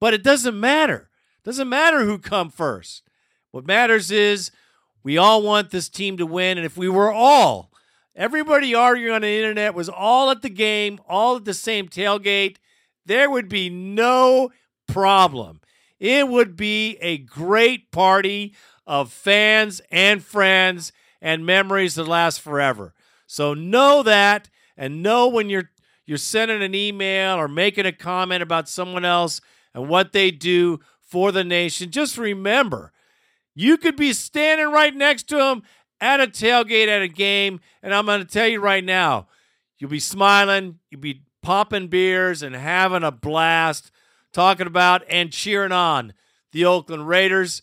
But 0.00 0.14
it 0.14 0.22
doesn't 0.22 0.58
matter. 0.58 1.10
It 1.38 1.44
doesn't 1.44 1.68
matter 1.68 2.04
who 2.04 2.18
come 2.18 2.50
first. 2.50 3.02
What 3.50 3.66
matters 3.66 4.10
is 4.10 4.50
we 5.02 5.18
all 5.18 5.42
want 5.42 5.70
this 5.70 5.88
team 5.88 6.16
to 6.18 6.26
win 6.26 6.58
and 6.58 6.64
if 6.64 6.76
we 6.76 6.88
were 6.88 7.12
all 7.12 7.70
everybody 8.16 8.74
arguing 8.74 9.14
on 9.14 9.22
the 9.22 9.36
internet 9.36 9.74
was 9.74 9.88
all 9.88 10.30
at 10.30 10.42
the 10.42 10.48
game 10.48 11.00
all 11.08 11.36
at 11.36 11.44
the 11.44 11.54
same 11.54 11.88
tailgate 11.88 12.56
there 13.06 13.28
would 13.28 13.48
be 13.48 13.68
no 13.68 14.50
problem. 14.88 15.60
It 16.00 16.26
would 16.28 16.56
be 16.56 16.96
a 17.00 17.18
great 17.18 17.90
party 17.90 18.54
of 18.86 19.12
fans 19.12 19.80
and 19.90 20.22
friends 20.22 20.92
and 21.20 21.46
memories 21.46 21.94
that 21.94 22.08
last 22.08 22.40
forever. 22.40 22.94
So 23.26 23.54
know 23.54 24.02
that 24.02 24.50
and 24.76 25.02
know 25.02 25.28
when 25.28 25.48
you're 25.48 25.70
you're 26.06 26.18
sending 26.18 26.62
an 26.62 26.74
email 26.74 27.36
or 27.36 27.48
making 27.48 27.86
a 27.86 27.92
comment 27.92 28.42
about 28.42 28.68
someone 28.68 29.06
else 29.06 29.40
and 29.72 29.88
what 29.88 30.12
they 30.12 30.30
do 30.30 30.80
for 31.00 31.32
the 31.32 31.44
nation. 31.44 31.90
Just 31.90 32.18
remember, 32.18 32.92
you 33.54 33.78
could 33.78 33.96
be 33.96 34.12
standing 34.12 34.70
right 34.70 34.94
next 34.94 35.28
to 35.28 35.36
them 35.36 35.62
at 36.00 36.20
a 36.20 36.26
tailgate 36.26 36.88
at 36.88 37.00
a 37.00 37.08
game, 37.08 37.60
and 37.82 37.94
I'm 37.94 38.04
going 38.04 38.20
to 38.20 38.26
tell 38.26 38.46
you 38.46 38.60
right 38.60 38.84
now, 38.84 39.28
you'll 39.78 39.88
be 39.88 40.00
smiling, 40.00 40.80
you'll 40.90 41.00
be 41.00 41.22
popping 41.42 41.88
beers 41.88 42.42
and 42.42 42.54
having 42.54 43.02
a 43.02 43.10
blast 43.10 43.90
talking 44.32 44.66
about 44.66 45.02
and 45.08 45.32
cheering 45.32 45.72
on 45.72 46.12
the 46.52 46.64
Oakland 46.64 47.08
Raiders. 47.08 47.62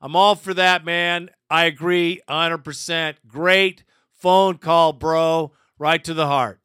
I'm 0.00 0.16
all 0.16 0.34
for 0.34 0.54
that, 0.54 0.84
man. 0.84 1.30
I 1.50 1.66
agree 1.66 2.20
100%. 2.28 3.16
Great 3.26 3.84
phone 4.14 4.56
call, 4.56 4.94
bro. 4.94 5.52
Right 5.78 6.02
to 6.04 6.14
the 6.14 6.26
heart. 6.26 6.60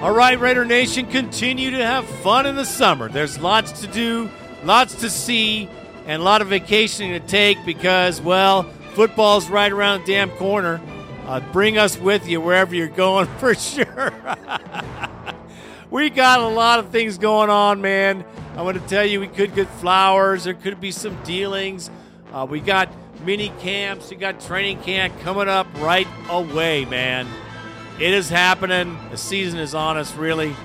All 0.00 0.12
right, 0.12 0.38
Raider 0.38 0.64
Nation, 0.64 1.06
continue 1.06 1.70
to 1.70 1.84
have 1.84 2.04
fun 2.06 2.44
in 2.46 2.56
the 2.56 2.66
summer. 2.66 3.08
There's 3.08 3.40
lots 3.40 3.80
to 3.80 3.86
do, 3.86 4.30
lots 4.62 4.96
to 4.96 5.08
see, 5.08 5.68
and 6.04 6.20
a 6.20 6.24
lot 6.24 6.42
of 6.42 6.48
vacationing 6.48 7.12
to 7.12 7.26
take 7.26 7.64
because, 7.64 8.20
well, 8.20 8.64
football's 8.92 9.48
right 9.48 9.72
around 9.72 10.02
the 10.02 10.12
damn 10.12 10.30
corner. 10.32 10.80
Uh, 11.26 11.40
bring 11.52 11.78
us 11.78 11.98
with 11.98 12.28
you 12.28 12.40
wherever 12.40 12.74
you're 12.74 12.88
going 12.88 13.26
for 13.38 13.54
sure. 13.54 14.12
we 15.94 16.10
got 16.10 16.40
a 16.40 16.48
lot 16.48 16.80
of 16.80 16.88
things 16.88 17.18
going 17.18 17.50
on, 17.50 17.80
man. 17.80 18.24
I 18.56 18.62
want 18.62 18.82
to 18.82 18.88
tell 18.88 19.04
you, 19.04 19.20
we 19.20 19.28
could 19.28 19.54
get 19.54 19.68
flowers. 19.68 20.42
There 20.42 20.52
could 20.52 20.80
be 20.80 20.90
some 20.90 21.16
dealings. 21.22 21.88
Uh, 22.32 22.44
we 22.50 22.58
got 22.58 22.88
mini 23.24 23.52
camps. 23.60 24.10
We 24.10 24.16
got 24.16 24.40
training 24.40 24.82
camp 24.82 25.14
coming 25.20 25.48
up 25.48 25.68
right 25.76 26.08
away, 26.28 26.84
man. 26.84 27.28
It 28.00 28.12
is 28.12 28.28
happening. 28.28 28.98
The 29.12 29.16
season 29.16 29.60
is 29.60 29.72
on 29.72 29.96
us, 29.96 30.16
really. 30.16 30.56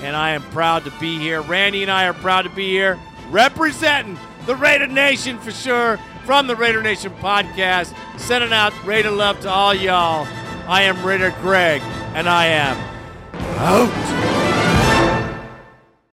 And 0.00 0.16
I 0.16 0.30
am 0.30 0.40
proud 0.44 0.86
to 0.86 0.90
be 0.98 1.18
here. 1.18 1.42
Randy 1.42 1.82
and 1.82 1.90
I 1.90 2.06
are 2.06 2.14
proud 2.14 2.42
to 2.42 2.50
be 2.50 2.70
here 2.70 2.98
representing 3.28 4.18
the 4.46 4.56
Raider 4.56 4.86
Nation 4.86 5.38
for 5.40 5.50
sure 5.50 5.98
from 6.24 6.46
the 6.46 6.56
Raider 6.56 6.80
Nation 6.80 7.12
podcast. 7.16 7.94
Sending 8.18 8.54
out 8.54 8.72
Raider 8.86 9.10
love 9.10 9.40
to 9.40 9.50
all 9.50 9.74
y'all. 9.74 10.26
I 10.66 10.84
am 10.84 11.04
Raider 11.04 11.34
Greg, 11.42 11.82
and 12.14 12.26
I 12.26 12.46
am 12.46 12.78
out. 13.58 14.49